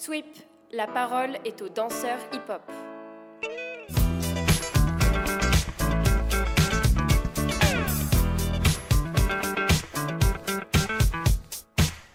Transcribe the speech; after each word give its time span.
Sweep, 0.00 0.24
la 0.72 0.86
parole 0.86 1.36
est 1.44 1.60
aux 1.60 1.68
danseurs 1.68 2.20
hip-hop. 2.32 2.62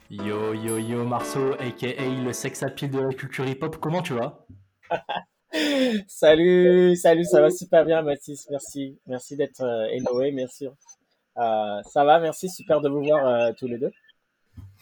Yo 0.10 0.56
yo 0.56 0.80
yo 0.80 1.04
Marceau, 1.04 1.54
aka 1.60 1.88
le 2.24 2.34
sex 2.34 2.64
appeal 2.64 2.90
de 2.90 3.02
la 3.02 3.14
culture 3.14 3.46
hip-hop, 3.46 3.78
comment 3.78 4.02
tu 4.02 4.16
vas? 4.16 4.48
Salut, 6.08 6.96
salut, 6.96 7.24
ça 7.24 7.40
va 7.40 7.52
super 7.52 7.86
bien 7.86 8.02
Mathis, 8.02 8.48
merci, 8.50 8.98
merci 9.06 9.38
d'être 9.38 9.62
euh, 9.62 10.32
merci. 10.34 10.68
Euh, 11.38 11.82
ça 11.84 12.04
va, 12.04 12.20
merci, 12.20 12.50
super 12.50 12.82
de 12.82 12.90
vous 12.90 13.04
voir 13.04 13.28
euh, 13.28 13.52
tous 13.56 13.68
les 13.68 13.78
deux. 13.78 13.92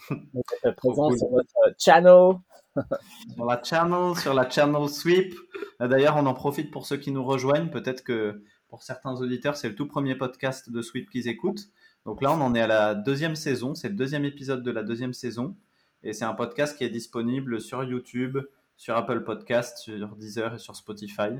Présent 0.78 1.10
sur 1.10 1.28
votre 1.28 1.74
channel. 1.78 2.38
sur 3.34 3.44
la 3.44 3.62
channel, 3.62 4.16
sur 4.16 4.34
la 4.34 4.48
channel 4.48 4.88
Sweep. 4.88 5.34
D'ailleurs, 5.80 6.16
on 6.16 6.26
en 6.26 6.34
profite 6.34 6.70
pour 6.70 6.86
ceux 6.86 6.96
qui 6.96 7.10
nous 7.10 7.24
rejoignent. 7.24 7.70
Peut-être 7.70 8.02
que 8.02 8.42
pour 8.68 8.82
certains 8.82 9.14
auditeurs, 9.20 9.56
c'est 9.56 9.68
le 9.68 9.74
tout 9.74 9.86
premier 9.86 10.14
podcast 10.14 10.70
de 10.70 10.82
Sweep 10.82 11.10
qu'ils 11.10 11.28
écoutent. 11.28 11.68
Donc 12.04 12.22
là, 12.22 12.32
on 12.32 12.40
en 12.40 12.54
est 12.54 12.60
à 12.60 12.66
la 12.66 12.94
deuxième 12.94 13.36
saison. 13.36 13.74
C'est 13.74 13.88
le 13.88 13.94
deuxième 13.94 14.24
épisode 14.24 14.62
de 14.62 14.70
la 14.70 14.82
deuxième 14.82 15.14
saison. 15.14 15.56
Et 16.02 16.12
c'est 16.12 16.24
un 16.24 16.34
podcast 16.34 16.76
qui 16.76 16.84
est 16.84 16.90
disponible 16.90 17.60
sur 17.60 17.82
YouTube, 17.82 18.38
sur 18.76 18.96
Apple 18.96 19.24
Podcast, 19.24 19.78
sur 19.78 20.16
Deezer 20.16 20.54
et 20.54 20.58
sur 20.58 20.76
Spotify. 20.76 21.30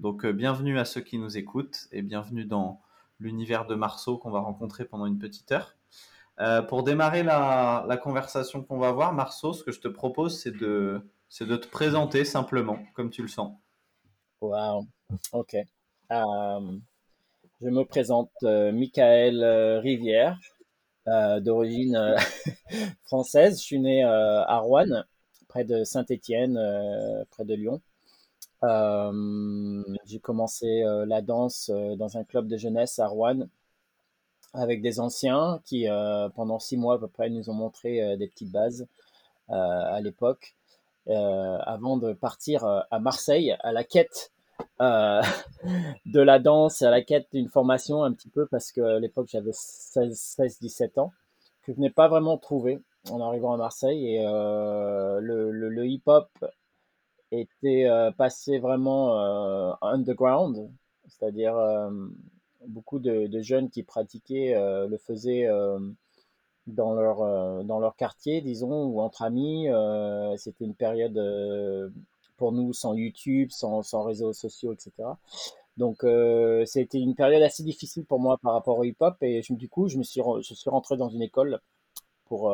Donc 0.00 0.24
euh, 0.24 0.32
bienvenue 0.32 0.78
à 0.78 0.84
ceux 0.84 1.00
qui 1.00 1.18
nous 1.18 1.38
écoutent 1.38 1.86
et 1.92 2.02
bienvenue 2.02 2.44
dans 2.44 2.82
l'univers 3.20 3.66
de 3.66 3.74
Marceau 3.74 4.18
qu'on 4.18 4.30
va 4.30 4.40
rencontrer 4.40 4.84
pendant 4.84 5.06
une 5.06 5.18
petite 5.18 5.52
heure. 5.52 5.76
Euh, 6.42 6.60
pour 6.60 6.82
démarrer 6.82 7.22
la, 7.22 8.00
conversation 8.02 8.64
qu'on 8.64 8.78
va 8.78 8.88
avoir, 8.88 9.12
Marceau, 9.12 9.52
ce 9.52 9.62
que 9.62 9.70
je 9.70 9.80
te 9.80 9.86
propose, 9.86 10.40
c'est 10.40 10.50
de, 10.50 11.00
te 11.30 11.68
présenter 11.68 12.24
simplement, 12.24 12.80
comme 12.94 13.10
tu 13.10 13.22
le 13.22 13.28
sens. 13.28 13.56
Wow, 14.40 14.84
ok. 15.32 15.54
Euh, 15.54 16.78
je 17.60 17.68
me 17.68 17.84
présente 17.84 18.32
euh, 18.42 18.72
Michael 18.72 19.44
euh, 19.44 19.78
Rivière, 19.78 20.36
d'origine 21.06 22.16
française. 23.04 23.58
Je 23.60 23.62
suis 23.62 23.78
né 23.78 24.02
à 24.02 24.58
Rouen, 24.58 25.04
près 25.46 25.64
de 25.64 25.84
Saint-Étienne, 25.84 26.58
près 27.30 27.44
de 27.44 27.54
Lyon. 27.54 27.80
J'ai 30.06 30.18
commencé 30.18 30.82
la 31.06 31.22
danse 31.22 31.70
dans 31.70 32.16
un 32.16 32.24
club 32.24 32.48
de 32.48 32.56
jeunesse 32.56 32.98
à 32.98 33.06
Rouen 33.06 33.46
avec 34.54 34.82
des 34.82 35.00
anciens 35.00 35.60
qui, 35.64 35.88
euh, 35.88 36.28
pendant 36.30 36.58
six 36.58 36.76
mois 36.76 36.94
à 36.94 36.98
peu 36.98 37.08
près, 37.08 37.30
nous 37.30 37.50
ont 37.50 37.54
montré 37.54 38.02
euh, 38.02 38.16
des 38.16 38.28
petites 38.28 38.52
bases 38.52 38.86
euh, 39.50 39.54
à 39.54 40.00
l'époque, 40.00 40.54
avant 41.08 41.96
de 41.96 42.12
partir 42.12 42.64
à 42.64 42.98
Marseille 43.00 43.56
à 43.60 43.72
la 43.72 43.82
quête 43.82 44.32
euh, 44.80 45.22
de 46.06 46.20
la 46.20 46.38
danse, 46.38 46.82
à 46.82 46.90
la 46.90 47.02
quête 47.02 47.28
d'une 47.32 47.48
formation 47.48 48.02
un 48.04 48.12
petit 48.12 48.28
peu, 48.28 48.46
parce 48.46 48.72
qu'à 48.72 48.98
l'époque 48.98 49.28
j'avais 49.30 49.50
16-17 49.50 51.00
ans, 51.00 51.12
que 51.62 51.72
je 51.72 51.80
n'ai 51.80 51.90
pas 51.90 52.08
vraiment 52.08 52.38
trouvé 52.38 52.80
en 53.10 53.20
arrivant 53.20 53.52
à 53.52 53.56
Marseille. 53.56 54.16
Et 54.16 54.24
euh, 54.26 55.20
le, 55.20 55.50
le, 55.50 55.68
le 55.68 55.86
hip-hop 55.86 56.28
était 57.30 57.86
euh, 57.86 58.10
passé 58.10 58.58
vraiment 58.58 59.14
underground, 59.82 60.70
c'est-à-dire 61.08 61.54
beaucoup 62.68 62.98
de, 62.98 63.28
jeunes 63.42 63.70
qui 63.70 63.82
pratiquaient 63.82 64.54
euh, 64.54 64.86
le 64.88 64.98
faisaient 64.98 65.46
euh, 65.46 65.78
dans 66.66 66.94
leur 66.94 67.22
euh, 67.22 67.62
dans 67.64 67.80
leur 67.80 67.96
quartier, 67.96 68.40
disons, 68.42 68.84
ou 68.86 69.00
entre 69.00 69.22
amis. 69.22 69.68
C'était 70.38 70.64
une 70.64 70.74
période 70.74 71.18
pour 72.36 72.52
nous 72.52 72.72
sans 72.72 72.94
YouTube, 72.94 73.50
sans, 73.52 73.82
sans 73.82 74.02
réseaux 74.04 74.32
sociaux, 74.32 74.72
etc. 74.74 75.18
Donc 75.76 76.04
c'était 76.66 77.00
une 77.00 77.14
période 77.14 77.42
assez 77.42 77.62
difficile 77.64 78.04
pour 78.06 78.20
moi 78.20 78.38
par 78.38 78.54
rapport 78.54 78.78
au 78.78 78.84
hip-hop 78.84 79.16
et 79.22 79.42
je- 79.42 79.54
du 79.54 79.68
coup 79.68 79.88
je 79.88 79.98
me 79.98 80.02
suis 80.04 80.20
je 80.42 80.54
suis 80.54 80.70
rentré 80.70 80.96
dans 80.96 81.08
une 81.08 81.22
école 81.22 81.60
pour 82.26 82.52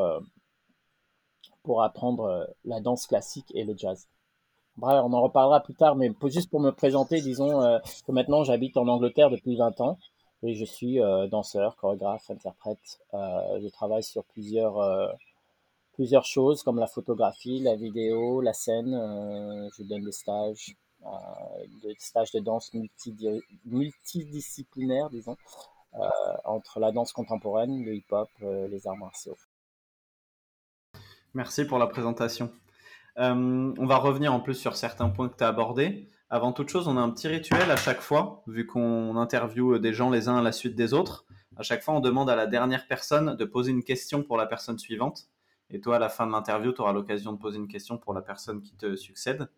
pour 1.63 1.83
apprendre 1.85 2.49
la 2.65 2.81
danse 2.81 3.07
classique 3.07 3.53
et 3.55 3.63
le 3.63 3.77
jazz. 3.77 4.09
Bref, 4.79 5.03
on 5.05 5.13
en 5.13 5.23
reparlera 5.23 5.59
plus 5.59 5.75
tard, 5.75 5.97
mais 5.97 6.13
juste 6.27 6.51
pour 6.51 6.61
me 6.61 6.71
présenter, 6.71 7.21
disons 7.21 7.63
euh, 7.63 7.81
que 8.07 8.13
maintenant 8.13 8.45
j'habite 8.45 8.77
en 8.77 8.87
Angleterre 8.87 9.29
depuis 9.29 9.57
20 9.57 9.81
ans 9.81 9.99
et 10.45 10.55
je 10.55 10.65
suis 10.65 11.01
euh, 11.01 11.27
danseur, 11.27 11.75
chorégraphe, 11.75 12.31
interprète. 12.31 13.01
Euh, 13.13 13.61
je 13.61 13.67
travaille 13.71 14.05
sur 14.05 14.23
plusieurs, 14.23 14.79
plusieurs 15.95 16.25
choses 16.25 16.63
comme 16.63 16.79
la 16.79 16.87
photographie, 16.87 17.59
la 17.59 17.75
vidéo, 17.75 18.41
la 18.41 18.53
scène. 18.53 18.93
Je 19.77 19.83
donne 19.83 20.05
des 20.05 20.13
stages, 20.13 20.77
des 21.83 21.97
stages 21.99 22.31
de 22.31 22.39
danse 22.39 22.73
multidi- 22.73 23.43
multidisciplinaires, 23.65 25.11
disons, 25.11 25.37
entre 26.45 26.79
la 26.79 26.93
danse 26.93 27.13
contemporaine, 27.13 27.85
le 27.85 27.97
hip-hop, 27.97 28.29
les 28.41 28.87
arts 28.87 28.97
martiaux. 28.97 29.37
Merci 31.35 31.65
pour 31.65 31.79
la 31.79 31.89
présentation. 31.89 32.53
Euh, 33.19 33.75
on 33.77 33.87
va 33.87 33.97
revenir 33.97 34.33
en 34.33 34.41
plus 34.41 34.55
sur 34.55 34.77
certains 34.77 35.09
points 35.09 35.29
que 35.29 35.37
tu 35.37 35.45
as 35.45 35.49
abordés. 35.49 36.09
Avant 36.31 36.53
toute 36.53 36.69
chose, 36.69 36.89
on 36.89 36.97
a 36.97 37.01
un 37.01 37.11
petit 37.11 37.29
rituel 37.29 37.71
à 37.71 37.77
chaque 37.77 38.01
fois, 38.01 38.43
vu 38.47 38.67
qu'on 38.67 39.17
interviewe 39.17 39.79
des 39.79 39.93
gens 39.93 40.11
les 40.11 40.29
uns 40.29 40.37
à 40.37 40.43
la 40.43 40.53
suite 40.53 40.77
des 40.77 40.93
autres. 40.93 41.25
À 41.57 41.63
chaque 41.63 41.83
fois, 41.83 41.95
on 41.95 42.01
demande 42.01 42.31
à 42.31 42.37
la 42.37 42.47
dernière 42.47 42.87
personne 42.87 43.35
de 43.35 43.45
poser 43.45 43.73
une 43.73 43.83
question 43.83 44.23
pour 44.23 44.37
la 44.37 44.47
personne 44.47 44.79
suivante. 44.79 45.29
Et 45.71 45.81
toi, 45.81 45.97
à 45.97 45.99
la 45.99 46.09
fin 46.09 46.27
de 46.27 46.33
l'interview, 46.33 46.73
tu 46.73 46.81
auras 46.81 46.93
l'occasion 46.93 47.33
de 47.33 47.39
poser 47.39 47.59
une 47.59 47.69
question 47.69 47.99
pour 47.99 48.15
la 48.15 48.23
personne 48.23 48.63
qui 48.63 48.77
te 48.77 48.95
succède. 48.95 49.49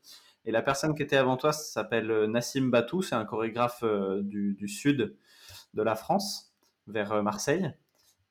Et 0.44 0.52
la 0.52 0.62
personne 0.62 0.94
qui 0.94 1.02
était 1.02 1.16
avant 1.16 1.36
toi 1.36 1.52
s'appelle 1.52 2.10
euh, 2.10 2.26
Nassim 2.26 2.70
Batou, 2.70 3.02
c'est 3.02 3.14
un 3.14 3.24
chorégraphe 3.24 3.82
euh, 3.82 4.22
du, 4.22 4.68
sud 4.68 5.16
de 5.74 5.82
la 5.82 5.94
France, 5.94 6.54
vers 6.86 7.12
euh, 7.12 7.22
Marseille. 7.22 7.72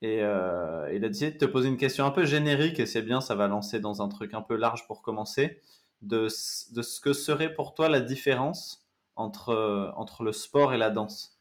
Et 0.01 0.23
euh, 0.23 0.89
il 0.93 1.03
a 1.03 1.09
décidé 1.09 1.31
de 1.31 1.37
te 1.37 1.45
poser 1.45 1.67
une 1.67 1.77
question 1.77 2.05
un 2.05 2.11
peu 2.11 2.25
générique, 2.25 2.79
et 2.79 2.85
c'est 2.85 3.01
bien, 3.01 3.19
ça 3.19 3.35
va 3.35 3.47
lancer 3.47 3.79
dans 3.79 4.01
un 4.01 4.07
truc 4.07 4.33
un 4.33 4.41
peu 4.41 4.55
large 4.55 4.87
pour 4.87 5.01
commencer, 5.01 5.59
de, 6.01 6.27
de 6.73 6.81
ce 6.81 7.01
que 7.01 7.13
serait 7.13 7.53
pour 7.53 7.73
toi 7.73 7.89
la 7.89 7.99
différence 7.99 8.85
entre, 9.15 9.49
euh, 9.49 9.91
entre 9.95 10.23
le 10.23 10.31
sport 10.31 10.73
et 10.73 10.77
la 10.77 10.89
danse? 10.89 11.37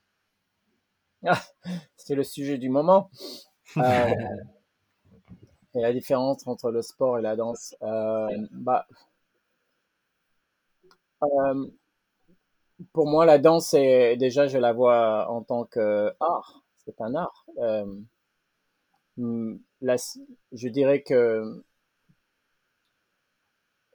Ah, 1.24 1.41
c'est 1.96 2.14
le 2.14 2.24
sujet 2.24 2.58
du 2.58 2.69
moment. 2.69 3.10
Euh, 3.76 4.14
et 5.75 5.80
la 5.80 5.92
différence 5.92 6.46
entre 6.46 6.70
le 6.70 6.82
sport 6.82 7.19
et 7.19 7.22
la 7.22 7.36
danse. 7.36 7.75
Euh, 7.82 8.28
bah, 8.50 8.86
pour 12.92 13.06
moi, 13.08 13.26
la 13.26 13.38
danse, 13.38 13.69
c'est 13.69 14.16
déjà, 14.16 14.46
je 14.46 14.58
la 14.58 14.72
vois 14.72 15.30
en 15.30 15.42
tant 15.42 15.64
que 15.64 16.12
art. 16.20 16.62
C'est 16.84 17.00
un 17.00 17.14
art. 17.14 17.44
Euh, 17.58 17.84
hum, 19.19 19.61
la- 19.81 19.97
je 20.53 20.69
dirais 20.69 21.03
que 21.03 21.62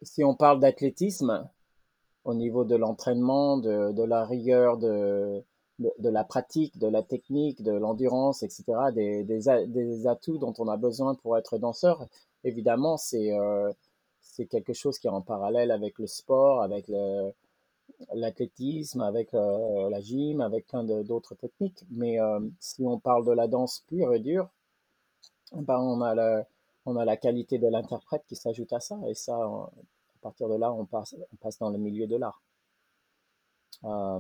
si 0.03 0.23
on 0.23 0.35
parle 0.35 0.59
d'athlétisme, 0.59 1.49
au 2.25 2.33
niveau 2.33 2.63
de 2.65 2.75
l'entraînement, 2.75 3.57
de, 3.57 4.03
la 4.03 4.25
rigueur, 4.25 4.77
de, 4.77 5.43
la 5.99 6.23
pratique, 6.23 6.77
de 6.77 6.87
la 6.87 7.03
technique, 7.03 7.61
de 7.63 7.71
l'endurance, 7.73 8.43
etc., 8.43 8.63
des, 8.93 10.07
atouts 10.07 10.37
dont 10.37 10.53
on 10.59 10.67
a 10.67 10.77
besoin 10.77 11.15
pour 11.15 11.37
être 11.37 11.57
danseur, 11.57 12.07
évidemment, 12.43 12.97
c'est 12.97 13.33
euh, 13.33 13.71
quelque 14.49 14.73
chose 14.73 14.99
qui 14.99 15.07
est 15.07 15.11
en 15.11 15.21
parallèle 15.21 15.71
avec 15.71 15.99
le 15.99 16.07
sport, 16.07 16.61
avec 16.61 16.89
l'athlétisme, 18.13 19.01
avec 19.01 19.33
euh, 19.33 19.89
la 19.89 19.99
gym, 20.01 20.41
avec 20.41 20.67
plein 20.67 20.83
d'autres 20.83 21.35
techniques. 21.35 21.83
Mais 21.91 22.19
euh, 22.19 22.39
si 22.59 22.83
on 22.85 22.99
parle 22.99 23.25
de 23.25 23.31
la 23.31 23.47
danse 23.47 23.83
pure 23.87 24.13
et 24.13 24.19
dure, 24.19 24.49
ben 25.61 25.77
on 25.79 26.01
a 26.01 27.05
la, 27.05 27.17
qualité 27.17 27.57
de 27.57 27.67
l'interprète 27.67 28.23
qui 28.27 28.35
s'ajoute 28.35 28.73
à 28.73 28.79
ça. 28.79 28.99
Et 29.07 29.13
ça, 29.13 29.35
à 29.35 29.69
partir 30.21 30.49
de 30.49 30.55
là, 30.55 30.71
on 30.73 30.85
passe, 30.85 31.15
dans 31.59 31.69
le 31.69 31.77
milieu 31.77 32.07
de 32.07 32.17
l'art. 32.17 32.41
Euh, 33.83 34.19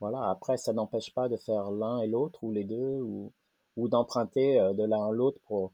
voilà, 0.00 0.30
après, 0.30 0.56
ça 0.56 0.72
n'empêche 0.72 1.12
pas 1.14 1.28
de 1.28 1.36
faire 1.36 1.70
l'un 1.70 2.00
et 2.00 2.06
l'autre, 2.06 2.42
ou 2.42 2.52
les 2.52 2.64
deux, 2.64 3.00
ou, 3.00 3.32
d'emprunter 3.88 4.60
euh, 4.60 4.74
de 4.74 4.84
l'un 4.84 5.08
à 5.08 5.10
l'autre 5.10 5.38
pour 5.46 5.72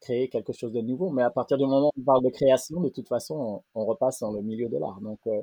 créer, 0.00 0.28
quelque 0.28 0.52
chose 0.52 0.72
de 0.72 0.80
nouveau. 0.80 1.10
Mais 1.10 1.22
à 1.22 1.30
partir 1.30 1.56
du 1.58 1.64
moment 1.64 1.88
où 1.96 2.00
on 2.00 2.04
parle 2.04 2.24
de 2.24 2.30
création, 2.30 2.80
de 2.80 2.88
toute 2.88 3.08
façon, 3.08 3.62
on, 3.74 3.80
on 3.82 3.84
repasse 3.86 4.20
dans 4.20 4.32
le 4.32 4.42
milieu 4.42 4.68
de 4.68 4.76
l'art. 4.78 5.00
Donc, 5.00 5.18
euh, 5.26 5.42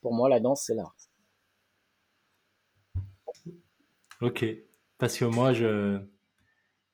pour 0.00 0.14
moi, 0.14 0.28
la 0.28 0.40
danse, 0.40 0.62
c'est 0.66 0.74
l'art. 0.74 0.94
Ok, 4.20 4.44
parce 4.98 5.18
que 5.18 5.24
moi, 5.24 5.52
je, 5.52 6.00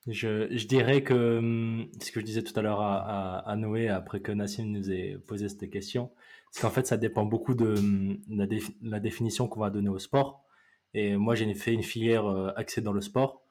je, 0.09 0.67
dirais 0.67 1.03
que 1.03 1.39
hum, 1.39 1.89
ce 2.01 2.11
que 2.13 2.21
je 2.21 2.25
disais 2.25 2.43
tout 2.43 2.59
à 2.59 2.63
l'heure 2.63 2.81
à, 2.81 3.55
Noé, 3.57 3.89
après 3.89 4.21
que 4.21 4.33
Nassim 4.33 4.65
nous 4.65 4.91
ait 4.91 5.19
posé 5.27 5.49
cette 5.49 5.71
question, 5.71 6.11
c'est 6.51 6.63
qu'en 6.63 6.71
fait, 6.71 6.87
ça 6.87 6.97
dépend 6.97 7.25
beaucoup 7.25 7.55
de 7.55 7.75
hum, 7.79 8.19
la, 8.29 8.47
défi- 8.47 8.77
la 8.83 9.01
définition 9.01 9.49
qu'on 9.49 9.61
va 9.61 9.71
donner 9.71 9.89
au 9.89 9.99
sport. 9.99 10.45
Et 10.95 11.17
moi, 11.17 11.35
j'ai 11.35 11.53
fait 11.55 11.75
une 11.75 11.83
filière 11.83 12.27
euh, 12.27 12.51
axée 12.57 12.81
dans 12.81 12.93
le 12.93 13.03
sport, 13.03 13.43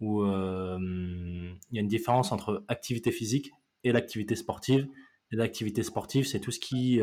où 0.00 0.22
euh, 0.22 0.78
il 1.70 1.76
y 1.76 1.78
a 1.78 1.82
une 1.82 1.88
différence 1.88 2.32
entre 2.32 2.64
activité 2.68 3.12
physique 3.12 3.52
et 3.84 3.92
l'activité 3.92 4.36
sportive. 4.36 4.88
l'activité 5.30 5.82
sportive, 5.82 6.26
c'est 6.26 6.40
tout 6.40 6.50
ce 6.52 6.60
qui 6.60 7.00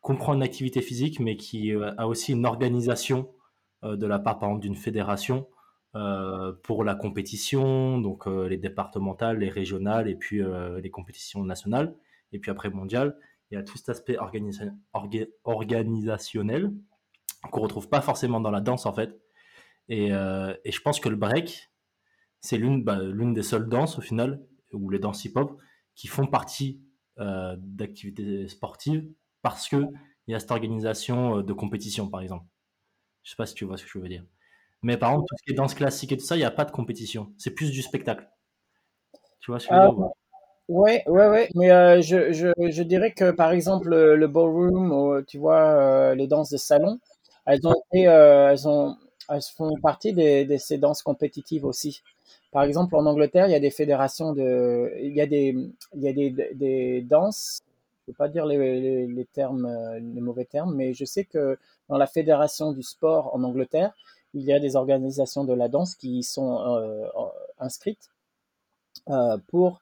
comprend 0.00 0.34
une 0.34 0.42
activité 0.42 0.82
physique, 0.82 1.20
mais 1.20 1.36
qui 1.36 1.72
a 1.72 2.06
aussi 2.06 2.32
une 2.32 2.46
organisation 2.46 3.30
de 3.82 4.06
la 4.06 4.18
part, 4.18 4.38
par 4.38 4.50
exemple, 4.50 4.62
d'une 4.62 4.76
fédération 4.76 5.46
pour 6.62 6.84
la 6.84 6.94
compétition, 6.94 7.98
donc 7.98 8.26
les 8.26 8.56
départementales, 8.56 9.38
les 9.38 9.50
régionales 9.50 10.08
et 10.08 10.14
puis 10.14 10.40
les 10.82 10.90
compétitions 10.90 11.44
nationales, 11.44 11.94
et 12.32 12.38
puis 12.38 12.50
après 12.50 12.70
mondiales. 12.70 13.18
Il 13.50 13.54
y 13.54 13.58
a 13.58 13.62
tout 13.62 13.76
cet 13.76 13.90
aspect 13.90 14.16
organisationnel 14.18 16.72
qu'on 17.50 17.60
retrouve 17.60 17.90
pas 17.90 18.00
forcément 18.00 18.40
dans 18.40 18.50
la 18.50 18.62
danse 18.62 18.86
en 18.86 18.94
fait. 18.94 19.20
Et, 19.88 20.08
et 20.08 20.72
je 20.72 20.80
pense 20.80 20.98
que 20.98 21.10
le 21.10 21.16
break, 21.16 21.70
c'est 22.40 22.56
l'une 22.56 22.82
bah, 22.82 22.98
des 22.98 23.42
seules 23.42 23.68
danses 23.68 23.98
au 23.98 24.02
final, 24.02 24.42
ou 24.72 24.90
les 24.90 24.98
danses 24.98 25.24
hip-hop, 25.24 25.56
qui 25.94 26.08
font 26.08 26.26
partie 26.26 26.80
euh, 27.18 27.56
d'activités 27.58 28.48
sportives 28.48 29.06
parce 29.42 29.68
qu'il 29.68 29.90
y 30.28 30.34
a 30.34 30.40
cette 30.40 30.50
organisation 30.50 31.38
euh, 31.38 31.42
de 31.42 31.52
compétition, 31.52 32.08
par 32.08 32.22
exemple. 32.22 32.46
Je 33.22 33.30
sais 33.30 33.36
pas 33.36 33.44
si 33.44 33.54
tu 33.54 33.66
vois 33.66 33.76
ce 33.76 33.84
que 33.84 33.90
je 33.90 33.98
veux 33.98 34.08
dire. 34.08 34.24
Mais 34.82 34.96
par 34.96 35.10
exemple, 35.10 35.26
tout 35.28 35.36
ce 35.38 35.42
qui 35.44 35.52
est 35.52 35.56
danse 35.56 35.74
classique 35.74 36.12
et 36.12 36.16
tout 36.16 36.24
ça, 36.24 36.36
il 36.36 36.40
n'y 36.40 36.44
a 36.44 36.50
pas 36.50 36.64
de 36.64 36.72
compétition. 36.72 37.32
C'est 37.38 37.52
plus 37.52 37.70
du 37.70 37.82
spectacle. 37.82 38.28
Tu 39.40 39.50
vois 39.50 39.60
ce 39.60 39.68
que 39.68 39.74
je 39.74 39.80
veux 39.80 39.96
dire 39.96 40.10
Ouais, 40.68 41.02
ouais, 41.06 41.28
ouais. 41.28 41.48
Mais 41.54 41.70
euh, 41.70 42.00
je, 42.00 42.32
je, 42.32 42.82
dirais 42.82 43.12
que 43.12 43.30
par 43.30 43.50
exemple 43.52 43.90
le, 43.90 44.26
ballroom, 44.28 45.24
tu 45.26 45.38
vois, 45.38 46.14
les 46.14 46.26
danses 46.26 46.50
de 46.50 46.56
salon, 46.56 46.98
elles 47.46 47.66
ont 47.66 47.74
elles 47.92 48.68
ont, 48.68 48.96
elles 49.28 49.42
font 49.56 49.74
partie 49.82 50.12
des, 50.12 50.44
de 50.44 50.56
ces 50.56 50.78
danses 50.78 51.02
compétitives 51.02 51.64
aussi. 51.64 52.02
Par 52.52 52.62
exemple, 52.64 52.96
en 52.96 53.06
Angleterre, 53.06 53.46
il 53.48 53.52
y 53.52 53.54
a 53.56 53.60
des 53.60 53.70
fédérations 53.70 54.32
de, 54.32 54.92
il 55.00 55.14
y 55.14 55.20
a 55.20 55.26
des, 55.26 55.56
il 55.94 56.02
y 56.02 56.08
a 56.08 56.12
des, 56.12 56.30
des 56.54 57.02
danses. 57.02 57.60
Je 58.06 58.10
ne 58.10 58.14
veux 58.14 58.16
pas 58.16 58.28
dire 58.28 58.46
les, 58.46 59.06
les, 59.06 59.24
termes, 59.26 59.68
les 60.14 60.20
mauvais 60.20 60.44
termes, 60.44 60.74
mais 60.74 60.92
je 60.92 61.04
sais 61.04 61.24
que 61.24 61.58
dans 61.88 61.98
la 61.98 62.06
fédération 62.06 62.72
du 62.72 62.82
sport 62.82 63.34
en 63.34 63.42
Angleterre, 63.42 63.92
il 64.34 64.42
y 64.42 64.52
a 64.52 64.58
des 64.60 64.76
organisations 64.76 65.44
de 65.44 65.52
la 65.52 65.68
danse 65.68 65.94
qui 65.94 66.22
sont 66.22 66.60
euh, 66.60 67.06
inscrites 67.58 68.12
euh, 69.08 69.38
pour 69.48 69.80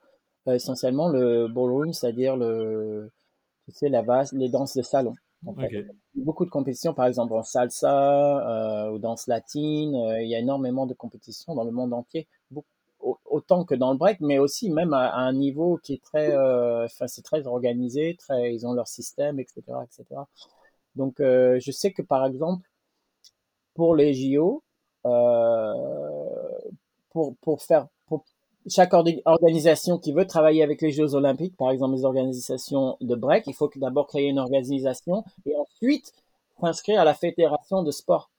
euh, 0.49 0.55
essentiellement 0.55 1.09
le 1.09 1.49
ballroom, 1.49 1.93
c'est-à-dire 1.93 2.37
le, 2.37 3.11
tu 3.67 3.73
sais, 3.73 3.89
la 3.89 4.03
vase, 4.03 4.33
les 4.33 4.49
danses 4.49 4.77
de 4.77 4.83
salon. 4.83 5.15
Beaucoup 6.15 6.45
de 6.45 6.51
compétitions, 6.51 6.93
par 6.95 7.07
exemple 7.07 7.33
en 7.33 7.43
salsa 7.43 8.87
euh, 8.87 8.91
ou 8.91 8.99
danse 8.99 9.27
latine. 9.27 9.95
Il 10.21 10.29
y 10.29 10.35
a 10.35 10.39
énormément 10.39 10.87
de 10.87 10.95
compétitions 10.95 11.55
dans 11.55 11.65
le 11.65 11.71
monde 11.71 11.93
entier, 11.93 12.29
autant 13.25 13.65
que 13.65 13.75
dans 13.75 13.93
le 13.93 13.99
break, 13.99 14.21
mais 14.21 14.39
aussi 14.39 14.71
même 14.71 14.93
à, 14.93 15.15
un 15.15 15.33
niveau 15.33 15.79
qui 15.83 15.95
est 15.95 16.03
très, 16.03 16.37
enfin 16.85 17.07
c'est 17.07 17.23
très 17.23 17.47
organisé, 17.47 18.17
très, 18.19 18.55
ils 18.55 18.67
ont 18.67 18.73
leur 18.73 18.89
système, 18.89 19.41
etc., 19.41 19.63
etc. 19.85 20.21
Donc 20.95 21.17
je 21.19 21.71
sais 21.71 21.93
que 21.93 22.03
par 22.03 22.27
exemple 22.27 22.70
pour 23.81 23.97
les 23.97 24.13
JO, 24.13 24.63
pour 27.13 27.35
pour 27.41 27.63
faire 27.63 27.87
chaque 28.69 28.93
organisation 28.93 29.97
qui 29.99 30.13
veut 30.13 30.27
travailler 30.27 30.63
avec 30.63 30.83
les 30.83 30.91
Jeux 30.91 31.15
Olympiques, 31.15 31.57
par 31.57 31.71
exemple 31.71 31.95
les 31.95 32.05
organisations 32.05 32.99
de 33.01 33.15
break, 33.15 33.45
il 33.47 33.55
faut 33.55 33.71
d'abord 33.77 34.07
créer 34.07 34.29
une 34.29 34.39
organisation 34.39 35.25
et 35.47 35.57
ensuite 35.57 36.13
s'inscrire 36.61 37.01
à 37.01 37.07
la 37.07 37.15
fédération 37.15 37.83
de 37.83 37.91
sport. 37.91 38.31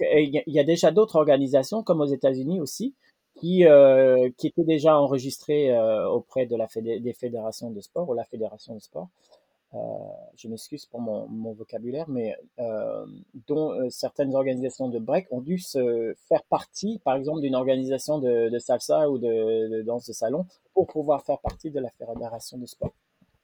il 0.00 0.42
y 0.46 0.58
a 0.58 0.64
déjà 0.64 0.90
d'autres 0.90 1.16
organisations, 1.16 1.82
comme 1.82 2.00
aux 2.00 2.06
États-Unis 2.06 2.58
aussi, 2.58 2.94
qui, 3.38 3.66
euh, 3.66 4.30
qui 4.38 4.46
étaient 4.46 4.64
déjà 4.64 4.98
enregistrées 4.98 5.70
euh, 5.70 6.08
auprès 6.08 6.46
de 6.46 6.56
la 6.56 6.66
des 6.74 7.12
fédérations 7.12 7.70
de 7.70 7.82
sport 7.82 8.08
ou 8.08 8.14
la 8.14 8.24
fédération 8.24 8.74
de 8.74 8.80
sport 8.80 9.08
euh, 9.74 9.78
je 10.36 10.48
m'excuse 10.48 10.86
pour 10.86 11.00
mon, 11.00 11.26
mon, 11.28 11.52
vocabulaire, 11.52 12.08
mais 12.08 12.36
euh, 12.58 13.04
dont 13.48 13.72
euh, 13.72 13.90
certaines 13.90 14.34
organisations 14.34 14.88
de 14.88 14.98
break 14.98 15.26
ont 15.32 15.40
dû 15.40 15.58
se 15.58 16.14
faire 16.28 16.44
partie, 16.44 17.00
par 17.04 17.16
exemple, 17.16 17.40
d'une 17.40 17.56
organisation 17.56 18.18
de, 18.18 18.48
de, 18.48 18.58
salsa 18.58 19.10
ou 19.10 19.18
de, 19.18 19.68
de, 19.68 19.82
danse 19.82 20.06
de 20.06 20.12
salon 20.12 20.46
pour 20.72 20.86
pouvoir 20.86 21.24
faire 21.24 21.40
partie 21.40 21.70
de 21.70 21.80
la 21.80 21.90
fédération 21.90 22.58
de 22.58 22.66
sport. 22.66 22.92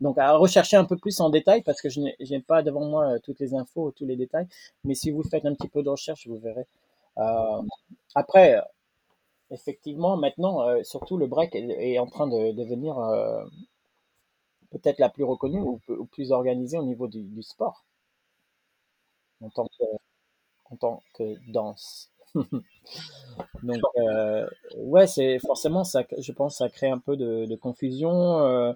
Donc 0.00 0.18
à 0.18 0.32
rechercher 0.36 0.76
un 0.76 0.84
peu 0.84 0.96
plus 0.96 1.20
en 1.20 1.30
détail 1.30 1.62
parce 1.62 1.80
que 1.80 1.88
je 1.88 2.00
n'ai 2.00 2.40
pas 2.40 2.62
devant 2.62 2.84
moi 2.84 3.18
toutes 3.20 3.38
les 3.40 3.54
infos, 3.54 3.92
tous 3.92 4.06
les 4.06 4.16
détails, 4.16 4.48
mais 4.84 4.94
si 4.94 5.10
vous 5.10 5.22
faites 5.22 5.44
un 5.44 5.54
petit 5.54 5.68
peu 5.68 5.82
de 5.82 5.88
recherche, 5.90 6.26
vous 6.26 6.38
verrez. 6.38 6.66
Euh, 7.18 7.62
après, 8.14 8.60
effectivement, 9.50 10.16
maintenant, 10.16 10.66
euh, 10.68 10.82
surtout 10.82 11.16
le 11.18 11.26
break 11.26 11.54
est, 11.54 11.92
est 11.92 11.98
en 11.98 12.06
train 12.06 12.26
de 12.26 12.52
devenir 12.52 12.96
peut-être 14.72 14.98
la 14.98 15.08
plus 15.08 15.24
reconnue 15.24 15.60
ou, 15.60 15.80
plus 16.06 16.32
organisée 16.32 16.78
au 16.78 16.84
niveau 16.84 17.06
du, 17.06 17.42
sport 17.42 17.84
en 19.40 19.50
tant 19.50 19.66
que, 19.66 19.84
en 20.70 20.76
tant 20.76 21.02
que 21.14 21.34
danse. 21.52 22.10
Donc, 23.62 23.80
euh, 23.98 24.48
ouais, 24.76 25.06
c'est 25.06 25.38
forcément 25.40 25.84
ça. 25.84 26.04
Je 26.18 26.32
pense 26.32 26.58
ça 26.58 26.68
crée 26.68 26.88
un 26.88 26.98
peu 26.98 27.16
de, 27.16 27.54
confusion. 27.56 28.40
Euh, 28.40 28.72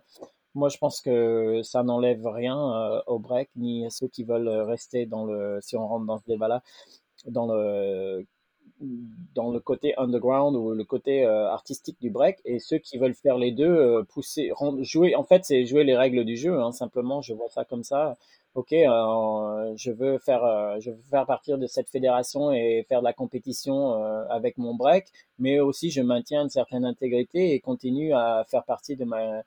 moi, 0.54 0.68
je 0.68 0.78
pense 0.78 1.00
que 1.00 1.62
ça 1.62 1.82
n'enlève 1.82 2.26
rien 2.26 2.58
euh, 2.58 3.02
au 3.06 3.18
break 3.18 3.50
ni 3.56 3.86
à 3.86 3.90
ceux 3.90 4.08
qui 4.08 4.24
veulent 4.24 4.48
rester 4.48 5.06
dans 5.06 5.24
le. 5.24 5.58
Si 5.62 5.76
on 5.76 5.86
rentre 5.86 6.06
dans 6.06 6.18
ce 6.18 6.24
débat-là, 6.26 6.62
dans 7.26 7.46
le 7.46 8.26
dans 9.34 9.50
le 9.50 9.60
côté 9.60 9.94
underground 9.98 10.56
ou 10.56 10.72
le 10.72 10.84
côté 10.84 11.24
euh, 11.24 11.50
artistique 11.50 11.96
du 12.00 12.10
break. 12.10 12.38
Et 12.44 12.58
ceux 12.58 12.78
qui 12.78 12.98
veulent 12.98 13.14
faire 13.14 13.38
les 13.38 13.50
deux 13.52 13.64
euh, 13.64 14.02
pousser 14.02 14.52
jouer 14.80 15.14
en 15.14 15.24
fait 15.24 15.44
c'est 15.44 15.64
jouer 15.66 15.84
les 15.84 15.96
règles 15.96 16.24
du 16.24 16.36
jeu 16.36 16.60
hein, 16.60 16.72
simplement 16.72 17.22
je 17.22 17.32
vois 17.34 17.48
ça 17.48 17.64
comme 17.64 17.84
ça. 17.84 18.16
Ok 18.54 18.72
euh, 18.72 19.72
je 19.76 19.90
veux 19.92 20.18
faire 20.18 20.42
je 20.80 20.90
veux 20.90 21.02
faire 21.10 21.26
partir 21.26 21.58
de 21.58 21.66
cette 21.66 21.88
fédération 21.88 22.52
et 22.52 22.84
faire 22.88 23.00
de 23.00 23.04
la 23.04 23.12
compétition 23.12 23.94
avec 24.30 24.58
mon 24.58 24.74
break. 24.74 25.06
Mais 25.38 25.60
aussi 25.60 25.90
je 25.90 26.02
maintiens 26.02 26.42
une 26.42 26.50
certaine 26.50 26.84
intégrité 26.84 27.52
et 27.52 27.60
continue 27.60 28.12
à 28.14 28.44
faire 28.48 28.64
partie 28.64 28.96
de 28.96 29.04
ma 29.04 29.42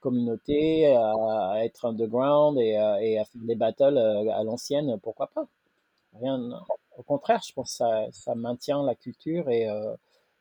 communauté 0.00 0.94
à, 0.94 1.64
être 1.64 1.86
underground 1.86 2.58
et, 2.58 2.72
et 3.00 3.18
à 3.18 3.24
faire 3.24 3.42
des 3.42 3.54
battles 3.54 3.98
à 3.98 4.42
l'ancienne. 4.44 4.98
Pourquoi 5.02 5.28
pas? 5.28 5.46
Rien 6.20 6.50
au 6.96 7.02
contraire, 7.02 7.42
je 7.46 7.52
pense 7.52 7.70
que 7.72 7.76
ça, 7.76 8.06
ça 8.12 8.34
maintient 8.34 8.82
la 8.82 8.94
culture 8.94 9.48
et, 9.50 9.68
euh, 9.68 9.96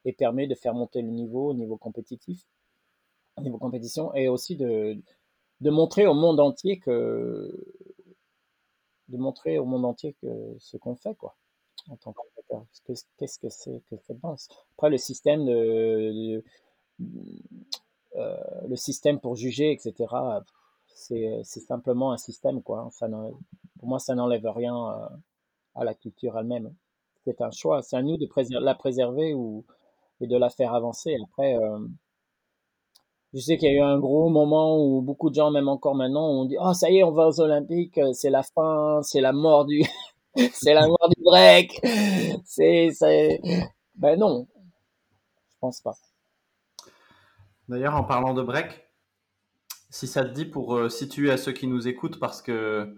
et 0.05 0.13
permet 0.13 0.47
de 0.47 0.55
faire 0.55 0.73
monter 0.73 1.01
le 1.01 1.09
niveau 1.09 1.49
au 1.49 1.53
niveau 1.53 1.77
compétitif, 1.77 2.45
au 3.37 3.41
niveau 3.41 3.57
compétition, 3.57 4.13
et 4.13 4.27
aussi 4.27 4.55
de, 4.55 4.97
de 5.61 5.69
montrer 5.69 6.05
au 6.05 6.13
monde 6.13 6.39
entier 6.39 6.79
que 6.79 7.51
de 9.09 9.17
montrer 9.17 9.57
au 9.57 9.65
monde 9.65 9.86
entier 9.86 10.13
que 10.21 10.55
ce 10.59 10.77
qu'on 10.77 10.95
fait 10.95 11.15
quoi 11.15 11.36
en 11.89 11.98
tant 11.98 12.13
Qu'est-ce 12.86 13.39
que 13.39 13.50
c'est 13.50 13.81
que 13.89 13.98
cette 13.98 14.19
danse? 14.19 14.48
Après 14.77 14.89
le 14.89 14.98
système 14.98 15.45
de, 15.45 16.43
euh, 18.15 18.38
le 18.67 18.75
système 18.75 19.19
pour 19.19 19.36
juger, 19.36 19.71
etc. 19.71 20.05
C'est 20.93 21.43
simplement 21.43 22.12
un 22.12 22.17
système 22.17 22.62
quoi. 22.62 22.89
Ça 22.91 23.07
pour 23.79 23.88
moi, 23.88 24.00
ça 24.00 24.13
n'enlève 24.15 24.45
rien. 24.45 24.75
Euh, 24.75 25.07
à 25.75 25.84
la 25.84 25.94
culture 25.94 26.38
elle-même. 26.38 26.74
C'est 27.25 27.42
un 27.42 27.51
choix. 27.51 27.82
C'est 27.82 27.96
à 27.96 28.01
nous 28.01 28.18
de 28.18 28.27
la 28.60 28.75
préserver 28.75 29.34
ou 29.34 29.65
et 30.22 30.27
de 30.27 30.38
la 30.38 30.50
faire 30.50 30.74
avancer. 30.74 31.18
Après, 31.24 31.56
euh, 31.56 31.80
je 33.34 33.39
sais 33.39 33.58
qu'il 33.58 33.70
y 33.70 33.72
a 33.72 33.75
eu 33.75 33.82
un 33.82 34.00
gros 34.00 34.30
moment 34.30 34.77
où 34.77 35.01
beaucoup 35.01 35.30
de 35.30 35.36
gens, 35.36 35.51
même 35.51 35.68
encore 35.68 35.96
maintenant, 35.96 36.27
ont 36.27 36.46
dit 36.46 36.56
oh 36.60 36.74
ça 36.74 36.89
y 36.89 36.98
est, 36.98 37.03
on 37.03 37.12
va 37.12 37.27
aux 37.27 37.39
Olympiques, 37.39 38.00
c'est 38.13 38.30
la 38.30 38.44
fin, 38.44 39.01
c'est 39.03 39.22
la 39.22 39.34
mort 39.34 39.65
du, 39.65 39.84
c'est 40.53 40.74
la 40.74 40.88
mort 40.88 41.10
du 41.10 41.22
break. 41.24 41.82
C'est, 42.46 42.92
ben 43.96 44.18
non, 44.18 44.48
je 44.56 45.56
pense 45.60 45.82
pas. 45.82 45.96
D'ailleurs, 47.68 47.96
en 47.96 48.03
parlant 48.03 48.34
de 48.34 48.44
break, 48.44 48.88
si 49.89 50.08
ça 50.08 50.24
te 50.24 50.34
dit 50.34 50.46
pour 50.46 50.75
euh, 50.75 50.89
situer 50.89 51.32
à 51.32 51.38
ceux 51.38 51.53
qui 51.53 51.68
nous 51.68 51.88
écoutent, 51.88 52.20
parce 52.20 52.42
que 52.42 52.96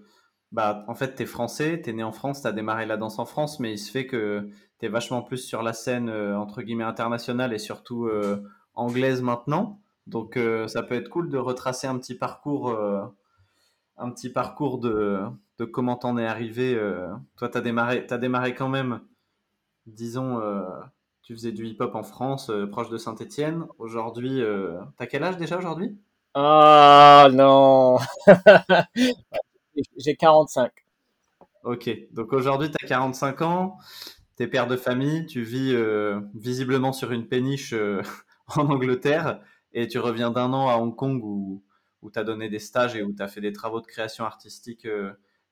bah, 0.56 0.86
en 0.88 0.96
fait, 0.96 1.16
tu 1.16 1.24
es 1.24 1.26
français, 1.26 1.82
tu 1.84 1.90
es 1.90 1.94
né 1.94 2.02
en 2.02 2.14
France, 2.14 2.42
tu 2.42 2.48
as 2.48 2.54
démarré 2.54 2.86
la 2.86 2.96
danse 2.96 3.20
en 3.20 3.26
France, 3.26 3.60
mais 3.60 3.74
il 3.74 3.78
se 3.78 3.92
fait 3.92 4.08
que 4.08 4.50
tu 4.80 4.86
es 4.86 4.90
vachement 4.90 5.22
plus 5.22 5.40
sur 5.40 5.62
la 5.62 5.74
scène, 5.74 6.08
euh, 6.08 6.40
entre 6.40 6.62
guillemets, 6.62 6.86
internationale 6.86 7.52
et 7.52 7.58
surtout 7.60 8.06
euh, 8.06 8.42
anglaise 8.74 9.22
maintenant. 9.22 9.82
Donc, 10.08 10.38
euh, 10.38 10.70
ça 10.70 10.82
peut 10.82 10.96
être 10.96 11.10
cool 11.10 11.30
de 11.30 11.38
retracer 11.38 11.88
un 11.88 12.00
petit 12.00 12.16
parcours, 12.16 12.74
un 13.98 14.12
petit 14.12 14.30
parcours 14.30 14.78
de, 14.78 15.20
de 15.60 15.66
comment 15.66 15.98
t'en 15.98 16.18
es 16.18 16.26
arrivé. 16.26 16.80
toi, 17.36 17.50
tu 17.50 17.58
as 17.58 17.62
démarré, 17.62 18.08
as 18.10 18.18
démarré 18.18 18.56
quand 18.56 18.70
même, 18.70 19.02
disons, 19.88 20.40
tu 21.22 21.34
faisais 21.34 21.52
du 21.52 21.66
hip-hop 21.66 21.96
en 21.96 22.04
France, 22.04 22.50
proche 22.72 22.90
de 22.90 22.98
Saint-Etienne. 22.98 23.66
Aujourd'hui, 23.78 24.40
tu 24.40 25.04
as 25.04 25.08
quel 25.08 25.24
âge 25.26 25.36
déjà 25.36 25.58
aujourd'hui? 25.58 25.98
Ah 26.34 27.28
non 27.32 27.98
J'ai 29.98 30.16
45. 30.16 30.72
Ok, 31.64 31.90
donc 32.12 32.32
aujourd'hui 32.32 32.70
tu 32.70 32.86
as 32.86 32.88
45 32.88 33.42
ans, 33.42 33.78
tu 34.38 34.44
es 34.44 34.48
père 34.48 34.68
de 34.68 34.78
famille, 34.78 35.26
tu 35.26 35.42
vis 35.42 35.74
euh, 35.74 36.22
visiblement 36.36 36.94
sur 36.94 37.12
une 37.12 37.28
péniche 37.28 37.74
euh, 37.74 38.02
en 38.56 38.68
Angleterre 38.68 39.42
et 39.74 39.88
tu 39.88 40.00
reviens 40.00 40.32
d'un 40.32 40.54
an 40.54 40.70
à 40.70 40.76
Hong 40.76 40.96
Kong 40.96 41.22
où, 41.24 41.64
où 42.02 42.12
tu 42.12 42.20
as 42.20 42.24
donné 42.24 42.50
des 42.50 42.60
stages 42.60 42.96
et 42.96 43.04
où 43.04 43.14
tu 43.14 43.22
as 43.22 43.28
fait 43.28 43.42
des 43.42 43.52
travaux 43.52 43.82
de 43.82 43.88
création 43.88 44.26
artistique 44.26 44.88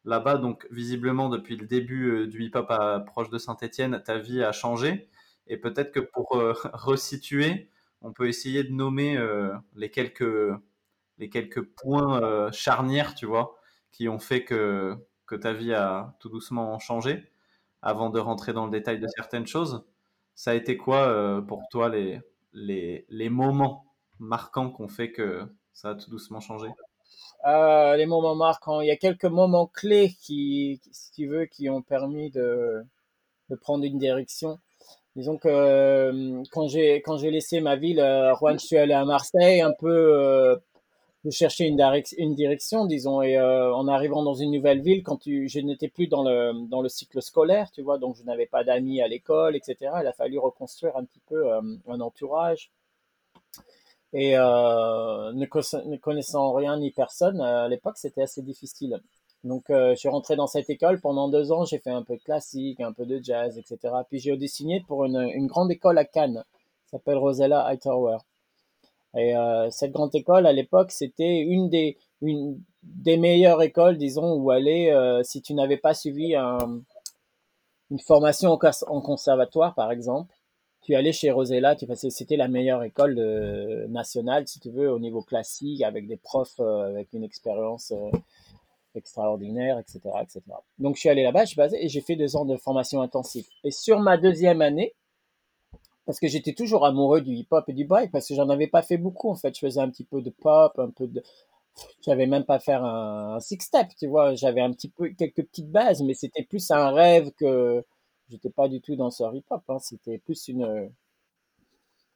là-bas. 0.06 0.38
Donc, 0.38 0.66
visiblement, 0.72 1.28
depuis 1.28 1.58
le 1.58 1.66
début 1.66 2.28
du 2.28 2.44
hip-hop 2.44 2.72
proche 3.08 3.30
de 3.30 3.38
Saint-Etienne, 3.38 4.02
ta 4.06 4.18
vie 4.20 4.42
a 4.44 4.54
changé. 4.54 5.10
Et 5.48 5.58
peut-être 5.58 5.92
que 5.92 6.00
pour 6.00 6.30
resituer, 6.74 7.70
on 8.02 8.14
peut 8.14 8.30
essayer 8.30 8.64
de 8.64 8.72
nommer 8.72 9.20
les 9.76 9.90
quelques 9.90 10.24
les 11.18 11.30
quelques 11.30 11.64
points 11.64 12.50
charnières, 12.52 13.16
tu 13.16 13.26
vois, 13.26 13.58
qui 13.94 14.10
ont 14.10 14.20
fait 14.20 14.44
que, 14.44 14.98
que 15.26 15.36
ta 15.36 15.54
vie 15.54 15.74
a 15.74 16.14
tout 16.20 16.28
doucement 16.28 16.78
changé 16.80 17.32
avant 17.82 18.10
de 18.10 18.20
rentrer 18.20 18.52
dans 18.52 18.66
le 18.66 18.72
détail 18.72 19.00
de 19.00 19.08
certaines 19.08 19.48
choses. 19.48 19.86
Ça 20.36 20.52
a 20.52 20.56
été 20.56 20.76
quoi 20.76 21.08
euh, 21.08 21.42
pour 21.42 21.62
toi 21.70 21.88
les, 21.88 22.20
les, 22.52 23.06
les 23.08 23.30
moments 23.30 23.86
marquants 24.20 24.70
qui 24.72 24.82
ont 24.82 24.90
fait 24.90 25.12
que 25.12 25.44
ça 25.74 25.92
a 25.92 25.96
tout 25.96 26.10
doucement 26.10 26.42
changé? 26.42 26.68
Euh, 27.46 27.96
Les 27.96 28.06
moments 28.06 28.36
marquants, 28.36 28.82
il 28.82 28.88
y 28.88 28.92
a 28.92 28.98
quelques 28.98 29.26
moments 29.26 29.68
clés 29.68 30.16
qui, 30.22 30.82
si 30.92 31.12
tu 31.12 31.28
veux, 31.28 31.46
qui 31.46 31.70
ont 31.70 31.82
permis 31.82 32.32
de, 32.32 32.84
de 33.50 33.56
prendre 33.56 33.84
une 33.86 34.00
direction. 34.00 34.60
Disons 35.16 35.38
que 35.38 35.48
euh, 35.48 36.42
quand 36.52 36.68
j'ai 36.68 37.02
quand 37.04 37.18
j'ai 37.18 37.30
laissé 37.30 37.62
ma 37.62 37.76
ville, 37.76 38.02
Rouen, 38.40 38.58
je 38.58 38.66
suis 38.66 38.78
allé 38.78 38.94
à 38.94 39.06
Marseille, 39.06 39.62
un 39.62 39.74
peu 39.78 40.58
de 41.24 41.32
chercher 41.32 41.66
une, 41.66 42.36
direction, 42.36 42.86
disons. 42.86 43.22
Et 43.22 43.38
euh, 43.38 43.74
en 43.74 43.88
arrivant 43.88 44.24
dans 44.24 44.34
une 44.34 44.52
nouvelle 44.52 44.82
ville, 44.82 45.04
quand 45.04 45.20
je 45.26 45.60
n'étais 45.60 45.88
plus 45.88 46.08
dans 46.08 46.24
le, 46.24 46.90
cycle 46.90 47.22
scolaire, 47.22 47.72
tu 47.72 47.82
vois, 47.82 47.98
donc 47.98 48.18
je 48.18 48.24
n'avais 48.24 48.46
pas 48.46 48.64
d'amis 48.64 49.02
à 49.02 49.08
l'école, 49.08 49.56
etc. 49.56 49.78
Il 50.02 50.08
a 50.08 50.14
fallu 50.14 50.38
reconstruire 50.38 50.98
un 50.98 51.06
petit 51.06 51.22
peu 51.28 51.52
euh, 51.54 51.62
un 51.88 52.02
entourage. 52.02 52.72
Et 54.12 54.38
euh, 54.38 55.32
ne, 55.34 55.96
connaissant 55.98 56.54
rien 56.54 56.78
ni 56.78 56.92
personne, 56.92 57.42
à 57.42 57.68
l'époque, 57.68 57.98
c'était 57.98 58.22
assez 58.24 58.42
difficile. 58.42 59.02
Donc, 59.44 59.66
je 59.70 59.96
suis 59.96 60.08
rentré 60.10 60.36
dans 60.38 60.48
cette 60.48 60.70
école. 60.70 61.02
Pendant 61.02 61.28
deux 61.28 61.52
ans, 61.52 61.66
j'ai 61.66 61.80
fait 61.80 61.90
un 61.90 62.04
peu 62.04 62.16
de 62.16 62.22
classique, 62.22 62.80
un 62.80 62.94
peu 62.94 63.06
de 63.06 63.20
jazz, 63.22 63.58
etc. 63.58 63.94
Puis 64.10 64.20
j'ai 64.20 64.32
auditionné 64.32 64.84
pour 64.88 65.04
une, 65.04 65.30
une 65.34 65.48
grande 65.48 65.72
école 65.72 65.98
à 65.98 66.06
Cannes, 66.06 66.46
qui 66.86 66.90
s'appelle 66.92 67.18
Rosella 67.18 67.66
Hightower. 67.66 68.20
Et 69.16 69.36
euh, 69.36 69.70
cette 69.70 69.92
grande 69.92 70.14
école, 70.16 70.48
à 70.48 70.54
l'époque, 70.54 70.92
c'était 70.92 71.40
une 71.40 71.70
des, 71.70 71.98
meilleures 73.06 73.62
écoles, 73.62 73.98
disons, 73.98 74.34
où 74.36 74.50
aller 74.52 74.90
euh, 74.90 75.22
si 75.24 75.42
tu 75.42 75.54
n'avais 75.54 75.78
pas 75.78 75.94
suivi 75.94 76.36
un, 76.36 76.82
une 77.94 78.00
formation 78.00 78.58
en, 78.88 79.02
conservatoire, 79.02 79.76
par 79.76 79.92
exemple. 79.92 80.34
Tu 80.82 80.96
allais 80.96 81.14
chez 81.14 81.32
Rosella, 81.32 81.76
tu 81.76 81.86
c'était 81.96 82.36
la 82.36 82.48
meilleure 82.48 82.84
école 82.84 83.16
de, 83.16 83.86
nationale, 83.88 84.48
si 84.48 84.60
tu 84.60 84.70
veux, 84.70 84.92
au 84.92 85.00
niveau 85.00 85.22
classique, 85.22 85.82
avec 85.84 86.08
des 86.08 86.18
profs 86.18 86.60
euh, 86.60 86.90
avec 86.90 87.14
une 87.14 87.24
expérience 87.24 87.92
euh, 87.92 88.12
extraordinaire, 88.96 89.78
etc., 89.80 90.00
etc. 90.22 90.42
Donc, 90.80 90.96
je 90.96 91.02
suis 91.02 91.10
allé 91.10 91.24
là-bas, 91.24 91.46
je 91.46 91.50
suis 91.50 91.58
basé 91.58 91.84
et 91.86 91.88
j'ai 91.88 92.02
fait 92.02 92.16
deux 92.16 92.36
ans 92.36 92.46
de 92.46 92.58
formation 92.58 93.02
intensive. 93.02 93.46
Et 93.64 93.72
sur 93.72 94.00
ma 94.00 94.18
deuxième 94.18 94.62
année, 94.62 94.94
parce 96.06 96.20
que 96.20 96.28
j'étais 96.28 96.54
toujours 96.54 96.86
amoureux 96.86 97.22
du 97.22 97.32
hip-hop 97.32 97.64
et 97.68 97.74
du 97.74 97.86
break, 97.86 98.12
parce 98.12 98.28
que 98.28 98.36
j'en 98.36 98.50
avais 98.50 98.68
pas 98.68 98.82
fait 98.82 98.98
beaucoup, 98.98 99.30
en 99.30 99.36
fait. 99.36 99.56
Je 99.56 99.60
faisais 99.60 99.80
un 99.80 99.90
petit 99.90 100.04
peu 100.04 100.22
de 100.22 100.30
pop, 100.30 100.78
un 100.78 100.90
peu 100.90 101.08
de... 101.08 101.24
J'avais 102.06 102.28
même 102.28 102.44
pas 102.44 102.60
faire 102.60 102.84
un, 102.84 103.40
six-step, 103.40 103.88
tu 103.98 104.08
vois. 104.08 104.36
J'avais 104.36 104.62
un 104.62 104.72
petit 104.72 104.90
peu, 104.90 105.10
quelques 105.10 105.44
petites 105.44 105.72
bases, 105.72 106.04
mais 106.04 106.14
c'était 106.14 106.44
plus 106.44 106.72
un 106.72 106.92
rêve 106.92 107.32
que... 107.32 107.84
J'étais 108.30 108.50
pas 108.50 108.68
du 108.68 108.82
tout 108.82 108.96
dans 108.96 109.12
ce 109.12 109.24
hip-hop, 109.34 109.62
hein. 109.70 109.80
C'était 109.80 110.18
plus 110.18 110.48
une... 110.48 110.92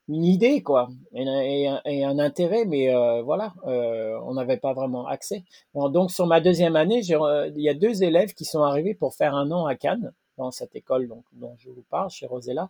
Une 0.10 0.24
idée, 0.24 0.64
quoi. 0.64 0.88
Et, 1.14 1.68
un 1.68 2.20
intérêt, 2.20 2.64
mais 2.64 2.96
euh, 2.96 3.22
voilà, 3.24 3.54
euh, 3.66 4.18
on 4.24 4.36
n'avait 4.36 4.56
pas 4.56 4.72
vraiment 4.72 5.06
accès. 5.06 5.44
donc, 5.76 6.12
sur 6.12 6.26
ma 6.28 6.40
deuxième 6.40 6.78
année, 6.78 7.02
il 7.04 7.62
y 7.62 7.68
a 7.68 7.74
deux 7.74 8.04
élèves 8.04 8.34
qui 8.34 8.46
sont 8.46 8.62
arrivés 8.62 8.94
pour 8.94 9.16
faire 9.16 9.36
un 9.36 9.52
an 9.52 9.66
à 9.66 9.76
Cannes, 9.76 10.14
dans 10.38 10.52
cette 10.52 10.78
école 10.78 11.10
dont 11.34 11.56
je 11.58 11.70
vous 11.70 11.84
parle, 11.90 12.10
chez 12.10 12.26
Rosella. 12.26 12.70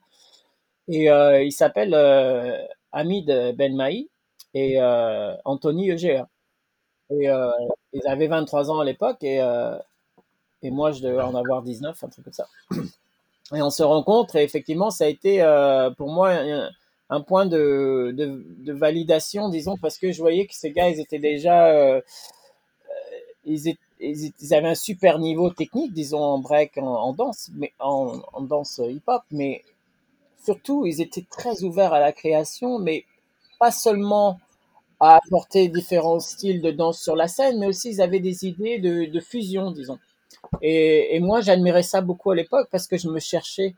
Et 0.88 1.10
euh, 1.12 1.44
il 1.44 1.52
s'appelle 1.52 1.94
euh, 1.94 2.58
Hamid 2.92 3.28
Benmaï 3.56 4.10
et 4.54 4.82
euh, 4.82 5.36
Anthony 5.46 5.92
Egea. 5.92 6.28
Et 7.10 7.30
euh, 7.30 7.52
ils 7.94 8.06
avaient 8.08 8.28
23 8.28 8.72
ans 8.72 8.80
à 8.80 8.86
l'époque 8.86 9.24
et, 9.24 9.42
euh, 9.42 9.78
et 10.62 10.72
moi 10.72 10.92
je 10.92 11.02
devais 11.02 11.22
en 11.22 11.36
avoir 11.36 11.62
19, 11.62 12.04
un 12.04 12.08
truc 12.10 12.26
comme 12.26 12.34
ça. 12.34 12.48
Et 13.56 13.62
on 13.62 13.70
se 13.70 13.84
rencontre 13.84 14.36
et 14.36 14.44
effectivement 14.44 14.90
ça 14.90 15.06
a 15.06 15.08
été 15.08 15.40
pour 15.98 16.10
moi 16.12 16.32
un, 16.32 16.70
un 17.10 17.22
point 17.22 17.46
de, 17.46 18.14
de, 18.14 18.44
de, 18.60 18.74
validation, 18.74 19.48
disons, 19.48 19.78
parce 19.78 19.98
que 19.98 20.12
je 20.12 20.20
voyais 20.20 20.48
que 20.48 20.54
ces 20.54 20.72
gars, 20.72 20.90
ils 20.90 21.00
étaient 21.00 21.20
déjà, 21.20 22.02
ils, 23.46 23.70
étaient, 23.70 23.80
ils, 24.02 24.54
avaient 24.54 24.68
un 24.68 24.76
super 24.76 25.18
niveau 25.18 25.50
technique, 25.50 25.94
disons 25.94 26.20
en 26.20 26.40
break, 26.40 26.78
en, 26.78 26.88
en 26.88 27.14
danse, 27.14 27.50
mais 27.56 27.72
en, 27.80 28.20
en 28.34 28.42
danse 28.42 28.82
hip-hop, 28.84 29.22
mais 29.32 29.64
surtout, 30.44 30.86
ils 30.86 31.02
étaient 31.02 31.26
très 31.30 31.64
ouverts 31.64 31.94
à 31.94 32.00
la 32.00 32.12
création, 32.12 32.80
mais 32.80 33.06
pas 33.60 33.72
seulement 33.72 34.40
à 35.00 35.18
apporter 35.18 35.68
différents 35.68 36.20
styles 36.20 36.62
de 36.62 36.72
danse 36.72 37.02
sur 37.02 37.16
la 37.16 37.28
scène, 37.28 37.60
mais 37.60 37.68
aussi 37.68 37.90
ils 37.92 38.02
avaient 38.02 38.20
des 38.20 38.46
idées 38.46 38.80
de, 38.80 39.20
fusion, 39.20 39.72
disons. 39.72 40.00
Et, 40.62 41.20
moi, 41.20 41.42
j'admirais 41.42 41.84
ça 41.84 42.02
beaucoup 42.02 42.32
à 42.32 42.36
l'époque 42.36 42.68
parce 42.72 42.88
que 42.88 42.98
je 42.98 43.10
me 43.10 43.20
cherchais, 43.20 43.76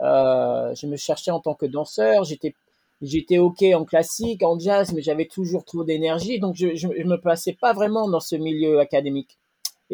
euh, 0.00 0.74
je 0.74 0.86
me 0.86 0.96
cherchais 0.96 1.30
en 1.30 1.40
tant 1.40 1.54
que 1.54 1.66
danseur. 1.66 2.24
J'étais, 2.24 2.54
j'étais 3.00 3.38
ok 3.38 3.62
en 3.74 3.84
classique, 3.84 4.42
en 4.42 4.58
jazz, 4.58 4.92
mais 4.92 5.02
j'avais 5.02 5.26
toujours 5.26 5.64
trop 5.64 5.84
d'énergie, 5.84 6.38
donc 6.38 6.54
je, 6.56 6.74
je, 6.76 6.86
me 6.88 7.16
plaçais 7.16 7.54
pas 7.54 7.72
vraiment 7.72 8.08
dans 8.08 8.20
ce 8.20 8.36
milieu 8.36 8.80
académique. 8.80 9.38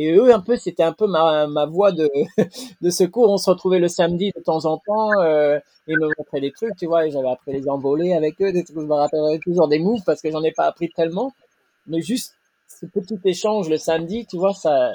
Et 0.00 0.12
eux, 0.12 0.32
un 0.32 0.38
peu, 0.38 0.56
c'était 0.56 0.84
un 0.84 0.92
peu 0.92 1.08
ma, 1.08 1.48
ma 1.48 1.66
voie 1.66 1.90
de, 1.90 2.08
de 2.80 2.90
secours. 2.90 3.30
On 3.30 3.36
se 3.36 3.50
retrouvait 3.50 3.80
le 3.80 3.88
samedi 3.88 4.30
de 4.34 4.40
temps 4.40 4.64
en 4.64 4.78
temps 4.78 5.10
euh, 5.20 5.58
et 5.88 5.96
me 5.96 6.08
montraient 6.16 6.40
des 6.40 6.52
trucs, 6.52 6.76
tu 6.76 6.86
vois. 6.86 7.06
Et 7.06 7.10
j'avais 7.10 7.28
appris 7.28 7.52
les 7.52 7.68
envolées 7.68 8.14
avec 8.14 8.40
eux. 8.40 8.52
Des 8.52 8.62
trucs, 8.62 8.78
je 8.78 8.86
me 8.86 8.94
rappellerai 8.94 9.40
toujours 9.40 9.66
des 9.66 9.80
moves 9.80 10.02
parce 10.06 10.22
que 10.22 10.30
j'en 10.30 10.42
ai 10.44 10.52
pas 10.52 10.66
appris 10.66 10.88
tellement. 10.90 11.32
Mais 11.88 12.00
juste 12.00 12.36
ce 12.68 12.86
petit 12.86 13.18
échange 13.24 13.68
le 13.68 13.76
samedi, 13.76 14.24
tu 14.26 14.36
vois, 14.36 14.54
ça 14.54 14.92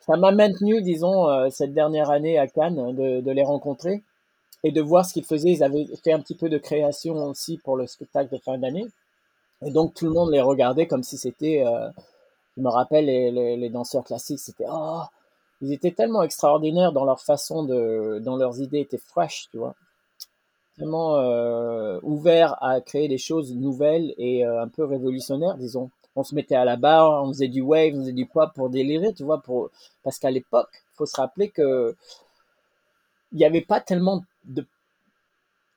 ça 0.00 0.16
m'a 0.16 0.32
maintenu, 0.32 0.82
disons, 0.82 1.28
euh, 1.30 1.48
cette 1.50 1.72
dernière 1.72 2.10
année 2.10 2.38
à 2.38 2.46
Cannes, 2.46 2.94
de, 2.94 3.20
de 3.22 3.30
les 3.32 3.42
rencontrer 3.42 4.02
et 4.64 4.70
de 4.70 4.82
voir 4.82 5.06
ce 5.06 5.14
qu'ils 5.14 5.24
faisaient. 5.24 5.50
Ils 5.50 5.64
avaient 5.64 5.86
fait 6.04 6.12
un 6.12 6.20
petit 6.20 6.34
peu 6.34 6.50
de 6.50 6.58
création 6.58 7.14
aussi 7.24 7.58
pour 7.64 7.76
le 7.76 7.86
spectacle 7.86 8.32
de 8.34 8.38
fin 8.38 8.58
d'année. 8.58 8.86
Et 9.64 9.70
donc 9.70 9.94
tout 9.94 10.04
le 10.04 10.12
monde 10.12 10.30
les 10.30 10.42
regardait 10.42 10.86
comme 10.86 11.02
si 11.02 11.16
c'était 11.16 11.64
euh, 11.66 11.88
je 12.56 12.62
me 12.62 12.68
rappelle 12.68 13.06
les, 13.06 13.68
danseurs 13.68 14.04
classiques, 14.04 14.40
c'était 14.40 14.66
oh, 14.68 15.02
ils 15.60 15.72
étaient 15.72 15.92
tellement 15.92 16.22
extraordinaires 16.22 16.92
dans 16.92 17.04
leur 17.04 17.20
façon 17.20 17.64
de, 17.64 18.20
dans 18.22 18.36
leurs 18.36 18.60
idées 18.60 18.80
étaient 18.80 18.98
fresh, 18.98 19.48
tu 19.50 19.58
vois, 19.58 19.74
tellement 20.76 21.16
euh, 21.16 21.98
ouverts 22.02 22.62
à 22.62 22.80
créer 22.80 23.08
des 23.08 23.18
choses 23.18 23.54
nouvelles 23.54 24.14
et 24.18 24.44
euh, 24.44 24.62
un 24.62 24.68
peu 24.68 24.84
révolutionnaires, 24.84 25.56
disons. 25.56 25.90
On 26.18 26.22
se 26.22 26.34
mettait 26.34 26.54
à 26.54 26.64
la 26.64 26.76
barre, 26.76 27.24
on 27.24 27.28
faisait 27.28 27.48
du 27.48 27.60
wave, 27.60 27.94
on 27.94 28.00
faisait 28.00 28.12
du 28.12 28.26
pop 28.26 28.50
pour 28.54 28.70
délirer, 28.70 29.12
tu 29.12 29.22
vois, 29.22 29.42
pour 29.42 29.70
parce 30.02 30.18
qu'à 30.18 30.30
l'époque, 30.30 30.70
faut 30.94 31.04
se 31.04 31.16
rappeler 31.16 31.50
que 31.50 31.94
il 33.32 33.38
n'y 33.38 33.44
avait 33.44 33.60
pas 33.60 33.80
tellement 33.80 34.22
de 34.44 34.66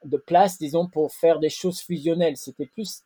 de 0.05 0.17
place, 0.17 0.57
disons, 0.57 0.87
pour 0.87 1.11
faire 1.11 1.39
des 1.39 1.49
choses 1.49 1.81
fusionnelles. 1.81 2.37
C'était 2.37 2.67
plus 2.67 3.03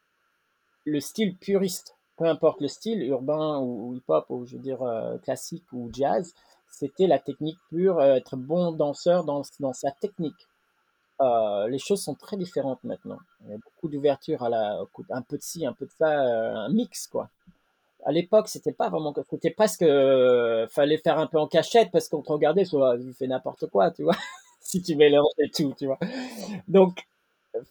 le 0.85 0.99
style 0.99 1.35
puriste 1.37 1.95
peu 2.17 2.25
importe 2.25 2.61
le 2.61 2.67
style, 2.67 3.03
urbain 3.03 3.59
ou, 3.59 3.93
hip-hop, 3.95 4.25
ou 4.29 4.45
je 4.45 4.55
veux 4.55 4.61
dire 4.61 4.81
euh, 4.83 5.17
classique 5.19 5.65
ou 5.71 5.89
jazz, 5.93 6.33
c'était 6.69 7.07
la 7.07 7.19
technique 7.19 7.57
pure, 7.69 7.99
euh, 7.99 8.15
être 8.15 8.35
bon 8.35 8.71
danseur 8.71 9.23
dans, 9.23 9.43
dans 9.59 9.73
sa 9.73 9.91
technique. 9.91 10.47
Euh, 11.21 11.67
les 11.67 11.79
choses 11.79 12.01
sont 12.03 12.15
très 12.15 12.37
différentes 12.37 12.83
maintenant. 12.83 13.19
Il 13.45 13.51
y 13.51 13.53
a 13.53 13.57
beaucoup 13.57 13.87
d'ouverture 13.87 14.43
à 14.43 14.49
la, 14.49 14.79
un 15.11 15.21
peu 15.21 15.37
de 15.37 15.43
ci, 15.43 15.65
un 15.65 15.73
peu 15.73 15.85
de 15.85 15.91
ça, 15.91 16.09
un 16.09 16.69
mix 16.69 17.07
quoi. 17.07 17.29
À 18.05 18.11
l'époque, 18.11 18.49
c'était 18.49 18.73
pas 18.73 18.89
vraiment, 18.89 19.13
c'était 19.29 19.51
presque, 19.51 19.83
euh, 19.83 20.67
fallait 20.69 20.97
faire 20.97 21.19
un 21.19 21.27
peu 21.27 21.39
en 21.39 21.47
cachette 21.47 21.89
parce 21.91 22.09
qu'on 22.09 22.21
te 22.21 22.31
regardait, 22.31 22.65
soit 22.65 22.97
tu 22.97 23.13
fais 23.13 23.27
n'importe 23.27 23.67
quoi, 23.69 23.91
tu 23.91 24.03
vois, 24.03 24.15
si 24.61 24.81
tu 24.81 24.95
mélanges 24.95 25.31
et 25.39 25.49
tout, 25.49 25.73
tu 25.77 25.85
vois. 25.85 25.99
Donc, 26.67 27.05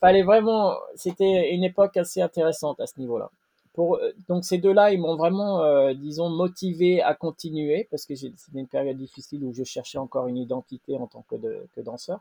fallait 0.00 0.22
vraiment, 0.22 0.76
c'était 0.96 1.52
une 1.54 1.64
époque 1.64 1.96
assez 1.98 2.22
intéressante 2.22 2.80
à 2.80 2.86
ce 2.86 2.98
niveau-là. 2.98 3.30
Pour, 3.74 3.96
euh, 3.96 4.12
donc 4.28 4.44
ces 4.44 4.58
deux-là, 4.58 4.92
ils 4.92 5.00
m'ont 5.00 5.16
vraiment, 5.16 5.62
euh, 5.62 5.94
disons, 5.94 6.28
motivé 6.28 7.00
à 7.02 7.14
continuer 7.14 7.88
parce 7.90 8.04
que 8.04 8.14
c'était 8.14 8.36
une 8.54 8.66
période 8.66 8.98
difficile 8.98 9.44
où 9.44 9.52
je 9.52 9.64
cherchais 9.64 9.98
encore 9.98 10.26
une 10.26 10.36
identité 10.36 10.96
en 10.96 11.06
tant 11.06 11.24
que, 11.28 11.36
de, 11.36 11.66
que 11.74 11.80
danseur. 11.80 12.20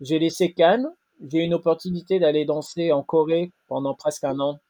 J'ai 0.00 0.18
laissé 0.18 0.52
Cannes. 0.52 0.92
J'ai 1.26 1.38
eu 1.38 1.42
une 1.42 1.54
opportunité 1.54 2.18
d'aller 2.18 2.44
danser 2.44 2.92
en 2.92 3.02
Corée 3.02 3.50
pendant 3.68 3.94
presque 3.94 4.24
un 4.24 4.38
an 4.40 4.60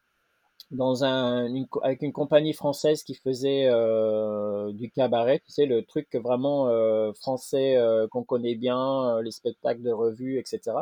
dans 0.70 1.04
un, 1.04 1.46
une, 1.46 1.66
avec 1.82 2.02
une 2.02 2.12
compagnie 2.12 2.52
française 2.52 3.02
qui 3.04 3.14
faisait 3.14 3.66
euh, 3.70 4.72
du 4.72 4.90
cabaret, 4.90 5.40
tu 5.44 5.52
sais, 5.52 5.66
le 5.66 5.84
truc 5.84 6.08
vraiment 6.16 6.68
euh, 6.68 7.12
français 7.12 7.76
euh, 7.76 8.08
qu'on 8.08 8.24
connaît 8.24 8.56
bien, 8.56 9.16
euh, 9.16 9.22
les 9.22 9.30
spectacles 9.30 9.82
de 9.82 9.92
revue, 9.92 10.38
etc. 10.38 10.76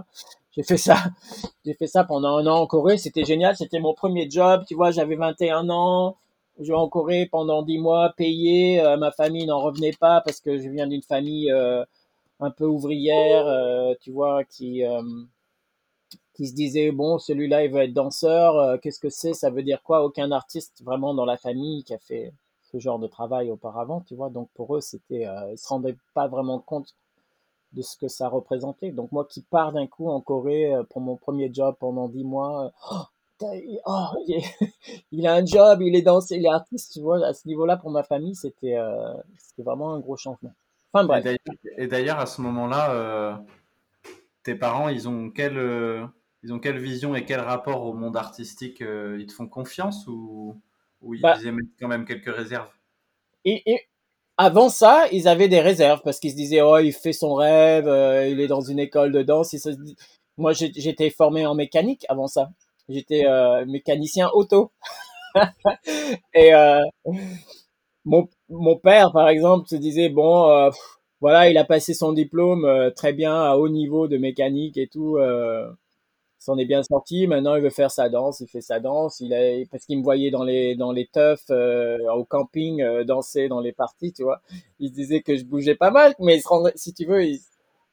J'ai 0.53 0.63
fait 0.63 0.79
ça, 0.79 0.97
j'ai 1.67 1.75
fait 1.75 1.87
ça 1.87 2.05
pendant 2.05 2.39
un 2.39 2.47
an 2.47 2.61
en 2.61 2.67
Corée, 2.67 2.97
c'était 2.97 3.25
génial, 3.25 3.57
c'était 3.57 3.81
mon 3.81 3.93
premier 3.95 4.29
job, 4.31 4.65
tu 4.67 4.75
vois, 4.75 4.91
j'avais 4.91 5.17
21 5.17 5.69
ans, 5.69 6.17
je 6.59 6.67
vais 6.69 6.79
en 6.79 6.89
Corée 6.89 7.27
pendant 7.31 7.63
dix 7.63 7.79
mois, 7.79 8.15
payé. 8.17 8.81
Euh, 8.81 8.97
ma 8.97 9.11
famille 9.11 9.45
n'en 9.47 9.61
revenait 9.61 9.93
pas 9.99 10.21
parce 10.23 10.41
que 10.41 10.59
je 10.59 10.69
viens 10.69 10.87
d'une 10.87 11.03
famille 11.03 11.51
euh, 11.51 11.85
un 12.41 12.51
peu 12.51 12.65
ouvrière, 12.65 13.47
tu 14.01 14.13
vois, 14.13 14.45
qui 14.45 14.83
qui 16.35 16.49
se 16.49 16.55
disait 16.55 16.93
bon, 16.93 17.19
celui-là 17.19 17.65
il 17.65 17.73
veut 17.73 17.83
être 17.83 17.93
danseur. 17.95 18.57
euh, 18.59 18.77
Qu'est-ce 18.79 19.01
que 19.01 19.11
c'est? 19.11 19.35
Ça 19.35 19.51
veut 19.51 19.63
dire 19.63 19.83
quoi? 19.83 20.05
Aucun 20.05 20.33
artiste 20.33 20.83
vraiment 20.85 21.15
dans 21.15 21.25
la 21.25 21.37
famille 21.37 21.85
qui 21.85 21.95
a 21.95 21.99
fait 21.99 22.33
ce 22.63 22.79
genre 22.79 22.99
de 22.99 23.07
travail 23.07 23.51
auparavant, 23.51 24.01
tu 24.03 24.15
vois? 24.17 24.31
Donc 24.31 24.49
pour 24.55 24.77
eux, 24.77 24.81
c'était, 24.81 25.27
euh, 25.27 25.53
ils 25.53 25.59
se 25.59 25.69
rendaient 25.69 25.97
pas 26.15 26.29
vraiment 26.29 26.59
compte 26.59 26.95
de 27.73 27.83
ce 27.83 27.97
que 27.97 28.09
ça 28.09 28.29
représentait. 28.29 28.91
Donc 28.93 29.13
moi 29.13 29.25
qui 29.27 29.43
pars 29.43 29.73
d'un 29.73 29.87
coup 29.87 30.09
en 30.09 30.21
Corée 30.21 30.75
euh, 30.75 30.85
pour 30.85 31.01
mon 31.01 31.17
premier 31.17 31.53
job 31.53 31.77
pendant 31.81 32.09
dix 32.09 32.25
mois, 32.25 32.67
euh, 32.67 32.71
oh, 32.93 33.47
oh, 33.87 34.07
il 34.27 34.37
est- 34.37 34.59
il 35.13 35.27
a 35.27 35.35
un 35.35 35.45
job, 35.45 35.83
il 35.83 35.95
est 35.97 36.03
danseur, 36.03 36.39
il 36.39 36.47
est 36.47 36.49
artiste, 36.51 36.93
tu 36.95 37.01
vois? 37.01 37.25
À 37.27 37.35
ce 37.35 37.47
niveau-là, 37.49 37.77
pour 37.77 37.91
ma 37.91 38.03
famille, 38.03 38.35
c'était 38.35 38.77
euh, 38.77 39.15
c'était 39.39 39.63
vraiment 39.63 39.95
un 39.95 40.01
gros 40.01 40.17
changement. 40.17 40.53
Enfin 40.93 41.07
Et 41.13 41.21
bref. 41.21 41.23
d'ailleurs- 41.23 41.39
Et 41.79 41.87
d'ailleurs, 41.87 42.19
à 42.19 42.27
ce 42.27 42.43
moment-là, 42.43 43.43
tes 44.43 44.55
parents, 44.55 44.89
ils 44.89 45.09
ont 45.09 45.31
euh, 45.57 46.07
ils 46.45 46.53
ont 46.53 46.61
quelle 46.61 46.79
vision 46.79 47.15
et 47.17 47.25
quel 47.27 47.41
rapport 47.41 47.85
au 47.87 47.95
monde 47.95 48.17
artistique 48.17 48.83
euh, 48.83 49.19
Ils 49.21 49.27
te 49.27 49.33
font 49.33 49.49
confiance 49.49 50.07
ou, 50.09 50.61
ou 51.03 51.15
ils 51.15 51.23
Bah, 51.23 51.39
émettent 51.47 51.67
quand 51.81 51.89
même 51.89 52.05
quelques 52.07 52.35
réserves? 52.35 52.71
Et, 53.45 53.63
et 53.71 53.81
avant 54.37 54.69
ça, 54.69 55.07
ils 55.13 55.29
avaient 55.29 55.49
des 55.49 55.61
réserves 55.61 56.01
parce 56.05 56.19
qu'ils 56.21 56.33
se 56.33 56.37
disaient 56.37 56.63
oh 56.63 56.79
il 56.79 56.93
fait 56.93 57.13
son 57.13 57.35
rêve, 57.35 57.89
euh, 57.89 58.29
il 58.29 58.41
est 58.41 58.49
dans 58.49 58.61
une 58.63 58.79
école 58.81 59.13
de 59.13 59.23
danse. 59.23 59.51
se 59.57 59.71
Moi 60.39 60.53
j'étais 60.55 61.11
formé 61.11 61.47
en 61.47 61.55
mécanique 61.55 62.05
avant 62.09 62.27
ça. 62.29 62.51
J'étais 62.89 63.27
euh, 63.27 63.65
mécanicien 63.67 64.31
auto. 64.35 64.73
Et 66.35 66.55
euh, 66.55 66.81
mon, 68.05 68.29
mon 68.49 68.77
père, 68.77 69.13
par 69.13 69.29
exemple, 69.29 69.69
se 69.69 69.77
disait, 69.77 70.09
bon, 70.09 70.71
pff, 70.71 70.79
voilà, 71.21 71.49
il 71.51 71.57
a 71.59 71.65
passé 71.65 71.95
son 71.95 72.13
diplôme 72.13 72.93
très 72.97 73.13
bien 73.13 73.35
à 73.35 73.57
haut 73.57 73.69
niveau 73.69 74.09
de 74.09 74.19
mécanique 74.19 74.77
et 74.77 74.89
tout. 74.89 75.17
S'en 76.45 76.59
est 76.59 76.67
bien 76.67 76.83
sorti. 76.83 77.27
Maintenant, 77.27 77.57
il 77.57 77.63
veut 77.63 77.71
faire 77.71 77.91
sa 77.91 78.11
danse. 78.11 78.41
Il 78.41 78.49
fait 78.49 78.61
sa 78.61 78.79
danse. 78.79 79.21
Il 79.21 79.33
a, 79.33 79.65
parce 79.71 79.87
qu'il 79.87 79.97
me 79.99 80.05
voyait 80.05 80.31
dans 80.31 80.45
les 80.45 80.75
dans 80.77 80.93
les 80.93 81.07
teufs 81.07 81.47
euh, 81.49 81.97
au 82.13 82.25
camping 82.25 82.83
euh, 82.83 83.03
danser 83.03 83.49
dans 83.49 83.61
les 83.61 83.73
parties, 83.73 84.13
tu 84.13 84.25
vois. 84.25 84.43
Il 84.79 84.91
se 84.91 84.95
disait 84.95 85.23
que 85.23 85.37
je 85.37 85.45
bougeais 85.45 85.75
pas 85.75 85.91
mal, 85.91 86.15
mais 86.19 86.37
il 86.37 86.43
se 86.43 86.49
rendait, 86.49 86.73
si 86.77 86.93
tu 86.93 87.07
veux, 87.07 87.25
il, 87.25 87.41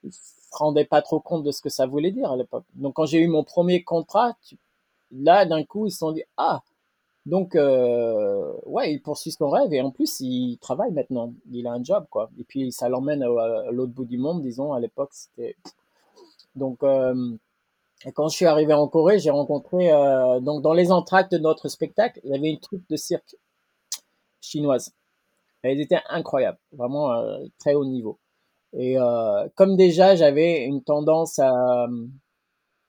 il 0.03 0.11
se 0.11 0.19
rendait 0.51 0.83
pas 0.83 1.01
trop 1.01 1.21
compte 1.21 1.43
de 1.45 1.51
ce 1.51 1.61
que 1.61 1.69
ça 1.69 1.85
voulait 1.85 2.11
dire 2.11 2.29
à 2.29 2.35
l'époque. 2.35 2.65
Donc, 2.75 2.95
quand 2.95 3.05
j'ai 3.05 3.19
eu 3.19 3.27
mon 3.27 3.45
premier 3.45 3.83
contrat, 3.83 4.35
là, 5.13 5.45
d'un 5.45 5.63
coup, 5.63 5.85
ils 5.87 5.91
se 5.91 5.99
sont 5.99 6.11
dit, 6.11 6.23
ah. 6.35 6.61
Donc, 7.25 7.55
euh, 7.55 8.53
ouais, 8.65 8.93
il 8.93 9.01
poursuit 9.01 9.31
son 9.31 9.49
rêve 9.49 9.73
et 9.73 9.81
en 9.81 9.91
plus, 9.91 10.19
il 10.19 10.57
travaille 10.59 10.91
maintenant. 10.91 11.33
Il 11.53 11.67
a 11.67 11.71
un 11.73 11.83
job, 11.83 12.05
quoi. 12.09 12.29
Et 12.39 12.43
puis, 12.43 12.71
ça 12.73 12.89
l'emmène 12.89 13.23
à, 13.23 13.27
à 13.67 13.71
l'autre 13.71 13.93
bout 13.93 14.05
du 14.05 14.17
monde, 14.17 14.41
disons. 14.41 14.73
À 14.73 14.79
l'époque, 14.81 15.11
c'était. 15.13 15.55
Donc, 16.55 16.83
euh, 16.83 17.15
et 18.05 18.11
quand 18.11 18.27
je 18.29 18.35
suis 18.35 18.45
arrivé 18.45 18.73
en 18.73 18.87
Corée, 18.87 19.19
j'ai 19.19 19.29
rencontré. 19.31 19.91
euh, 19.91 20.39
donc, 20.39 20.61
dans 20.61 20.73
les 20.73 20.91
entractes 20.91 21.31
de 21.31 21.37
notre 21.37 21.67
spectacle, 21.69 22.19
il 22.23 22.31
y 22.31 22.35
avait 22.35 22.49
une 22.49 22.59
troupe 22.59 22.83
de 22.89 22.95
cirque 22.95 23.35
chinoise. 24.41 24.91
Elles 25.63 25.81
étaient 25.81 26.01
incroyables, 26.09 26.59
vraiment 26.73 27.13
euh, 27.13 27.39
très 27.59 27.75
haut 27.75 27.85
niveau. 27.85 28.19
Et 28.73 28.99
euh, 28.99 29.47
comme 29.55 29.77
déjà, 29.77 30.15
j'avais 30.15 30.63
une 30.65 30.83
tendance 30.83 31.39
à, 31.39 31.87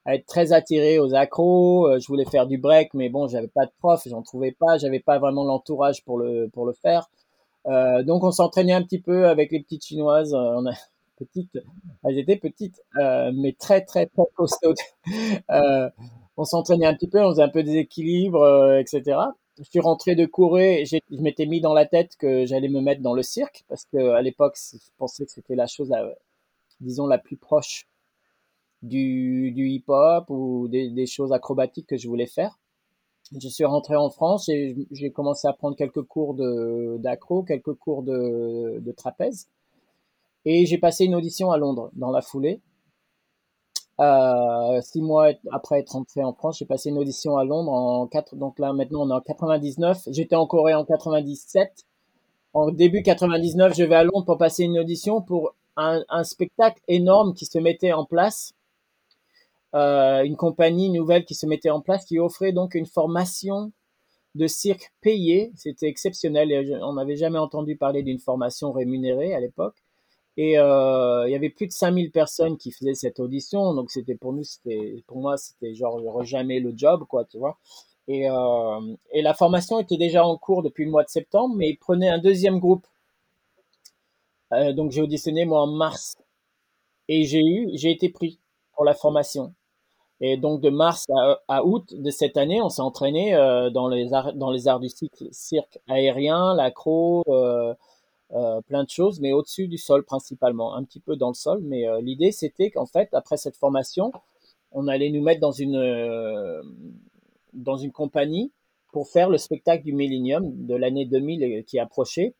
à 0.04 0.14
être 0.14 0.26
très 0.26 0.52
attiré 0.52 0.98
aux 0.98 1.14
accros. 1.14 1.86
euh, 1.88 1.98
Je 2.00 2.06
voulais 2.06 2.24
faire 2.24 2.46
du 2.46 2.58
break, 2.58 2.94
mais 2.94 3.08
bon, 3.08 3.28
j'avais 3.28 3.48
pas 3.48 3.66
de 3.66 3.72
prof, 3.78 4.02
j'en 4.06 4.22
trouvais 4.22 4.52
pas, 4.52 4.78
j'avais 4.78 5.00
pas 5.00 5.18
vraiment 5.18 5.44
l'entourage 5.44 6.04
pour 6.04 6.18
le 6.18 6.48
pour 6.52 6.66
le 6.66 6.72
faire. 6.72 7.08
Euh, 7.66 8.02
donc 8.04 8.24
on 8.24 8.32
s'entraînait 8.32 8.72
un 8.74 8.82
petit 8.84 9.00
peu 9.00 9.28
avec 9.28 9.52
les 9.52 9.60
petites 9.62 9.84
chinoises. 9.84 10.34
euh, 10.34 10.38
On 10.58 10.66
a 10.66 10.72
petites, 11.24 11.58
elles 12.04 12.18
étaient 12.18 12.36
petites, 12.36 12.80
euh, 12.98 13.32
mais 13.34 13.52
très 13.52 13.82
très 13.82 14.06
très 14.06 14.24
costaudes. 14.34 14.76
Euh, 15.50 15.90
on 16.36 16.44
s'entraînait 16.44 16.86
un 16.86 16.94
petit 16.94 17.08
peu, 17.08 17.20
on 17.22 17.30
faisait 17.30 17.42
un 17.42 17.48
peu 17.48 17.62
des 17.62 17.76
équilibres, 17.76 18.42
euh, 18.42 18.78
etc. 18.78 19.18
Je 19.58 19.64
suis 19.64 19.80
rentré 19.80 20.14
de 20.14 20.28
j'ai- 20.84 21.02
je 21.10 21.16
m'étais 21.20 21.46
mis 21.46 21.60
dans 21.60 21.74
la 21.74 21.86
tête 21.86 22.16
que 22.16 22.46
j'allais 22.46 22.68
me 22.68 22.80
mettre 22.80 23.02
dans 23.02 23.14
le 23.14 23.22
cirque 23.22 23.64
parce 23.68 23.84
que 23.86 23.98
à 24.10 24.22
l'époque, 24.22 24.56
je 24.72 24.78
pensais 24.98 25.24
que 25.26 25.30
c'était 25.32 25.54
la 25.56 25.66
chose, 25.66 25.92
disons, 26.80 27.06
la 27.06 27.18
plus 27.18 27.36
proche 27.36 27.86
du, 28.82 29.52
du 29.52 29.68
hip-hop 29.68 30.26
ou 30.30 30.68
des, 30.68 31.06
choses 31.06 31.32
acrobatiques 31.32 31.86
que 31.86 31.96
je 31.96 32.08
voulais 32.08 32.26
faire. 32.26 32.58
Je 33.40 33.48
suis 33.48 33.64
rentré 33.64 33.96
en 33.96 34.10
France 34.10 34.48
et 34.48 34.76
j'ai 34.92 35.10
commencé 35.10 35.48
à 35.48 35.52
prendre 35.54 35.76
quelques 35.76 36.02
cours 36.02 36.34
d'accro, 36.98 37.42
quelques 37.42 37.74
cours 37.74 38.02
de 38.02 38.92
trapèze. 38.96 39.48
Et 40.44 40.66
j'ai 40.66 40.78
passé 40.78 41.04
une 41.04 41.14
audition 41.14 41.50
à 41.50 41.56
Londres 41.56 41.90
dans 41.94 42.10
la 42.10 42.20
foulée. 42.20 42.60
Euh, 44.00 44.80
six 44.80 45.00
mois 45.00 45.28
après 45.52 45.78
être 45.78 45.90
rentré 45.90 46.24
en 46.24 46.32
France, 46.32 46.58
j'ai 46.58 46.64
passé 46.64 46.88
une 46.88 46.98
audition 46.98 47.36
à 47.36 47.44
Londres 47.44 47.72
en 47.72 48.06
4, 48.06 48.36
donc 48.36 48.58
là 48.58 48.72
maintenant 48.72 49.06
on 49.06 49.10
est 49.10 49.14
en 49.14 49.20
99. 49.20 50.08
J'étais 50.10 50.34
en 50.34 50.46
Corée 50.46 50.74
en 50.74 50.84
97. 50.84 51.84
En 52.54 52.70
début 52.70 53.02
99, 53.02 53.74
je 53.76 53.84
vais 53.84 53.94
à 53.94 54.04
Londres 54.04 54.24
pour 54.24 54.38
passer 54.38 54.64
une 54.64 54.78
audition 54.78 55.22
pour 55.22 55.54
un, 55.76 56.02
spectacle 56.24 56.80
énorme 56.88 57.34
qui 57.34 57.46
se 57.46 57.58
mettait 57.58 57.92
en 57.92 58.04
place 58.04 58.52
euh, 59.74 60.22
une 60.22 60.36
compagnie 60.36 60.90
nouvelle 60.90 61.24
qui 61.24 61.34
se 61.34 61.46
mettait 61.46 61.70
en 61.70 61.80
place 61.80 62.04
qui 62.04 62.18
offrait 62.18 62.52
donc 62.52 62.74
une 62.74 62.86
formation 62.86 63.72
de 64.34 64.46
cirque 64.46 64.92
payée. 65.00 65.52
C'était 65.56 65.88
exceptionnel. 65.88 66.80
On 66.82 66.94
n'avait 66.94 67.16
jamais 67.16 67.38
entendu 67.38 67.76
parler 67.76 68.02
d'une 68.02 68.18
formation 68.18 68.72
rémunérée 68.72 69.34
à 69.34 69.40
l'époque. 69.40 69.81
Et 70.36 70.58
euh, 70.58 71.24
il 71.28 71.32
y 71.32 71.34
avait 71.34 71.50
plus 71.50 71.66
de 71.66 71.72
5000 71.72 72.10
personnes 72.10 72.56
qui 72.56 72.72
faisaient 72.72 72.94
cette 72.94 73.20
audition. 73.20 73.74
Donc 73.74 73.90
c'était 73.90 74.14
pour 74.14 74.32
nous, 74.32 74.44
c'était 74.44 75.02
pour 75.06 75.18
moi, 75.18 75.36
c'était 75.36 75.74
genre 75.74 76.00
j'aurais 76.00 76.24
jamais 76.24 76.60
le 76.60 76.72
job, 76.76 77.04
quoi, 77.08 77.24
tu 77.24 77.38
vois. 77.38 77.58
Et, 78.08 78.28
euh, 78.28 78.94
et 79.12 79.22
la 79.22 79.34
formation 79.34 79.78
était 79.78 79.96
déjà 79.96 80.24
en 80.26 80.36
cours 80.36 80.62
depuis 80.62 80.84
le 80.84 80.90
mois 80.90 81.04
de 81.04 81.08
septembre, 81.08 81.54
mais 81.56 81.70
ils 81.70 81.76
prenaient 81.76 82.08
un 82.08 82.18
deuxième 82.18 82.58
groupe. 82.58 82.86
Euh, 84.52 84.72
donc 84.72 84.90
j'ai 84.92 85.02
auditionné 85.02 85.44
moi 85.44 85.62
en 85.62 85.66
mars 85.66 86.16
et 87.08 87.24
j'ai 87.24 87.40
eu, 87.40 87.70
j'ai 87.74 87.90
été 87.90 88.08
pris 88.08 88.38
pour 88.74 88.84
la 88.84 88.94
formation. 88.94 89.54
Et 90.20 90.36
donc 90.36 90.60
de 90.60 90.70
mars 90.70 91.06
à, 91.48 91.64
août 91.64 91.94
de 91.94 92.10
cette 92.10 92.36
année, 92.36 92.62
on 92.62 92.68
s'est 92.68 92.80
entraîné 92.80 93.34
euh, 93.34 93.70
dans 93.70 93.88
les 93.88 94.12
arts, 94.12 94.32
dans 94.34 94.52
les 94.52 94.68
arts 94.68 94.78
du 94.78 94.88
cirque, 94.88 95.24
cirque 95.32 95.78
aérien, 95.88 96.54
l'accro, 96.54 97.24
euh, 97.26 97.32
euh, 97.70 97.74
plein 98.66 98.84
de 98.84 98.90
choses, 98.90 99.20
mais 99.20 99.32
au-dessus 99.32 99.68
du 99.68 99.78
sol 99.78 100.04
principalement, 100.04 100.74
un 100.74 100.84
petit 100.84 101.00
peu 101.00 101.16
dans 101.16 101.28
le 101.28 101.34
sol. 101.34 101.60
Mais 101.64 101.86
euh, 101.88 102.00
l'idée 102.00 102.32
c'était 102.32 102.70
qu'en 102.70 102.86
fait, 102.86 103.08
après 103.14 103.36
cette 103.36 103.56
formation, 103.56 104.12
on 104.72 104.88
allait 104.88 105.10
nous 105.10 105.22
mettre 105.22 105.40
dans 105.40 105.52
une 105.52 105.76
euh, 105.76 106.62
dans 107.52 107.76
une 107.76 107.92
compagnie 107.92 108.52
pour 108.92 109.08
faire 109.08 109.30
le 109.30 109.38
spectacle 109.38 109.84
du 109.84 109.92
Millennium 109.92 110.66
de 110.66 110.74
l'année 110.74 111.06
2000 111.06 111.64
qui 111.66 111.78
approchait. 111.78 112.34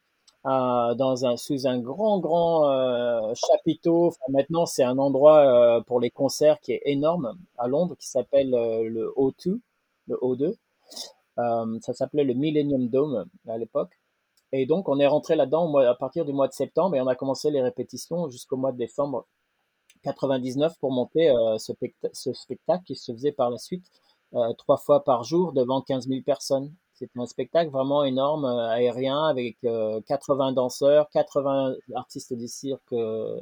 euh, 0.47 0.95
dans 0.95 1.25
un, 1.27 1.37
sous 1.37 1.67
un 1.69 1.79
grand, 1.81 2.19
grand 2.21 2.69
euh, 2.71 3.33
chapiteau. 3.35 4.13
Maintenant, 4.29 4.67
c'est 4.67 4.83
un 4.85 4.99
endroit 4.99 5.79
euh, 5.79 5.81
pour 5.83 6.01
les 6.01 6.11
concerts 6.11 6.59
qui 6.61 6.73
est 6.73 6.83
énorme 6.87 7.35
à 7.59 7.69
Londres, 7.69 7.95
qui 7.99 8.09
s'appelle 8.09 8.55
euh, 8.55 8.89
le 8.89 9.13
O2, 9.17 9.61
le 10.09 10.17
O2. 10.23 10.57
Euh, 11.39 11.79
ça 11.81 11.93
s'appelait 11.95 12.25
le 12.25 12.35
Millennium 12.35 12.89
Dome 12.89 13.27
à 13.49 13.59
l'époque. 13.59 13.93
Et 14.53 14.67
donc, 14.67 14.89
on 14.89 14.99
est 14.99 15.07
rentré 15.07 15.35
là-dedans 15.35 15.75
à 15.79 15.95
partir 15.95 16.25
du 16.25 16.33
mois 16.33 16.49
de 16.49 16.53
septembre 16.53 16.97
et 16.97 17.01
on 17.01 17.07
a 17.07 17.15
commencé 17.15 17.51
les 17.51 17.63
répétitions 17.63 18.29
jusqu'au 18.29 18.57
mois 18.57 18.73
de 18.73 18.77
décembre 18.79 19.27
99 20.03 20.79
pour 20.81 20.93
monter 20.93 21.31
euh, 21.31 21.59
ce, 21.59 21.73
pecta- 21.73 22.11
ce 22.13 22.33
spectacle 22.33 22.85
qui 22.85 22.97
se 22.97 23.13
faisait 23.13 23.33
par 23.33 23.51
la 23.51 23.59
suite 23.59 23.85
euh, 24.35 24.53
trois 24.55 24.77
fois 24.77 25.05
par 25.05 25.25
jour 25.25 25.53
devant 25.53 25.81
15 25.83 26.09
000 26.09 26.23
personnes. 26.23 26.73
C'était 26.95 27.19
un 27.19 27.27
spectacle 27.27 27.71
vraiment 27.71 28.05
énorme, 28.05 28.45
euh, 28.45 28.69
aérien, 28.69 29.25
avec 29.25 29.57
euh, 29.65 30.01
80 30.07 30.53
danseurs, 30.53 31.09
80 31.11 31.75
artistes 31.95 32.35
du 32.35 32.49
cirque 32.49 32.93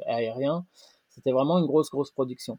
aérien. 0.05 0.65
C'était 1.09 1.31
vraiment 1.31 1.59
une 1.59 1.65
grosse, 1.65 1.89
grosse 1.89 2.11
production. 2.11 2.57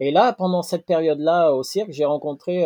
Et 0.00 0.10
là, 0.10 0.32
pendant 0.32 0.62
cette 0.62 0.86
période-là 0.86 1.52
au 1.54 1.62
cirque, 1.62 1.92
j'ai 1.92 2.04
rencontré 2.04 2.64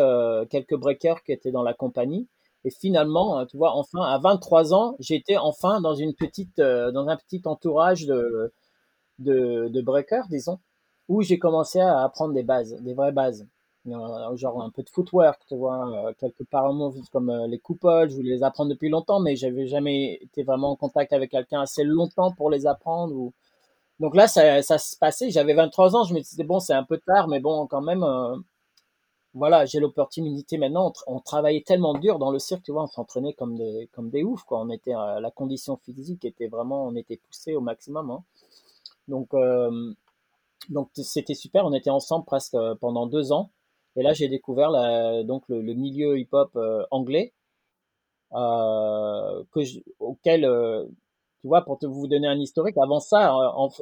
quelques 0.51 0.75
breakers 0.75 1.23
qui 1.25 1.33
étaient 1.33 1.53
dans 1.53 1.63
la 1.63 1.75
compagnie. 1.75 2.27
Et 2.65 2.71
finalement, 2.71 3.39
euh, 3.41 3.45
tu 3.47 3.57
vois, 3.57 3.73
enfin, 3.77 4.01
à 4.03 4.19
23 4.19 4.75
ans, 4.75 4.97
j'étais 5.01 5.37
enfin 5.37 5.81
dans 5.81 5.95
une 5.95 6.15
petite, 6.15 6.59
euh, 6.59 6.91
dans 6.93 7.09
un 7.09 7.17
petit 7.17 7.43
entourage 7.45 8.07
de, 8.07 8.53
de, 9.19 9.69
de 9.69 9.81
breakers, 9.83 10.27
disons, 10.31 10.59
où 11.09 11.23
j'ai 11.23 11.39
commencé 11.39 11.81
à 11.81 12.03
apprendre 12.03 12.35
des 12.35 12.43
bases, 12.43 12.77
des 12.83 12.95
vraies 12.95 13.13
bases. 13.13 13.47
Euh, 13.87 14.37
genre 14.37 14.63
un 14.63 14.71
peu 14.71 14.83
de 14.83 14.91
footwork, 14.91 15.41
tu 15.49 15.57
vois, 15.57 16.09
euh, 16.09 16.13
quelques 16.19 16.45
paramoves 16.51 16.99
comme 17.13 17.33
les 17.49 17.59
coupoles, 17.59 18.11
je 18.11 18.17
voulais 18.17 18.33
les 18.35 18.43
apprendre 18.43 18.71
depuis 18.71 18.91
longtemps, 18.91 19.21
mais 19.21 19.35
j'avais 19.37 19.67
jamais 19.67 20.19
été 20.23 20.43
vraiment 20.43 20.73
en 20.73 20.77
contact 20.77 21.13
avec 21.15 21.31
quelqu'un 21.31 21.63
assez 21.63 21.85
longtemps 21.85 22.33
pour 22.33 22.51
les 22.51 22.67
apprendre. 22.67 23.33
Donc 24.01 24.17
là, 24.17 24.29
ça, 24.29 24.63
ça 24.63 24.79
se 24.79 24.97
passait, 24.99 25.31
j'avais 25.31 25.55
23 25.55 25.97
ans, 25.97 26.05
je 26.05 26.15
me 26.15 26.21
disais, 26.21 26.45
bon, 26.45 26.61
c'est 26.61 26.75
un 26.75 26.85
peu 26.85 26.99
tard, 26.99 27.29
mais 27.29 27.41
bon, 27.41 27.67
quand 27.69 27.83
même, 27.83 28.05
voilà, 29.39 29.65
j'ai 29.67 29.79
l'opportunité 29.79 30.59
maintenant. 30.59 30.93
On, 31.07 31.21
travaillait 31.21 31.63
tellement 31.63 31.95
dur 31.95 32.19
dans 32.19 32.33
le 32.33 32.41
cirque, 32.41 32.65
tu 32.65 32.73
vois, 32.73 32.83
on 32.83 32.87
s'entraînait 32.89 33.35
comme 33.35 33.57
des, 33.57 33.89
comme 33.93 34.11
des 34.11 34.25
oufs, 34.25 34.43
quoi. 34.43 34.61
On 34.61 34.69
était, 34.71 34.93
la 34.93 35.31
condition 35.31 35.77
physique 35.77 36.25
était 36.25 36.49
vraiment, 36.49 36.87
on 36.87 36.97
était 36.97 37.19
poussé 37.19 37.55
au 37.55 37.61
maximum. 37.61 38.11
Hein. 38.11 38.25
Donc, 39.07 39.33
euh, 39.35 39.93
donc 40.71 40.91
c'était 40.95 41.35
super. 41.35 41.65
On 41.65 41.73
était 41.73 41.91
ensemble 41.91 42.25
presque 42.25 42.55
euh, 42.55 42.75
pendant 42.75 43.07
deux 43.07 43.33
ans. 43.33 43.51
Et 43.97 44.03
là, 44.03 44.13
j'ai 44.13 44.29
découvert 44.29 44.71
donc 45.25 45.45
le, 45.49 45.75
milieu 45.75 46.19
hip-hop 46.19 46.51
euh, 46.57 46.85
anglais, 46.91 47.33
que 48.33 49.61
auquel, 49.99 50.43
tu 51.41 51.49
vois, 51.49 51.63
pour 51.63 51.79
te, 51.79 51.87
vous 51.87 52.07
donner 52.07 52.29
un 52.29 52.39
historique, 52.39 52.77
avant 52.79 53.01
ça, 53.01 53.35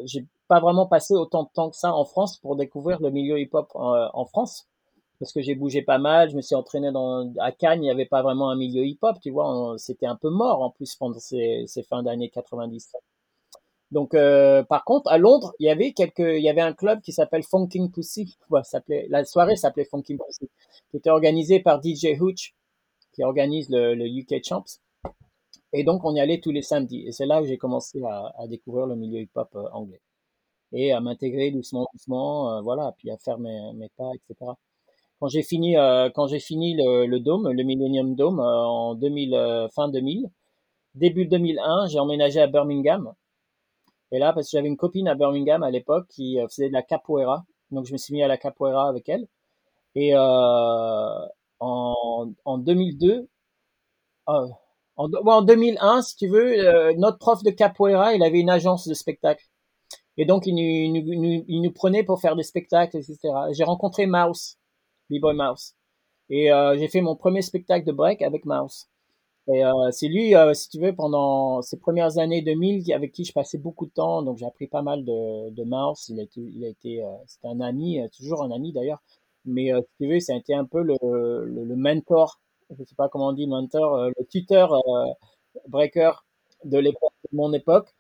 j'ai 0.05 0.27
pas 0.49 0.61
vraiment 0.61 0.87
passé 0.87 1.15
autant 1.15 1.45
de 1.45 1.49
temps 1.55 1.71
que 1.71 1.77
ça 1.77 1.95
en 1.95 2.05
France 2.05 2.39
pour 2.39 2.57
découvrir 2.57 3.01
le 3.01 3.11
milieu 3.11 3.39
hip-hop 3.41 3.71
en 3.75 4.25
France 4.27 4.67
parce 5.19 5.33
que 5.33 5.41
j'ai 5.41 5.55
bougé 5.55 5.83
pas 5.83 5.99
mal, 5.99 6.31
je 6.31 6.37
me 6.37 6.43
suis 6.43 6.55
entraîné 6.55 6.93
dans, 6.93 7.33
à 7.39 7.53
Cannes, 7.53 7.81
il 7.83 7.87
n'y 7.87 7.91
avait 7.91 8.07
pas 8.07 8.23
vraiment 8.23 8.51
un 8.51 8.57
milieu 8.57 8.85
hip-hop, 8.85 9.17
tu 9.23 9.31
vois, 9.31 9.75
c'était 9.79 10.07
un 10.07 10.17
peu 10.17 10.31
mort 10.31 10.63
en 10.63 10.71
plus 10.71 10.95
pendant 10.97 11.19
ces, 11.19 11.65
ces 11.67 11.83
fins 11.83 12.03
d'années 12.03 12.31
90. 12.31 12.93
Donc, 13.93 14.15
euh, 14.15 14.65
par 14.65 14.85
contre, 14.85 15.11
à 15.11 15.19
Londres, 15.19 15.55
il 15.61 15.67
y 15.67 15.71
avait 15.71 15.93
quelques, 15.93 16.19
il 16.19 16.43
y 16.43 16.49
avait 16.49 16.61
un 16.61 16.73
club 16.73 17.01
qui 17.03 17.13
s'appelle 17.13 17.45
Funking 17.45 17.91
Pussy, 17.93 18.37
ouais, 18.51 18.63
s'appelait, 18.65 19.07
la 19.11 19.25
soirée 19.25 19.57
s'appelait 19.57 19.85
Funking 19.85 20.19
Pussy, 20.19 20.51
qui 20.91 20.97
était 20.97 21.11
organisé 21.11 21.61
par 21.61 21.81
DJ 21.83 22.19
Hooch, 22.21 22.55
qui 23.13 23.23
organise 23.23 23.71
le, 23.71 23.95
le, 23.95 24.07
UK 24.07 24.45
Champs. 24.45 24.65
Et 25.73 25.85
donc, 25.85 26.05
on 26.05 26.15
y 26.15 26.21
allait 26.21 26.41
tous 26.41 26.51
les 26.53 26.63
samedis. 26.63 27.07
Et 27.07 27.13
c'est 27.13 27.27
là 27.27 27.41
que 27.41 27.47
j'ai 27.47 27.59
commencé 27.59 28.03
à, 28.03 28.33
à, 28.39 28.47
découvrir 28.49 28.87
le 28.87 28.97
milieu 28.97 29.21
hip-hop 29.21 29.49
euh, 29.55 29.69
anglais. 29.73 30.01
Et 30.73 30.93
à 30.93 31.01
m'intégrer 31.01 31.51
doucement, 31.51 31.87
doucement, 31.93 32.57
euh, 32.57 32.61
voilà, 32.63 32.95
puis 32.99 33.11
à 33.11 33.19
faire 33.19 33.39
mes, 33.39 33.73
mes 33.75 33.89
pas, 33.97 34.11
etc 34.15 34.53
quand 35.21 35.29
j'ai 35.29 35.43
fini 35.43 35.77
euh, 35.77 36.11
quand 36.15 36.27
j'ai 36.27 36.41
fini 36.41 36.75
le, 36.77 37.07
le, 37.07 37.21
Dome, 37.21 37.51
le 37.51 37.63
Millennium 37.63 38.15
Dome 38.15 38.41
euh, 38.41 38.43
en 38.43 38.95
2000 38.95 39.35
euh, 39.35 39.69
fin 39.71 39.89
2000, 39.89 40.31
début 40.95 41.27
2001, 41.27 41.87
j'ai 41.89 41.99
emménagé 41.99 42.41
à 42.41 42.47
Birmingham. 42.47 43.15
Et 44.13 44.19
là 44.19 44.33
parce 44.33 44.47
que 44.49 44.57
j'avais 44.57 44.69
une 44.69 44.77
copine 44.77 45.09
à 45.09 45.15
Birmingham 45.15 45.63
à 45.63 45.71
l'époque 45.71 46.07
qui 46.09 46.39
faisait 46.49 46.69
de 46.69 46.73
la 46.75 46.83
capoeira, 46.83 47.45
donc 47.71 47.87
je 47.87 47.93
me 47.93 47.99
suis 47.99 48.15
mis 48.15 48.23
à 48.23 48.29
la 48.29 48.39
capoeira 48.39 48.89
avec 48.89 49.09
elle. 49.09 49.27
Et 49.97 50.15
en, 50.17 51.29
en 51.61 52.59
2002 52.59 53.29
en, 54.27 54.49
en 54.97 55.43
2001, 55.43 56.03
si 56.03 56.17
tu 56.17 56.29
veux, 56.29 56.93
notre 56.95 57.19
prof 57.19 57.43
de 57.43 57.51
capoeira, 57.51 58.15
il 58.15 58.23
avait 58.23 58.41
une 58.41 58.51
agence 58.51 58.89
de 58.89 58.95
spectacle. 58.95 59.45
Et 60.17 60.25
donc, 60.25 60.47
il 60.47 60.55
nous, 60.55 60.61
il 60.63 61.21
nous, 61.21 61.45
il 61.49 61.63
nous 61.63 61.73
prenait 61.73 62.03
pour 62.03 62.21
faire 62.21 62.37
des 62.37 62.43
spectacles, 62.43 62.97
etc. 62.97 63.19
J'ai 63.53 63.65
rencontré 63.65 64.07
Mouse. 64.07 64.59
B-Boy 65.11 65.35
Mouse. 65.37 65.75
Et 66.31 66.53
euh, 66.53 66.77
j'ai 66.79 66.89
fait 66.89 67.01
mon 67.03 67.17
premier 67.17 67.43
spectacle 67.43 67.87
de 67.87 67.93
break 67.93 68.23
avec 68.23 68.45
Mouse. 68.47 68.89
Et 69.49 69.65
euh, 69.65 69.91
c'est 69.93 70.09
lui, 70.09 70.35
euh, 70.37 70.55
si 70.55 70.69
tu 70.71 70.81
veux, 70.81 70.95
pendant 70.95 71.63
ces 71.63 71.79
premières 71.79 72.19
années 72.19 72.43
2000, 72.43 72.93
avec 72.95 73.13
qui 73.13 73.25
je 73.25 73.33
passais 73.33 73.59
beaucoup 73.59 73.87
de 73.87 73.93
temps. 73.93 74.23
Donc 74.23 74.39
j'ai 74.39 74.47
appris 74.47 74.69
pas 74.69 74.83
mal 74.83 75.05
de, 75.05 75.51
de 75.51 75.65
Mouse. 75.65 76.09
Il 76.11 76.21
a 76.21 76.25
été, 76.25 76.41
il 76.41 76.65
a 76.65 76.69
été, 76.69 77.05
c'était 77.27 77.49
un 77.49 77.61
ami, 77.61 78.01
toujours 78.17 78.43
un 78.45 78.51
ami 78.53 78.73
d'ailleurs. 78.73 79.03
Mais 79.47 79.71
si 79.73 79.83
tu 80.01 80.09
veux, 80.09 80.17
été 80.17 80.55
un 80.55 80.65
peu 80.67 80.83
le, 80.83 80.97
le, 81.47 81.65
le 81.65 81.77
mentor, 81.77 82.41
je 82.79 82.85
sais 82.85 82.97
pas 82.97 83.09
comment 83.09 83.29
on 83.29 83.33
dit 83.33 83.47
mentor, 83.47 84.09
le 84.19 84.25
tuteur 84.27 84.75
breaker 85.69 86.13
de 86.65 86.79
l'époque, 86.79 87.13
de 87.31 87.37
mon 87.37 87.53
époque 87.53 87.95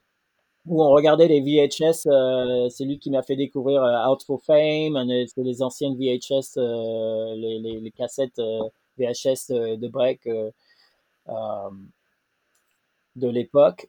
où 0.67 0.83
on 0.83 0.91
regardait 0.91 1.29
les 1.29 1.41
VHS. 1.41 2.07
Euh, 2.07 2.69
c'est 2.69 2.85
lui 2.85 2.99
qui 2.99 3.11
m'a 3.11 3.23
fait 3.23 3.37
découvrir 3.37 3.83
euh, 3.83 4.09
Out 4.09 4.23
for 4.25 4.43
Fame, 4.43 4.99
c'est 5.35 5.43
les 5.43 5.63
anciennes 5.63 5.97
VHS, 5.97 6.57
euh, 6.59 7.35
les, 7.37 7.59
les, 7.61 7.81
les, 7.81 7.91
cassettes 7.91 8.41
VHS 8.99 9.51
de 9.51 9.89
break 9.89 10.29
de 13.17 13.29
l'époque 13.29 13.89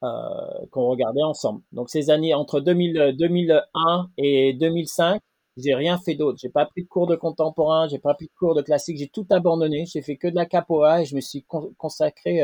qu'on 0.00 0.88
regardait 0.88 1.22
ensemble. 1.22 1.62
Donc 1.72 1.90
ces 1.90 2.10
années 2.10 2.34
entre 2.34 2.60
2000, 2.60 3.14
2001 3.18 4.10
et 4.18 4.52
2005, 4.54 5.20
j'ai 5.56 5.74
rien 5.74 5.98
fait 5.98 6.14
d'autre. 6.14 6.38
J'ai 6.40 6.48
pas 6.48 6.66
pris 6.66 6.82
de 6.82 6.88
cours 6.88 7.06
de 7.06 7.16
contemporain, 7.16 7.88
j'ai 7.88 7.98
pas 7.98 8.14
pris 8.14 8.26
de 8.26 8.32
cours 8.38 8.54
de 8.54 8.62
classique, 8.62 8.98
j'ai 8.98 9.08
tout 9.08 9.26
abandonné. 9.30 9.86
J'ai 9.86 10.02
fait 10.02 10.16
que 10.16 10.28
de 10.28 10.34
la 10.34 10.46
capoeira 10.46 11.02
et 11.02 11.04
je 11.04 11.14
me 11.14 11.20
suis 11.20 11.44
consacré 11.78 12.42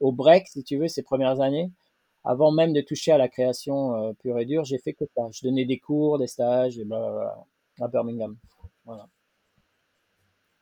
au 0.00 0.12
break, 0.12 0.46
si 0.48 0.62
tu 0.62 0.76
veux, 0.76 0.88
ces 0.88 1.02
premières 1.02 1.40
années. 1.40 1.70
Avant 2.24 2.50
même 2.50 2.72
de 2.72 2.80
toucher 2.80 3.12
à 3.12 3.18
la 3.18 3.28
création 3.28 3.94
euh, 3.94 4.12
pure 4.14 4.38
et 4.38 4.46
dure, 4.46 4.64
j'ai 4.64 4.78
fait 4.78 4.92
que 4.92 5.04
ça. 5.14 5.22
Je 5.32 5.46
donnais 5.46 5.64
des 5.64 5.78
cours, 5.78 6.18
des 6.18 6.26
stages, 6.26 6.78
et 6.78 6.84
bla, 6.84 7.36
à 7.80 7.88
Birmingham. 7.88 8.36
Voilà. 8.84 9.08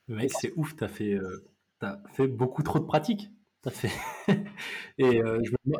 Mec, 0.08 0.30
c'est 0.32 0.52
ouf, 0.56 0.76
t'as 0.76 0.88
fait, 0.88 1.14
euh, 1.14 1.50
as 1.80 2.02
fait 2.12 2.28
beaucoup 2.28 2.62
trop 2.62 2.78
de 2.78 2.84
pratiques. 2.84 3.30
As 3.64 3.70
fait... 3.70 3.90
et 4.98 5.22
euh, 5.22 5.40
je, 5.42 5.52
me, 5.64 5.74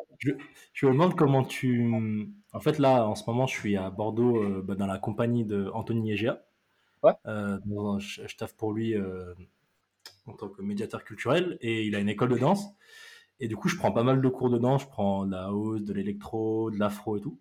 je, 0.73 0.87
me, 0.87 0.93
demande 0.93 1.15
comment 1.17 1.45
tu. 1.45 1.93
En 2.55 2.61
fait, 2.61 2.79
là, 2.79 3.07
en 3.07 3.15
ce 3.15 3.25
moment, 3.27 3.47
je 3.47 3.55
suis 3.55 3.77
à 3.77 3.91
Bordeaux 3.91 4.63
bah, 4.63 4.77
dans 4.77 4.87
la 4.87 4.99
compagnie 4.99 5.45
de 5.45 5.71
Anthony 5.75 6.13
Egea. 6.13 6.47
Ouais. 7.03 7.13
je, 7.27 8.23
je 8.27 8.37
taffe 8.37 8.55
pour 8.55 8.73
lui 8.73 8.97
en 10.27 10.33
tant 10.33 10.49
que 10.49 10.63
médiateur 10.63 11.05
culturel 11.05 11.59
et 11.61 11.85
il 11.85 11.95
a 11.95 11.99
une 11.99 12.09
école 12.09 12.31
de 12.31 12.39
danse. 12.39 12.69
Et 13.45 13.49
du 13.49 13.57
coup, 13.57 13.69
je 13.69 13.77
prends 13.77 13.93
pas 13.93 14.03
mal 14.05 14.23
de 14.23 14.29
cours 14.31 14.49
dedans. 14.49 14.79
Je 14.79 14.87
prends 14.89 15.27
de 15.27 15.33
la 15.33 15.53
hausse, 15.53 15.83
de 15.83 15.93
l'électro, 15.93 16.71
de 16.71 16.79
l'afro 16.79 17.19
et 17.19 17.21
tout. 17.21 17.39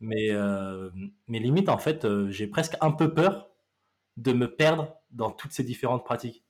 Mais, 0.00 0.32
euh, 0.32 0.90
mais 1.28 1.38
limite, 1.38 1.68
en 1.68 1.78
fait, 1.78 2.04
euh, 2.04 2.28
j'ai 2.28 2.48
presque 2.48 2.76
un 2.80 2.90
peu 2.90 3.14
peur 3.14 3.48
de 4.16 4.32
me 4.32 4.52
perdre 4.52 4.96
dans 5.12 5.30
toutes 5.30 5.52
ces 5.52 5.62
différentes 5.62 6.04
pratiques. 6.04 6.44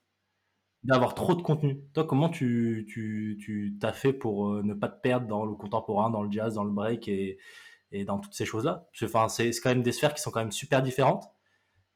D'avoir 0.85 1.15
trop 1.15 1.35
de 1.35 1.43
contenu. 1.43 1.83
Toi, 1.93 2.05
comment 2.07 2.31
tu, 2.31 3.77
t'as 3.79 3.93
fait 3.93 4.15
pour 4.15 4.49
euh, 4.49 4.63
ne 4.63 4.73
pas 4.73 4.89
te 4.89 5.03
perdre 5.03 5.27
dans 5.27 5.45
le 5.45 5.55
contemporain, 5.55 6.09
dans 6.09 6.23
le 6.23 6.33
jazz, 6.33 6.55
dans 6.55 6.65
le 6.65 6.71
break 6.73 7.09
et, 7.09 7.39
dans 8.07 8.19
toutes 8.19 8.35
ces 8.35 8.47
choses-là? 8.47 8.89
Enfin, 9.03 9.29
c'est, 9.29 9.53
c'est 9.53 9.61
quand 9.61 9.69
même 9.71 9.83
des 9.83 9.93
sphères 9.93 10.15
qui 10.15 10.23
sont 10.23 10.31
quand 10.31 10.41
même 10.41 10.53
super 10.53 10.81
différentes. 10.81 11.25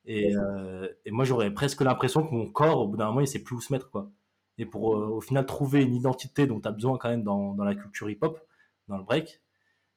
Et, 0.05 0.37
euh, 0.37 0.89
et 1.07 1.11
moi, 1.11 1.25
j'aurais 1.25 1.55
presque 1.55 1.81
l'impression 1.81 2.27
que 2.27 2.35
mon 2.35 2.51
corps, 2.53 2.81
au 2.81 2.89
bout 2.89 2.99
d'un 2.99 3.07
moment, 3.07 3.21
il 3.21 3.29
sait 3.29 3.43
plus 3.43 3.57
où 3.57 3.61
se 3.63 3.73
mettre, 3.73 3.91
quoi. 3.91 4.11
Et 4.59 4.67
pour 4.67 4.97
euh, 4.97 5.07
au 5.09 5.21
final 5.21 5.47
trouver 5.47 5.83
une 5.83 5.95
identité 5.95 6.47
dont 6.47 6.61
tu 6.61 6.69
as 6.69 6.73
besoin 6.73 6.99
quand 6.99 7.09
même 7.09 7.23
dans, 7.23 7.55
dans 7.55 7.65
la 7.65 7.75
culture 7.75 8.11
hip-hop, 8.11 8.41
dans 8.89 8.99
le 8.99 9.05
break, 9.05 9.41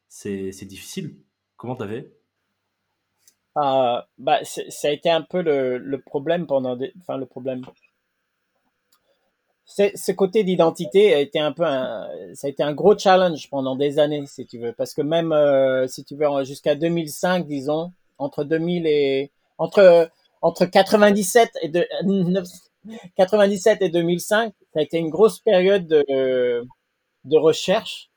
c'est 0.07 0.65
difficile. 0.65 1.17
Comment 1.57 1.75
tu 1.75 1.87
fait? 1.87 2.13
Euh, 3.57 4.01
bah, 4.17 4.39
Ça 4.43 4.87
a 4.87 4.91
été 4.91 5.09
un 5.09 5.21
peu 5.21 5.41
le, 5.41 5.77
le 5.77 6.01
problème 6.01 6.47
pendant 6.47 6.75
des... 6.75 6.93
Enfin, 6.99 7.17
le 7.17 7.25
problème. 7.25 7.65
Ce 9.65 10.11
côté 10.11 10.43
d'identité 10.43 11.13
a 11.13 11.19
été 11.19 11.39
un 11.39 11.51
peu 11.51 11.63
un, 11.63 12.07
ça 12.35 12.47
a 12.47 12.49
été 12.51 12.61
un 12.61 12.73
gros 12.73 12.97
challenge 12.97 13.49
pendant 13.49 13.75
des 13.75 13.97
années, 13.97 14.25
si 14.27 14.45
tu 14.45 14.59
veux, 14.59 14.73
parce 14.73 14.93
que 14.93 15.01
même 15.01 15.31
euh, 15.31 15.87
si 15.87 16.03
tu 16.03 16.15
veux 16.15 16.27
jusqu'à 16.43 16.75
2005, 16.75 17.47
disons, 17.47 17.91
entre 18.19 18.43
2000 18.43 18.85
et 18.85 19.31
entre 19.57 20.09
entre 20.41 20.65
97 20.65 21.49
et 21.63 21.69
de, 21.69 21.87
97 23.15 23.81
et 23.81 23.89
2005, 23.89 24.53
ça 24.73 24.79
a 24.79 24.83
été 24.83 24.97
une 24.97 25.09
grosse 25.09 25.39
période 25.39 25.87
de, 25.87 26.63
de 27.25 27.37
recherche 27.37 28.09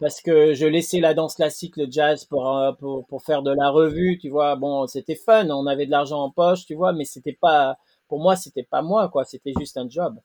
parce 0.00 0.20
que 0.20 0.54
je 0.54 0.66
laissais 0.66 1.00
la 1.00 1.14
danse 1.14 1.34
classique, 1.34 1.76
le 1.76 1.86
jazz 1.90 2.24
pour, 2.24 2.56
euh, 2.56 2.72
pour, 2.72 3.06
pour 3.06 3.22
faire 3.22 3.42
de 3.42 3.52
la 3.52 3.70
revue, 3.70 4.18
tu 4.18 4.28
vois. 4.30 4.56
Bon, 4.56 4.86
c'était 4.86 5.16
fun, 5.16 5.48
on 5.50 5.66
avait 5.66 5.86
de 5.86 5.90
l'argent 5.90 6.22
en 6.22 6.30
poche, 6.30 6.66
tu 6.66 6.74
vois, 6.74 6.92
mais 6.92 7.04
c'était 7.04 7.38
pas, 7.40 7.78
pour 8.08 8.20
moi, 8.20 8.36
c'était 8.36 8.62
pas 8.62 8.82
moi, 8.82 9.08
quoi. 9.08 9.24
C'était 9.24 9.52
juste 9.58 9.76
un 9.76 9.88
job. 9.88 10.18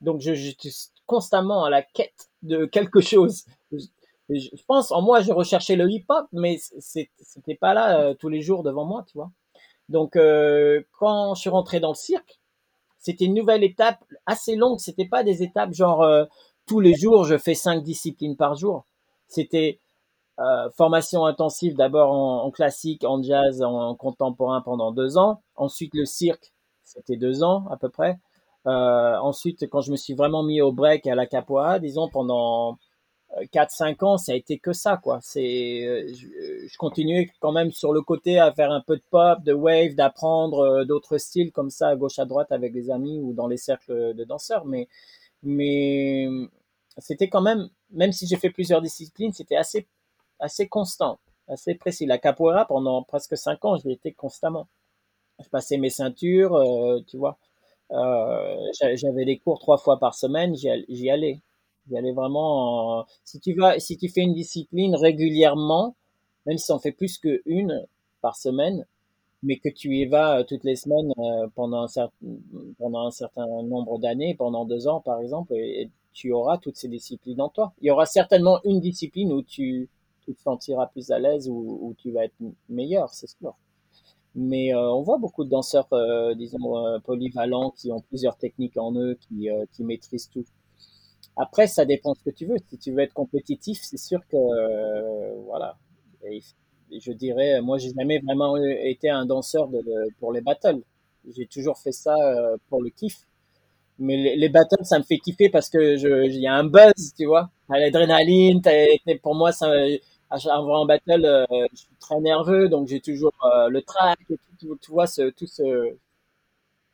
Donc, 0.00 0.20
je, 0.20 0.34
j'étais 0.34 0.70
constamment 1.06 1.64
à 1.64 1.70
la 1.70 1.82
quête 1.82 2.30
de 2.42 2.66
quelque 2.66 3.00
chose. 3.00 3.44
Je, 3.72 3.78
je 4.30 4.64
pense, 4.66 4.90
en 4.92 5.02
moi, 5.02 5.20
je 5.22 5.32
recherchais 5.32 5.76
le 5.76 5.90
hip-hop, 5.90 6.26
mais 6.32 6.58
c'était 6.80 7.54
pas 7.60 7.74
là 7.74 8.00
euh, 8.00 8.14
tous 8.14 8.28
les 8.28 8.40
jours 8.42 8.62
devant 8.62 8.84
moi, 8.84 9.04
tu 9.06 9.18
vois. 9.18 9.30
Donc, 9.88 10.16
euh, 10.16 10.82
quand 10.98 11.34
je 11.34 11.42
suis 11.42 11.50
rentré 11.50 11.80
dans 11.80 11.90
le 11.90 11.94
cirque, 11.96 12.40
c'était 13.02 13.24
une 13.24 13.34
nouvelle 13.34 13.64
étape 13.64 14.02
assez 14.26 14.54
longue. 14.56 14.78
C'était 14.78 15.08
pas 15.08 15.24
des 15.24 15.42
étapes 15.42 15.74
genre 15.74 16.02
euh, 16.02 16.24
tous 16.66 16.80
les 16.80 16.94
jours 16.94 17.24
je 17.24 17.36
fais 17.36 17.54
cinq 17.54 17.82
disciplines 17.82 18.36
par 18.36 18.54
jour. 18.54 18.86
C'était 19.26 19.80
euh, 20.38 20.70
formation 20.70 21.26
intensive 21.26 21.74
d'abord 21.74 22.12
en, 22.12 22.50
classique, 22.50 23.04
en 23.04 23.20
jazz, 23.22 23.60
en, 23.62 23.94
contemporain 23.96 24.62
pendant 24.62 24.92
deux 24.92 25.18
ans. 25.18 25.42
Ensuite 25.56 25.94
le 25.94 26.04
cirque, 26.04 26.52
c'était 26.84 27.16
deux 27.16 27.42
ans 27.42 27.66
à 27.70 27.76
peu 27.76 27.90
près. 27.90 28.18
Euh, 28.66 29.16
ensuite, 29.18 29.68
quand 29.68 29.80
je 29.80 29.90
me 29.90 29.96
suis 29.96 30.14
vraiment 30.14 30.44
mis 30.44 30.60
au 30.60 30.72
break 30.72 31.06
à 31.08 31.16
la 31.16 31.26
capoeira, 31.26 31.80
disons 31.80 32.08
pendant 32.08 32.78
4-5 33.50 34.02
ans, 34.02 34.18
ça 34.18 34.32
a 34.32 34.34
été 34.36 34.58
que 34.58 34.72
ça, 34.72 34.98
quoi. 35.02 35.18
C'est, 35.22 35.84
euh, 35.86 36.06
je, 36.14 36.66
je, 36.68 36.76
continuais 36.78 37.30
quand 37.40 37.52
même 37.52 37.72
sur 37.72 37.92
le 37.92 38.02
côté 38.02 38.38
à 38.38 38.52
faire 38.52 38.70
un 38.70 38.82
peu 38.82 38.96
de 38.96 39.02
pop, 39.10 39.42
de 39.44 39.52
wave, 39.54 39.94
d'apprendre 39.94 40.60
euh, 40.60 40.84
d'autres 40.84 41.18
styles 41.18 41.52
comme 41.52 41.70
ça 41.70 41.88
à 41.88 41.96
gauche 41.96 42.18
à 42.18 42.24
droite 42.26 42.52
avec 42.52 42.72
des 42.72 42.90
amis 42.90 43.18
ou 43.20 43.32
dans 43.32 43.46
les 43.48 43.56
cercles 43.56 44.14
de 44.14 44.24
danseurs, 44.24 44.64
mais, 44.66 44.88
mais 45.42 46.28
c'était 46.98 47.28
quand 47.28 47.42
même, 47.42 47.68
même 47.90 48.12
si 48.12 48.26
j'ai 48.26 48.36
fait 48.36 48.50
plusieurs 48.50 48.82
disciplines, 48.82 49.32
c'était 49.32 49.56
assez, 49.56 49.88
assez 50.40 50.68
constant, 50.68 51.18
assez 51.48 51.74
précis. 51.74 52.06
La 52.06 52.18
capoeira 52.18 52.66
pendant 52.66 53.02
presque 53.02 53.36
5 53.36 53.64
ans, 53.64 53.76
je 53.78 53.88
l'ai 53.88 53.94
été 53.94 54.12
constamment. 54.12 54.68
je 55.42 55.48
passais 55.48 55.76
mes 55.78 55.90
ceintures, 55.90 56.54
euh, 56.56 57.00
tu 57.08 57.16
vois. 57.18 57.38
Euh, 57.92 58.56
j'a- 58.80 58.96
j'avais 58.96 59.24
des 59.26 59.38
cours 59.38 59.58
trois 59.60 59.78
fois 59.78 59.98
par 59.98 60.14
semaine, 60.14 60.54
j'y 60.56 61.10
allais. 61.10 61.40
J'y 61.88 61.96
allais 61.96 62.12
vraiment. 62.12 63.00
en- 63.00 63.06
Si 63.24 63.40
tu 63.40 63.54
vas, 63.54 63.78
si 63.78 63.96
tu 63.96 64.08
fais 64.08 64.22
une 64.22 64.34
discipline 64.34 64.94
régulièrement, 64.96 65.94
même 66.46 66.58
si 66.58 66.70
on 66.72 66.78
fait 66.78 66.92
plus 66.92 67.18
que 67.18 67.42
une 67.46 67.86
par 68.20 68.36
semaine, 68.36 68.86
mais 69.42 69.58
que 69.58 69.68
tu 69.70 69.96
y 69.96 70.06
vas 70.06 70.40
euh, 70.40 70.44
toutes 70.44 70.64
les 70.64 70.76
semaines 70.76 71.12
euh, 71.18 71.48
pendant 71.56 71.82
un 71.84 71.88
certain, 71.88 72.16
pendant 72.78 73.06
un 73.08 73.10
certain 73.12 73.46
nombre 73.64 73.98
d'années, 73.98 74.34
pendant 74.36 74.64
deux 74.66 74.88
ans 74.88 75.00
par 75.00 75.20
exemple, 75.20 75.54
et, 75.54 75.90
tu 76.14 76.32
auras 76.32 76.58
toutes 76.58 76.76
ces 76.76 76.88
disciplines 76.88 77.40
en 77.40 77.48
toi. 77.50 77.72
Il 77.82 77.86
y 77.88 77.90
aura 77.90 78.06
certainement 78.06 78.60
une 78.64 78.80
discipline 78.80 79.32
où 79.32 79.42
tu, 79.42 79.88
te 80.26 80.32
sentiras 80.42 80.86
plus 80.88 81.10
à 81.10 81.18
l'aise, 81.18 81.48
où, 81.50 81.94
tu 81.98 82.12
vas 82.12 82.24
être 82.26 82.34
meilleur, 82.68 83.14
c'est 83.14 83.28
sûr. 83.28 83.54
Mais 84.34 84.74
euh, 84.74 84.90
on 84.92 85.02
voit 85.02 85.18
beaucoup 85.18 85.44
de 85.44 85.50
danseurs, 85.50 85.88
euh, 85.92 86.34
disons, 86.34 86.78
euh, 86.86 86.98
polyvalents, 87.00 87.70
qui 87.72 87.92
ont 87.92 88.00
plusieurs 88.02 88.36
techniques 88.38 88.76
en 88.78 88.94
eux, 88.96 89.16
qui, 89.20 89.50
euh, 89.50 89.64
qui 89.72 89.84
maîtrisent 89.84 90.28
tout. 90.30 90.44
Après, 91.36 91.66
ça 91.66 91.84
dépend 91.84 92.14
ce 92.14 92.22
que 92.22 92.30
tu 92.30 92.46
veux. 92.46 92.56
Si 92.70 92.78
tu 92.78 92.92
veux 92.92 93.00
être 93.00 93.14
compétitif, 93.14 93.80
c'est 93.82 93.96
sûr 93.98 94.20
que, 94.28 94.36
euh, 94.36 95.34
voilà. 95.46 95.76
Et 96.24 96.40
je 97.00 97.12
dirais, 97.12 97.60
moi, 97.62 97.78
j'ai 97.78 97.90
jamais 97.98 98.18
vraiment 98.20 98.56
été 98.58 99.08
un 99.10 99.24
danseur 99.26 99.68
de, 99.68 99.78
de- 99.78 100.08
pour 100.20 100.32
les 100.32 100.40
battles. 100.42 100.80
J'ai 101.36 101.46
toujours 101.46 101.78
fait 101.78 101.92
ça 101.92 102.16
euh, 102.16 102.56
pour 102.68 102.82
le 102.82 102.90
kiff. 102.90 103.26
Mais 103.98 104.16
les, 104.16 104.36
les 104.36 104.48
battles, 104.48 104.84
ça 104.84 104.98
me 104.98 105.04
fait 105.04 105.18
kiffer 105.18 105.48
parce 105.50 105.70
que 105.70 105.96
il 106.26 106.40
y 106.40 106.46
a 106.46 106.54
un 106.54 106.64
buzz, 106.64 107.14
tu 107.16 107.26
vois. 107.26 107.50
T'as 107.68 107.78
l'adrénaline, 107.78 108.60
pour 109.22 109.34
moi, 109.34 109.52
ça, 109.52 109.70
avant 110.30 110.82
un 110.82 110.86
battle, 110.86 111.24
euh, 111.24 111.46
je 111.72 111.76
suis 111.78 111.88
très 112.00 112.20
nerveux, 112.20 112.68
donc 112.68 112.88
j'ai 112.88 113.00
toujours 113.00 113.32
euh, 113.44 113.68
le 113.68 113.82
track 113.82 114.18
et 114.30 114.36
tout, 114.60 114.76
tu 114.80 114.90
vois, 114.90 115.06
ce, 115.06 115.30
tout 115.30 115.46
ce, 115.46 115.94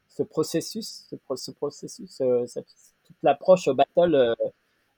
ce 0.09 0.23
processus, 0.23 1.07
ce, 1.09 1.17
ce 1.37 1.51
processus, 1.51 2.21
euh, 2.21 2.47
cette- 2.47 2.67
toute 3.09 3.19
l'approche 3.25 3.69
au 3.69 3.75
battle, 3.75 4.15
euh, 4.15 4.35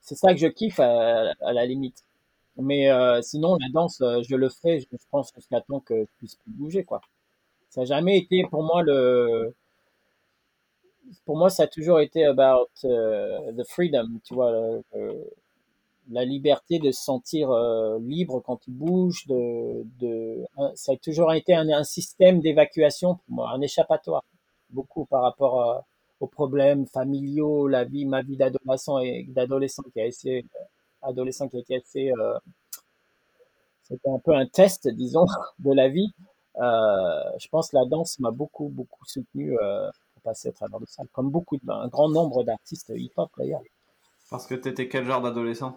c'est 0.00 0.16
ça 0.16 0.32
que 0.34 0.40
je 0.40 0.46
kiffe 0.48 0.80
à, 0.80 1.34
la 1.52 1.66
limite. 1.66 2.04
Mais 2.58 2.90
euh, 2.90 3.22
sinon, 3.22 3.56
la 3.60 3.68
danse, 3.72 4.00
euh, 4.02 4.22
je 4.28 4.36
le 4.36 4.48
ferai, 4.50 4.80
je 4.80 4.86
je 4.92 4.98
pense, 5.10 5.32
jusqu'à 5.36 5.60
temps 5.62 5.80
que 5.80 6.02
je 6.04 6.10
puisse 6.18 6.36
plus 6.36 6.52
bouger, 6.52 6.84
quoi. 6.84 7.00
Ça 7.70 7.82
n'a 7.82 7.86
jamais 7.86 8.18
été 8.18 8.44
pour 8.50 8.64
moi 8.64 8.82
le, 8.84 9.54
pour 11.24 11.36
moi, 11.36 11.50
ça 11.50 11.64
a 11.64 11.66
toujours 11.66 12.00
été 12.00 12.24
about 12.24 12.68
euh, 12.84 13.52
the 13.52 13.64
freedom, 13.68 14.18
tu 14.24 14.34
vois, 14.34 14.50
le- 14.52 14.82
la 16.10 16.24
liberté 16.24 16.78
de 16.78 16.90
se 16.90 17.02
sentir 17.02 17.50
euh, 17.50 17.98
libre 18.00 18.40
quand 18.44 18.56
tu 18.56 18.70
bouges, 18.70 19.26
de, 19.28 19.84
de, 20.00 20.44
ça 20.74 20.92
a 20.92 20.96
toujours 20.96 21.32
été 21.32 21.54
un, 21.54 21.68
un 21.70 21.84
système 21.84 22.40
d'évacuation 22.40 23.14
pour 23.16 23.24
moi, 23.34 23.50
un 23.52 23.60
échappatoire, 23.60 24.24
beaucoup 24.70 25.04
par 25.06 25.22
rapport 25.22 25.60
à- 25.62 25.86
aux 26.20 26.26
problèmes 26.26 26.86
familiaux, 26.86 27.66
la 27.66 27.84
vie, 27.84 28.04
ma 28.04 28.22
vie 28.22 28.36
d'adolescent 28.36 28.98
et 28.98 29.24
d'adolescent 29.28 29.82
qui 29.92 30.00
a 30.00 30.06
été, 30.06 30.46
adolescent 31.02 31.48
qui 31.48 31.56
a 31.56 31.60
été 31.60 31.76
assez, 31.76 32.12
euh, 32.12 32.38
c'était 33.82 34.10
un 34.10 34.18
peu 34.18 34.34
un 34.34 34.46
test, 34.46 34.88
disons, 34.88 35.26
de 35.58 35.72
la 35.72 35.88
vie. 35.88 36.12
Euh, 36.56 37.38
je 37.38 37.48
pense 37.48 37.70
que 37.70 37.76
la 37.76 37.86
danse 37.86 38.18
m'a 38.18 38.30
beaucoup, 38.30 38.68
beaucoup 38.68 39.04
soutenu 39.06 39.58
euh, 39.58 39.88
pour 40.14 40.22
passer 40.22 40.48
à 40.48 40.52
travers 40.52 40.78
de 40.78 40.86
ça, 40.86 41.02
comme 41.12 41.30
beaucoup, 41.30 41.56
de, 41.56 41.70
un 41.70 41.88
grand 41.88 42.08
nombre 42.08 42.44
d'artistes 42.44 42.92
hip-hop 42.94 43.30
d'ailleurs. 43.38 43.62
Parce 44.30 44.46
que 44.46 44.54
t'étais 44.54 44.88
quel 44.88 45.04
genre 45.04 45.22
d'adolescent? 45.22 45.76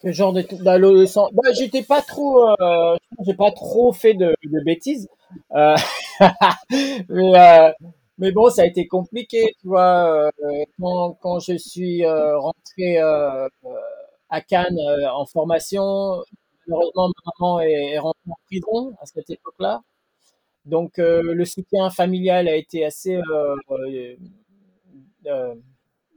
Quel 0.00 0.14
genre 0.14 0.32
d'adolescent? 0.32 1.28
Bah, 1.32 1.52
j'étais 1.52 1.82
pas 1.82 2.02
trop, 2.02 2.48
euh, 2.60 2.96
j'ai 3.24 3.34
pas 3.34 3.52
trop 3.52 3.92
fait 3.92 4.14
de, 4.14 4.34
de 4.42 4.64
bêtises. 4.64 5.08
Euh, 5.54 5.76
mais, 7.08 7.38
euh, 7.38 7.72
mais 8.20 8.32
bon, 8.32 8.50
ça 8.50 8.62
a 8.62 8.66
été 8.66 8.86
compliqué, 8.86 9.52
tu 9.60 9.68
vois. 9.68 10.30
euh, 10.44 10.64
quand, 11.20 11.40
je 11.40 11.56
suis 11.58 12.04
euh, 12.04 12.38
rentré 12.38 12.98
euh, 13.00 13.48
à 14.28 14.40
Cannes 14.40 14.78
euh, 14.78 15.10
en 15.12 15.26
formation, 15.26 16.22
malheureusement, 16.66 17.08
ma 17.08 17.32
maman 17.38 17.60
est, 17.60 17.98
rentrée 17.98 18.30
en 18.30 18.36
prison 18.46 18.94
à 19.00 19.06
cette 19.06 19.30
époque-là. 19.30 19.82
Donc, 20.66 20.98
euh, 20.98 21.22
le 21.34 21.44
soutien 21.46 21.90
familial 21.90 22.48
a 22.48 22.56
été 22.56 22.84
assez 22.84 23.16
euh, 23.16 23.56
euh, 23.72 24.16
euh, 25.26 25.54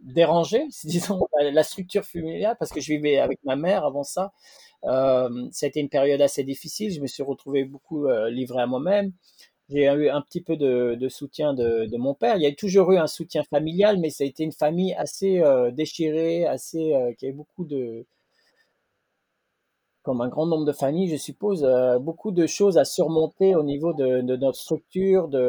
dérangé, 0.04 0.66
disons, 0.86 1.28
la 1.42 1.64
structure 1.64 2.06
familiale, 2.06 2.56
parce 2.60 2.72
que 2.72 2.82
je 2.82 2.94
vivais 2.94 3.20
avec 3.20 3.40
ma 3.44 3.56
mère 3.56 3.86
avant 3.86 4.04
ça. 4.04 4.34
Euh, 4.86 5.50
ça 5.52 5.66
a 5.68 5.70
été 5.70 5.80
une 5.80 5.90
période 5.90 6.22
assez 6.22 6.44
difficile. 6.44 6.92
Je 6.94 7.02
me 7.02 7.08
suis 7.08 7.24
retrouvé 7.24 7.64
beaucoup 7.66 8.08
euh, 8.08 8.30
livré 8.30 8.62
à 8.62 8.68
moi-même. 8.68 9.14
J'ai 9.74 9.86
eu 9.86 10.10
un 10.10 10.22
petit 10.22 10.42
peu 10.42 10.56
de, 10.56 11.10
soutien 11.10 11.56
de, 11.56 11.98
mon 11.98 12.14
père. 12.14 12.36
Il 12.38 12.44
y 12.44 12.46
a 12.46 12.54
toujours 12.54 12.92
eu 12.92 12.98
un 12.98 13.08
soutien 13.08 13.44
familial, 13.44 13.98
mais 14.00 14.12
ça 14.12 14.24
a 14.24 14.28
été 14.28 14.44
une 14.44 14.52
famille 14.52 14.94
assez 14.94 15.40
euh, 15.42 15.72
déchirée, 15.72 16.46
assez 16.46 16.94
euh, 16.94 17.12
qui 17.14 17.26
avait 17.26 17.34
beaucoup 17.34 17.66
de, 17.66 18.06
comme 20.04 20.22
un 20.22 20.28
grand 20.28 20.46
nombre 20.46 20.66
de 20.66 20.72
familles, 20.74 21.10
je 21.10 21.18
suppose, 21.18 21.64
euh, 21.64 21.98
beaucoup 21.98 22.32
de 22.32 22.46
choses 22.46 22.78
à 22.78 22.86
surmonter 22.86 23.56
au 23.56 23.64
niveau 23.64 23.94
de, 23.94 24.22
notre 24.22 24.60
structure, 24.60 25.28
de, 25.28 25.42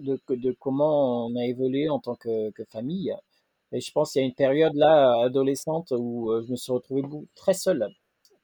de, 0.00 0.52
comment 0.60 1.26
on 1.26 1.34
a 1.36 1.44
évolué 1.44 1.88
en 1.88 1.98
tant 1.98 2.14
que, 2.14 2.52
famille. 2.70 3.12
Et 3.72 3.80
je 3.80 3.90
pense 3.90 4.12
qu'il 4.12 4.22
y 4.22 4.24
a 4.24 4.28
une 4.28 4.34
période 4.34 4.74
là, 4.74 5.22
adolescente, 5.24 5.92
où 5.96 6.30
je 6.46 6.50
me 6.52 6.56
suis 6.56 6.72
retrouvé 6.72 7.02
très 7.34 7.54
seul, 7.54 7.88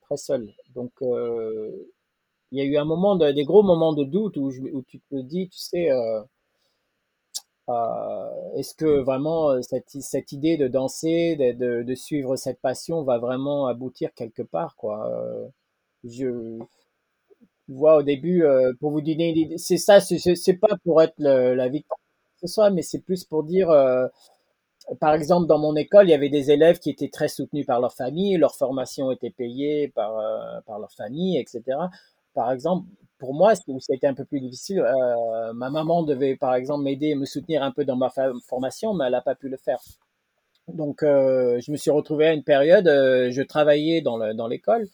très 0.01 0.17
seul. 0.17 0.53
Donc, 0.75 0.91
il 2.51 2.59
y 2.59 2.61
a 2.61 2.65
eu 2.65 2.77
un 2.77 2.85
moment, 2.85 3.15
de- 3.15 3.31
des 3.31 3.43
gros 3.45 3.63
moments 3.63 3.93
de 3.93 4.03
doute 4.03 4.37
où, 4.37 4.51
tu 4.87 4.99
te 5.01 5.15
dis, 5.21 5.49
tu 5.49 5.57
sais, 5.59 5.91
euh, 5.91 6.21
euh, 7.69 8.29
est-ce 8.55 8.73
que 8.73 8.99
vraiment 9.01 9.51
euh, 9.51 9.61
cette, 9.61 9.89
cette 9.89 10.31
idée 10.31 10.57
de 10.57 10.67
danser, 10.67 11.35
de, 11.35 11.51
de, 11.53 11.83
de 11.83 11.95
suivre 11.95 12.35
cette 12.35 12.59
passion 12.61 13.03
va 13.03 13.17
vraiment 13.19 13.67
aboutir 13.67 14.13
quelque 14.15 14.41
part, 14.41 14.75
quoi. 14.75 15.07
Euh, 15.11 15.47
je 16.05 16.59
vois 17.67 17.97
au 17.97 18.03
début, 18.03 18.43
euh, 18.43 18.73
pour 18.79 18.91
vous 18.91 19.01
donner 19.01 19.53
c'est 19.57 19.77
ça, 19.77 19.99
c'est 20.01 20.53
pas 20.57 20.75
pour 20.83 21.01
être 21.01 21.13
le- 21.19 21.53
la 21.55 21.69
victime 21.69 21.95
ce 22.41 22.47
soit, 22.47 22.69
mais 22.69 22.81
c'est 22.81 23.01
plus 23.01 23.25
pour 23.25 23.43
dire, 23.43 23.69
par 24.99 25.13
exemple, 25.13 25.47
dans 25.47 25.57
mon 25.59 25.75
école, 25.75 26.07
il 26.07 26.11
y 26.11 26.13
avait 26.13 26.29
des 26.29 26.51
élèves 26.51 26.79
qui 26.79 26.89
étaient 26.89 27.09
très 27.09 27.27
soutenus 27.27 27.65
par 27.65 27.79
leur 27.79 27.93
famille, 27.93 28.37
leur 28.37 28.55
formation 28.55 29.11
était 29.11 29.29
payée 29.29 29.87
par, 29.89 30.17
euh, 30.17 30.61
par 30.65 30.79
leur 30.79 30.91
famille, 30.93 31.37
etc. 31.37 31.89
Par 32.33 32.51
exemple, 32.51 32.87
pour 33.17 33.33
moi, 33.33 33.53
où 33.67 33.79
ça 33.79 33.93
a 33.93 33.95
été 33.95 34.07
un 34.07 34.13
peu 34.13 34.25
plus 34.25 34.39
difficile, 34.39 34.79
euh, 34.79 35.53
ma 35.53 35.69
maman 35.69 36.03
devait, 36.03 36.35
par 36.35 36.55
exemple, 36.55 36.83
m'aider 36.83 37.07
et 37.07 37.15
me 37.15 37.25
soutenir 37.25 37.63
un 37.63 37.71
peu 37.71 37.85
dans 37.85 37.97
ma 37.97 38.09
formation, 38.47 38.93
mais 38.93 39.05
elle 39.05 39.11
n'a 39.11 39.21
pas 39.21 39.35
pu 39.35 39.49
le 39.49 39.57
faire. 39.57 39.79
Donc, 40.67 41.03
euh, 41.03 41.59
je 41.61 41.71
me 41.71 41.77
suis 41.77 41.91
retrouvé 41.91 42.27
à 42.27 42.33
une 42.33 42.43
période, 42.43 42.87
euh, 42.87 43.31
je 43.31 43.41
travaillais 43.41 44.01
dans 44.01 44.17
le, 44.17 44.33
dans 44.35 44.47
l'école, 44.47 44.87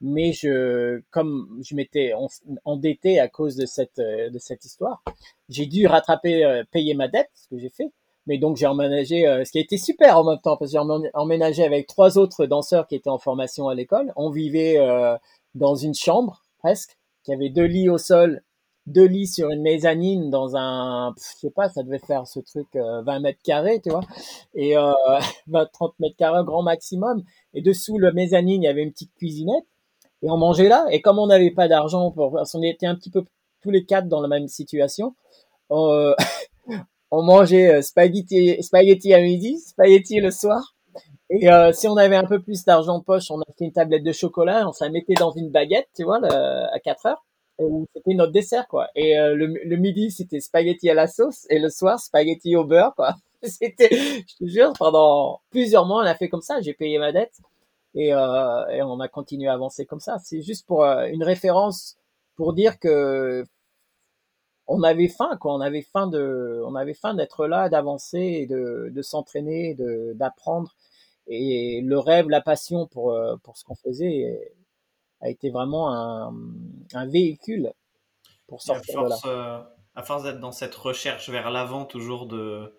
mais 0.00 0.32
je, 0.32 1.00
comme 1.10 1.60
je 1.64 1.74
m'étais 1.74 2.12
en- 2.14 2.28
endetté 2.64 3.18
à 3.20 3.28
cause 3.28 3.56
de 3.56 3.66
cette, 3.66 3.98
euh, 3.98 4.30
de 4.30 4.38
cette 4.38 4.64
histoire, 4.64 5.02
j'ai 5.48 5.66
dû 5.66 5.86
rattraper, 5.86 6.44
euh, 6.44 6.64
payer 6.70 6.94
ma 6.94 7.08
dette, 7.08 7.30
ce 7.34 7.48
que 7.48 7.58
j'ai 7.58 7.70
fait. 7.70 7.90
Mais 8.26 8.38
donc, 8.38 8.56
j'ai 8.56 8.66
emménagé, 8.66 9.26
euh, 9.26 9.44
ce 9.44 9.52
qui 9.52 9.58
a 9.58 9.62
été 9.62 9.78
super 9.78 10.18
en 10.18 10.24
même 10.24 10.38
temps, 10.42 10.56
parce 10.56 10.72
que 10.72 10.78
j'ai 10.78 11.10
emménagé 11.14 11.64
avec 11.64 11.86
trois 11.88 12.18
autres 12.18 12.46
danseurs 12.46 12.86
qui 12.86 12.94
étaient 12.96 13.10
en 13.10 13.18
formation 13.18 13.68
à 13.68 13.74
l'école. 13.74 14.12
On 14.16 14.30
vivait 14.30 14.78
dans 15.54 15.74
une 15.74 15.94
chambre, 15.94 16.41
presque, 16.62 16.96
qui 17.24 17.32
avait 17.32 17.50
deux 17.50 17.64
lits 17.64 17.88
au 17.88 17.98
sol, 17.98 18.42
deux 18.86 19.06
lits 19.06 19.28
sur 19.28 19.50
une 19.50 19.62
mezzanine 19.62 20.30
dans 20.30 20.56
un, 20.56 21.14
je 21.16 21.38
sais 21.40 21.50
pas, 21.50 21.68
ça 21.68 21.82
devait 21.82 21.98
faire 21.98 22.26
ce 22.26 22.40
truc 22.40 22.66
euh, 22.76 23.02
20 23.02 23.20
mètres 23.20 23.42
carrés, 23.44 23.80
tu 23.80 23.90
vois, 23.90 24.02
et 24.54 24.76
euh, 24.76 24.92
20, 25.48 25.66
30 25.72 25.94
mètres 26.00 26.16
carrés 26.16 26.44
grand 26.44 26.62
maximum. 26.62 27.22
Et 27.54 27.62
dessous 27.62 27.98
le 27.98 28.12
mezzanine, 28.12 28.62
il 28.62 28.66
y 28.66 28.68
avait 28.68 28.82
une 28.82 28.92
petite 28.92 29.14
cuisinette, 29.14 29.64
et 30.22 30.30
on 30.30 30.36
mangeait 30.36 30.68
là. 30.68 30.86
Et 30.90 31.00
comme 31.00 31.18
on 31.18 31.26
n'avait 31.26 31.50
pas 31.50 31.68
d'argent, 31.68 32.10
pour, 32.10 32.32
parce 32.32 32.52
qu'on 32.52 32.62
était 32.62 32.86
un 32.86 32.94
petit 32.96 33.10
peu 33.10 33.24
tous 33.62 33.70
les 33.70 33.84
quatre 33.84 34.08
dans 34.08 34.20
la 34.20 34.28
même 34.28 34.48
situation, 34.48 35.14
on, 35.70 36.14
on 37.12 37.22
mangeait 37.22 37.74
euh, 37.74 37.82
spaghetti, 37.82 38.62
spaghetti 38.62 39.14
à 39.14 39.20
midi, 39.20 39.58
spaghetti 39.58 40.18
le 40.20 40.30
soir. 40.30 40.74
Et 41.32 41.50
euh, 41.50 41.72
si 41.72 41.88
on 41.88 41.96
avait 41.96 42.16
un 42.16 42.24
peu 42.26 42.40
plus 42.42 42.64
d'argent 42.64 42.98
de 42.98 43.04
poche, 43.04 43.30
on 43.30 43.40
achetait 43.42 43.64
une 43.64 43.72
tablette 43.72 44.04
de 44.04 44.12
chocolat, 44.12 44.68
on 44.68 44.72
se 44.72 44.84
la 44.84 44.90
mettait 44.90 45.14
dans 45.14 45.30
une 45.32 45.50
baguette, 45.50 45.88
tu 45.96 46.04
vois, 46.04 46.18
le- 46.20 46.28
à 46.30 46.78
4 46.80 47.06
heures. 47.06 47.24
C'était 47.94 48.14
notre 48.14 48.32
dessert, 48.32 48.66
quoi. 48.68 48.88
Et 48.96 49.18
euh, 49.18 49.34
le, 49.34 49.46
le 49.46 49.76
midi, 49.76 50.10
c'était 50.10 50.40
spaghetti 50.40 50.90
à 50.90 50.94
la 50.94 51.06
sauce, 51.06 51.46
et 51.50 51.58
le 51.58 51.70
soir, 51.70 52.00
spaghetti 52.00 52.56
au 52.56 52.64
beurre, 52.64 52.94
quoi. 52.96 53.14
C'était, 53.44 53.88
je 53.92 54.36
te 54.44 54.46
jure, 54.48 54.72
pendant 54.78 55.40
plusieurs 55.50 55.86
mois, 55.86 56.02
on 56.02 56.06
a 56.06 56.14
fait 56.14 56.28
comme 56.28 56.42
ça. 56.42 56.60
J'ai 56.60 56.74
payé 56.74 56.98
ma 56.98 57.12
dette, 57.12 57.34
et, 57.94 58.14
euh, 58.14 58.66
et 58.70 58.82
on 58.82 59.00
a 59.00 59.08
continué 59.08 59.48
à 59.48 59.54
avancer 59.54 59.86
comme 59.86 60.00
ça. 60.00 60.18
C'est 60.24 60.42
juste 60.42 60.66
pour 60.66 60.84
euh, 60.84 61.06
une 61.08 61.24
référence, 61.24 61.96
pour 62.36 62.54
dire 62.54 62.78
que 62.80 63.44
on 64.66 64.82
avait 64.82 65.08
faim, 65.08 65.36
quoi. 65.40 65.54
On 65.54 65.60
avait 65.60 65.82
faim 65.82 66.06
de, 66.06 66.62
on 66.66 66.74
avait 66.74 66.94
faim 66.94 67.14
d'être 67.14 67.46
là, 67.46 67.68
d'avancer, 67.68 68.46
de, 68.48 68.90
de 68.94 69.02
s'entraîner, 69.02 69.74
de, 69.74 70.12
d'apprendre. 70.14 70.72
Et 71.26 71.80
le 71.82 71.98
rêve, 71.98 72.28
la 72.28 72.40
passion 72.40 72.86
pour, 72.86 73.12
euh, 73.12 73.36
pour 73.42 73.56
ce 73.56 73.64
qu'on 73.64 73.74
faisait 73.74 74.54
a 75.20 75.30
été 75.30 75.50
vraiment 75.50 75.92
un, 75.94 76.34
un 76.94 77.06
véhicule 77.06 77.72
pour 78.48 78.60
sortir 78.62 79.04
de 79.04 79.08
là. 79.08 79.16
Euh, 79.26 79.62
à 79.94 80.02
force 80.02 80.24
d'être 80.24 80.40
dans 80.40 80.52
cette 80.52 80.74
recherche 80.74 81.30
vers 81.30 81.50
l'avant, 81.50 81.84
toujours 81.84 82.26
de, 82.26 82.74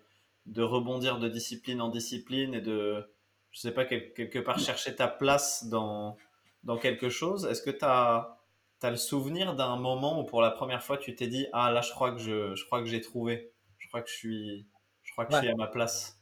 de 0.46 0.62
rebondir 0.62 1.18
de 1.18 1.28
discipline 1.28 1.80
en 1.80 1.88
discipline 1.88 2.54
et 2.54 2.60
de, 2.60 3.08
je 3.50 3.60
sais 3.60 3.72
pas, 3.72 3.84
quelque 3.84 4.38
part 4.38 4.58
chercher 4.58 4.94
ta 4.94 5.08
place 5.08 5.66
dans, 5.66 6.16
dans 6.64 6.76
quelque 6.76 7.08
chose, 7.08 7.46
est-ce 7.46 7.62
que 7.62 7.70
tu 7.70 7.84
as, 7.84 8.38
as, 8.82 8.90
le 8.90 8.96
souvenir 8.96 9.54
d'un 9.54 9.76
moment 9.76 10.20
où 10.20 10.24
pour 10.24 10.42
la 10.42 10.50
première 10.50 10.82
fois 10.82 10.98
tu 10.98 11.14
t'es 11.14 11.28
dit 11.28 11.46
Ah 11.52 11.70
là, 11.70 11.80
je 11.80 11.92
crois 11.92 12.12
que 12.12 12.18
je, 12.18 12.54
je 12.54 12.64
crois 12.66 12.80
que 12.80 12.86
j'ai 12.86 13.00
trouvé, 13.00 13.52
je 13.78 13.88
crois 13.88 14.02
que 14.02 14.10
je 14.10 14.14
suis, 14.14 14.66
je 15.02 15.12
crois 15.12 15.24
que 15.24 15.32
je 15.32 15.38
suis 15.38 15.48
à 15.48 15.56
ma 15.56 15.68
place 15.68 16.20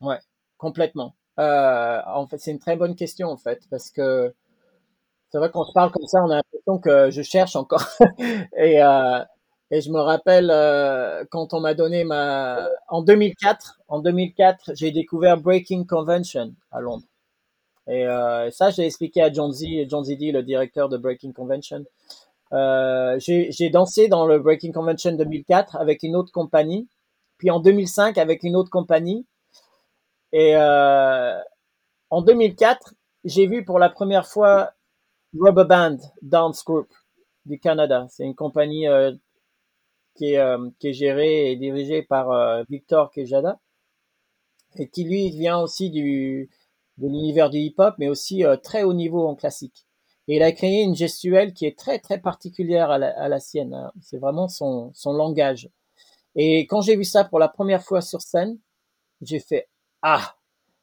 Ouais, 0.00 0.18
complètement. 0.58 1.14
Euh, 1.38 2.00
en 2.06 2.26
fait, 2.26 2.38
c'est 2.38 2.50
une 2.50 2.58
très 2.58 2.76
bonne 2.76 2.94
question 2.94 3.28
en 3.28 3.36
fait, 3.36 3.62
parce 3.70 3.90
que 3.90 4.34
c'est 5.30 5.38
vrai 5.38 5.50
qu'on 5.50 5.64
se 5.64 5.72
parle 5.72 5.90
comme 5.90 6.06
ça, 6.06 6.22
on 6.22 6.30
a 6.30 6.36
l'impression 6.36 6.78
que 6.78 7.10
je 7.10 7.22
cherche 7.22 7.56
encore. 7.56 7.86
et, 8.56 8.82
euh, 8.82 9.24
et 9.70 9.80
je 9.80 9.90
me 9.90 10.00
rappelle 10.00 10.50
euh, 10.50 11.24
quand 11.30 11.54
on 11.54 11.60
m'a 11.60 11.72
donné 11.72 12.04
ma 12.04 12.68
en 12.88 13.02
2004, 13.02 13.80
en 13.88 14.00
2004, 14.00 14.72
j'ai 14.74 14.90
découvert 14.90 15.38
Breaking 15.38 15.84
Convention 15.86 16.52
à 16.70 16.80
Londres. 16.82 17.06
Et 17.88 18.06
euh, 18.06 18.50
ça, 18.50 18.70
j'ai 18.70 18.84
expliqué 18.84 19.22
à 19.22 19.32
John 19.32 19.50
Z, 19.50 19.64
John 19.88 20.04
Zidi, 20.04 20.30
le 20.30 20.42
directeur 20.42 20.90
de 20.90 20.98
Breaking 20.98 21.32
Convention. 21.32 21.84
Euh, 22.52 23.18
j'ai 23.18 23.70
dansé 23.70 24.08
dans 24.08 24.26
le 24.26 24.38
Breaking 24.38 24.72
Convention 24.72 25.12
2004 25.12 25.76
avec 25.76 26.02
une 26.02 26.16
autre 26.16 26.32
compagnie, 26.32 26.86
puis 27.38 27.50
en 27.50 27.60
2005 27.60 28.18
avec 28.18 28.42
une 28.42 28.56
autre 28.56 28.70
compagnie. 28.70 29.26
Et 30.32 30.56
euh, 30.56 31.38
en 32.10 32.22
2004, 32.22 32.94
j'ai 33.24 33.46
vu 33.46 33.64
pour 33.64 33.78
la 33.78 33.90
première 33.90 34.26
fois 34.26 34.72
Rubber 35.38 35.64
Band 35.64 35.98
Dance 36.22 36.64
Group 36.64 36.88
du 37.46 37.58
Canada. 37.58 38.06
C'est 38.10 38.24
une 38.24 38.34
compagnie 38.34 38.88
euh, 38.88 39.12
qui 40.14 40.32
est, 40.32 40.38
euh, 40.38 40.70
qui 40.78 40.88
est 40.88 40.92
géré 40.92 41.52
et 41.52 41.56
dirigé 41.56 42.02
par 42.02 42.30
euh, 42.30 42.62
Victor 42.68 43.10
Kejada 43.10 43.60
et 44.76 44.88
qui 44.88 45.04
lui 45.04 45.30
vient 45.30 45.60
aussi 45.60 45.90
du 45.90 46.50
de 46.98 47.08
l'univers 47.08 47.50
du 47.50 47.58
hip-hop, 47.58 47.94
mais 47.98 48.08
aussi 48.08 48.44
euh, 48.44 48.56
très 48.56 48.82
haut 48.82 48.92
niveau 48.92 49.26
en 49.26 49.34
classique. 49.34 49.86
Et 50.28 50.36
il 50.36 50.42
a 50.42 50.52
créé 50.52 50.82
une 50.82 50.94
gestuelle 50.94 51.52
qui 51.54 51.66
est 51.66 51.76
très 51.76 51.98
très 51.98 52.20
particulière 52.20 52.90
à 52.90 52.98
la, 52.98 53.08
à 53.18 53.28
la 53.28 53.40
sienne. 53.40 53.74
Hein. 53.74 53.92
C'est 54.00 54.18
vraiment 54.18 54.48
son, 54.48 54.92
son 54.94 55.12
langage. 55.12 55.68
Et 56.36 56.60
quand 56.66 56.80
j'ai 56.82 56.96
vu 56.96 57.04
ça 57.04 57.24
pour 57.24 57.38
la 57.38 57.48
première 57.48 57.82
fois 57.82 58.02
sur 58.02 58.20
scène, 58.22 58.58
j'ai 59.22 59.40
fait 59.40 59.68
ah. 60.02 60.36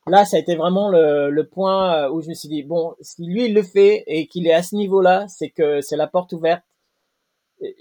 Là, 0.07 0.25
ça 0.25 0.37
a 0.37 0.39
été 0.39 0.55
vraiment 0.55 0.89
le, 0.89 1.29
le 1.29 1.47
point 1.47 2.09
où 2.09 2.21
je 2.21 2.29
me 2.29 2.33
suis 2.33 2.49
dit 2.49 2.63
bon, 2.63 2.95
si 2.99 3.23
lui 3.25 3.45
il 3.45 3.53
le 3.53 3.61
fait 3.61 4.03
et 4.07 4.27
qu'il 4.27 4.47
est 4.47 4.53
à 4.53 4.63
ce 4.63 4.75
niveau-là, 4.75 5.27
c'est 5.27 5.49
que 5.49 5.81
c'est 5.81 5.97
la 5.97 6.07
porte 6.07 6.33
ouverte 6.33 6.63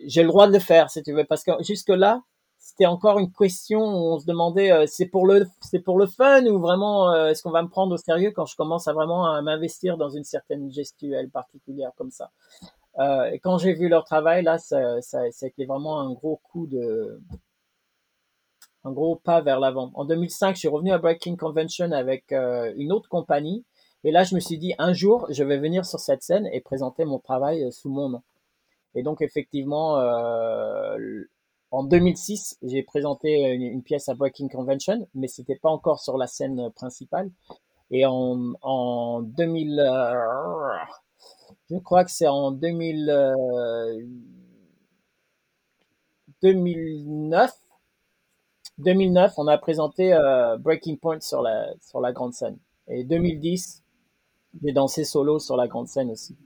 j'ai 0.07 0.22
le 0.22 0.29
droit 0.29 0.46
de 0.46 0.53
le 0.53 0.59
faire, 0.59 0.90
si 0.90 1.03
tu 1.03 1.12
veux, 1.12 1.24
parce 1.24 1.44
que 1.44 1.53
jusque 1.62 1.88
là, 1.88 2.22
c'était 2.59 2.87
encore 2.87 3.18
une 3.18 3.33
question 3.33 3.81
où 3.81 4.14
on 4.14 4.18
se 4.18 4.27
demandait, 4.27 4.72
euh, 4.72 4.85
c'est 4.87 5.07
pour 5.07 5.27
le, 5.27 5.46
c'est 5.61 5.79
pour 5.79 5.98
le 5.98 6.07
fun 6.07 6.44
ou 6.46 6.59
vraiment, 6.59 7.11
euh, 7.12 7.29
est-ce 7.29 7.42
qu'on 7.42 7.51
va 7.51 7.62
me 7.62 7.68
prendre 7.68 7.94
au 7.94 7.96
sérieux 7.96 8.33
quand 8.33 8.46
je 8.46 8.57
commence 8.57 8.88
à 8.88 8.92
vraiment 8.92 9.27
à 9.27 9.40
m'investir 9.42 9.96
dans 9.96 10.11
une 10.11 10.24
certaine 10.24 10.70
gestuelle 10.70 11.31
particulière 11.31 11.92
comme 11.96 12.11
ça. 12.11 12.31
Euh, 12.98 13.31
et 13.31 13.38
quand 13.38 13.59
j'ai 13.59 13.74
vu 13.74 13.88
leur 13.88 14.05
travail, 14.05 14.42
là, 14.42 14.59
ça, 14.59 15.01
ça, 15.03 15.31
ça 15.31 15.46
a 15.46 15.48
été 15.48 15.64
vraiment 15.66 16.01
un 16.01 16.12
gros 16.12 16.40
coup 16.51 16.66
de, 16.66 17.20
un 18.85 18.93
gros 18.93 19.17
pas 19.17 19.41
vers 19.41 19.61
l'avant. 19.61 19.91
En 19.95 20.05
2005, 20.05 20.55
je 20.55 20.61
suis 20.61 20.69
revenu 20.69 20.93
à 20.93 20.99
Breaking 20.99 21.37
Convention 21.37 21.93
avec 21.93 22.33
une 22.33 22.93
autre 22.93 23.09
compagnie. 23.09 23.64
Et 24.05 24.12
là, 24.12 24.25
je 24.25 24.35
me 24.35 24.41
suis 24.41 24.59
dit, 24.59 24.75
un 24.79 24.93
jour, 24.93 25.27
je 25.31 25.43
vais 25.43 25.59
venir 25.59 25.85
sur 25.85 25.99
cette 25.99 26.23
scène 26.23 26.49
et 26.53 26.61
présenter 26.61 27.05
mon 27.05 27.19
travail 27.19 27.71
sous 27.73 27.91
mon 27.91 28.09
nom. 28.09 28.23
Et 28.95 29.03
donc 29.03 29.23
effectivement, 29.23 29.99
euh, 29.99 31.25
en 31.71 31.85
2006, 31.85 32.59
j'ai 32.62 32.83
présenté 32.83 33.53
une, 33.53 33.83
pièce 33.83 34.09
à 34.09 34.14
Breaking 34.14 34.49
Convention, 34.49 35.07
mais 35.14 35.29
c'était 35.29 35.57
pas 35.57 35.69
encore 35.69 36.01
sur 36.01 36.17
la 36.17 36.27
scène 36.27 36.71
principale. 36.75 37.31
Et 37.91 38.07
en, 38.07 38.55
en 38.62 39.23
2000, 39.23 39.81
euh, 39.81 40.14
je 41.71 41.79
crois 41.79 42.05
que 42.05 42.11
c'est 42.11 42.29
en 42.29 42.51
2000, 42.51 43.35
2009, 46.43 47.53
2009, 48.79 49.35
on 49.38 49.47
a 49.49 49.59
présenté 49.59 50.12
euh, 50.12 50.57
Breaking 50.57 50.97
Point 50.97 51.21
sur 51.21 51.43
la 51.43 51.69
sur 51.81 52.01
la 52.01 52.12
grande 52.12 52.33
scène. 52.33 52.59
Et 52.88 53.05
2010, 53.05 53.83
j'ai 54.62 54.73
dansé 54.73 55.05
solo 55.05 55.38
sur 55.38 55.57
la 55.57 55.69
grande 55.69 55.88
scène 55.88 56.11
aussi. 56.11 56.37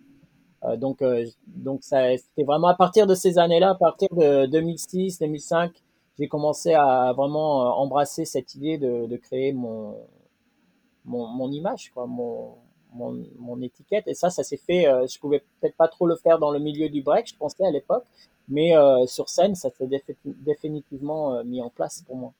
Euh, 0.64 0.76
donc, 0.76 1.02
euh, 1.02 1.24
donc 1.46 1.82
ça, 1.82 2.16
c'était 2.16 2.44
vraiment 2.44 2.68
à 2.68 2.74
partir 2.74 3.06
de 3.06 3.14
ces 3.14 3.38
années-là, 3.38 3.70
à 3.70 3.74
partir 3.74 4.08
de 4.12 4.46
2006, 4.46 5.18
2005, 5.18 5.72
j'ai 6.18 6.28
commencé 6.28 6.74
à 6.74 7.12
vraiment 7.16 7.62
euh, 7.62 7.70
embrasser 7.70 8.24
cette 8.24 8.54
idée 8.54 8.78
de, 8.78 9.06
de 9.06 9.16
créer 9.16 9.52
mon, 9.52 9.96
mon, 11.04 11.26
mon, 11.26 11.50
image, 11.50 11.90
quoi, 11.92 12.06
mon, 12.06 12.56
mon, 12.92 13.24
mon, 13.38 13.60
étiquette. 13.62 14.06
Et 14.06 14.14
ça, 14.14 14.30
ça 14.30 14.44
s'est 14.44 14.56
fait. 14.58 14.86
Euh, 14.86 15.06
je 15.06 15.18
pouvais 15.18 15.42
peut-être 15.60 15.76
pas 15.76 15.88
trop 15.88 16.06
le 16.06 16.16
faire 16.16 16.38
dans 16.38 16.50
le 16.50 16.58
milieu 16.58 16.88
du 16.88 17.02
break, 17.02 17.28
je 17.28 17.36
pensais 17.36 17.64
à 17.64 17.70
l'époque, 17.70 18.04
mais 18.48 18.76
euh, 18.76 19.06
sur 19.06 19.28
scène, 19.28 19.54
ça 19.54 19.70
s'est 19.70 19.88
définitivement 20.24 21.42
mis 21.44 21.60
en 21.60 21.70
place 21.70 22.02
pour 22.06 22.16
moi. 22.16 22.32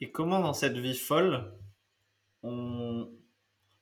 Et 0.00 0.10
comment 0.10 0.40
dans 0.40 0.54
cette 0.54 0.76
vie 0.76 0.96
folle, 0.96 1.52
on, 2.42 3.10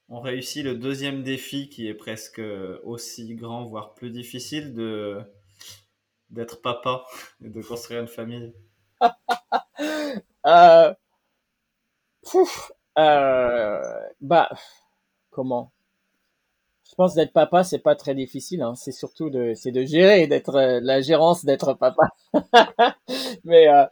on 0.09 0.21
réussit 0.21 0.65
le 0.65 0.77
deuxième 0.77 1.23
défi 1.25 1.69
qui 1.71 1.89
est 1.89 1.95
presque 1.95 2.43
aussi 2.85 3.35
grand, 3.37 3.65
voire 3.65 3.95
plus 3.95 4.11
difficile, 4.11 4.75
de 4.75 5.21
d'être 6.31 6.63
papa 6.63 7.05
et 7.45 7.49
de 7.49 7.61
construire 7.61 8.01
une 8.01 8.07
famille? 8.07 8.55
Euh, 10.47 10.95
euh, 12.99 14.09
Bah, 14.21 14.49
comment? 15.31 15.73
Je 16.97 17.03
pense 17.03 17.15
d'être 17.15 17.35
papa, 17.35 17.63
c'est 17.63 17.81
pas 17.81 17.95
très 17.95 18.15
difficile. 18.15 18.63
Hein. 18.63 18.75
C'est 18.75 18.91
surtout 18.91 19.29
de, 19.29 19.53
c'est 19.55 19.71
de 19.71 19.85
gérer, 19.85 20.27
d'être 20.29 20.55
euh, 20.55 20.81
la 20.83 21.03
gérance 21.03 21.45
d'être 21.45 21.75
papa. 21.75 22.05
Mais 23.45 23.69
euh, 23.69 23.85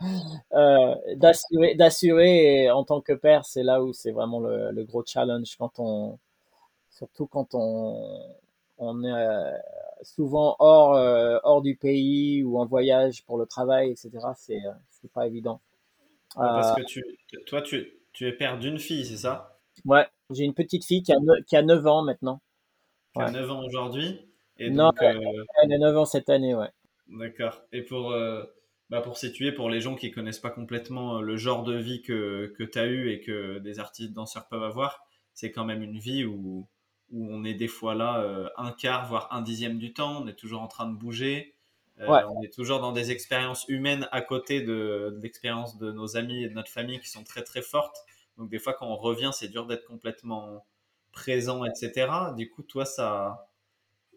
euh, 0.55 0.95
d'assurer, 1.17 1.75
d'assurer 1.75 2.71
en 2.71 2.83
tant 2.83 3.03
que 3.03 3.13
père, 3.13 3.45
c'est 3.45 3.63
là 3.63 3.83
où 3.83 3.93
c'est 3.93 4.11
vraiment 4.11 4.41
le, 4.41 4.71
le, 4.71 4.85
gros 4.85 5.05
challenge 5.05 5.55
quand 5.59 5.73
on, 5.81 6.19
surtout 6.89 7.27
quand 7.27 7.49
on, 7.53 8.25
on 8.79 9.05
est 9.05 9.53
souvent 10.01 10.57
hors, 10.59 10.95
hors 11.45 11.61
du 11.61 11.77
pays 11.77 12.43
ou 12.43 12.59
en 12.59 12.65
voyage 12.65 13.23
pour 13.27 13.37
le 13.37 13.45
travail, 13.45 13.91
etc. 13.91 14.13
C'est, 14.35 14.63
c'est 14.89 15.13
pas 15.13 15.27
évident. 15.27 15.61
parce 16.35 16.75
que 16.75 16.87
tu, 16.87 17.05
toi, 17.45 17.61
tu, 17.61 17.99
tu 18.15 18.27
es 18.27 18.33
père 18.33 18.59
d'une 18.59 18.79
fille, 18.79 19.05
c'est 19.05 19.19
ça? 19.19 19.59
Ouais, 19.85 20.07
j'ai 20.31 20.45
une 20.45 20.55
petite 20.55 20.87
fille 20.87 21.03
qui 21.03 21.13
a, 21.13 21.19
qui 21.47 21.55
a 21.55 21.61
9 21.61 21.87
ans 21.87 22.03
maintenant. 22.03 22.41
A 23.17 23.31
9 23.31 23.51
ans 23.51 23.65
aujourd'hui 23.65 24.21
et 24.59 24.71
Non, 24.71 24.87
donc, 24.87 24.97
elle, 25.01 25.73
a 25.73 25.79
9 25.79 25.97
ans 25.97 26.05
cette 26.05 26.29
année, 26.29 26.55
ouais. 26.55 26.71
D'accord. 27.09 27.63
Et 27.73 27.83
pour, 27.83 28.13
euh, 28.13 28.45
bah 28.91 29.01
pour 29.01 29.19
situer, 29.19 29.53
pour 29.53 29.69
les 29.69 29.81
gens 29.81 29.95
qui 29.95 30.11
connaissent 30.11 30.39
pas 30.39 30.51
complètement 30.51 31.21
le 31.21 31.37
genre 31.37 31.65
de 31.65 31.75
vie 31.75 32.03
que, 32.03 32.53
que 32.57 32.63
tu 32.63 32.79
as 32.79 32.87
eu 32.87 33.11
et 33.11 33.21
que 33.21 33.59
des 33.59 33.79
artistes 33.79 34.13
danseurs 34.13 34.49
peuvent 34.49 34.63
avoir, 34.63 35.05
c'est 35.33 35.51
quand 35.51 35.65
même 35.65 35.83
une 35.83 35.99
vie 35.99 36.25
où, 36.25 36.69
où 37.11 37.29
on 37.31 37.45
est 37.45 37.55
des 37.55 37.69
fois 37.69 37.95
là 37.95 38.21
euh, 38.21 38.49
un 38.57 38.73
quart, 38.73 39.07
voire 39.07 39.29
un 39.33 39.43
dixième 39.43 39.79
du 39.79 39.93
temps, 39.93 40.23
on 40.23 40.29
est 40.29 40.39
toujours 40.39 40.63
en 40.63 40.69
train 40.69 40.87
de 40.87 40.97
bouger, 40.97 41.55
euh, 42.01 42.09
ouais. 42.09 42.23
on 42.29 42.43
est 42.43 42.53
toujours 42.53 42.81
dans 42.81 42.93
des 42.93 43.11
expériences 43.11 43.65
humaines 43.69 44.09
à 44.13 44.21
côté 44.21 44.63
de, 44.63 45.15
de 45.17 45.21
l'expérience 45.23 45.79
de 45.79 45.93
nos 45.93 46.17
amis 46.17 46.45
et 46.45 46.49
de 46.49 46.55
notre 46.55 46.71
famille 46.71 47.01
qui 47.01 47.09
sont 47.09 47.25
très 47.25 47.43
très 47.43 47.63
fortes. 47.63 47.97
Donc 48.39 48.49
des 48.51 48.59
fois 48.59 48.75
quand 48.75 48.87
on 48.87 48.97
revient, 48.97 49.31
c'est 49.33 49.49
dur 49.49 49.67
d'être 49.67 49.85
complètement 49.85 50.65
présent, 51.15 51.65
etc. 51.65 52.09
Du 52.37 52.51
coup, 52.51 52.63
toi, 52.63 52.85
ça, 52.85 53.49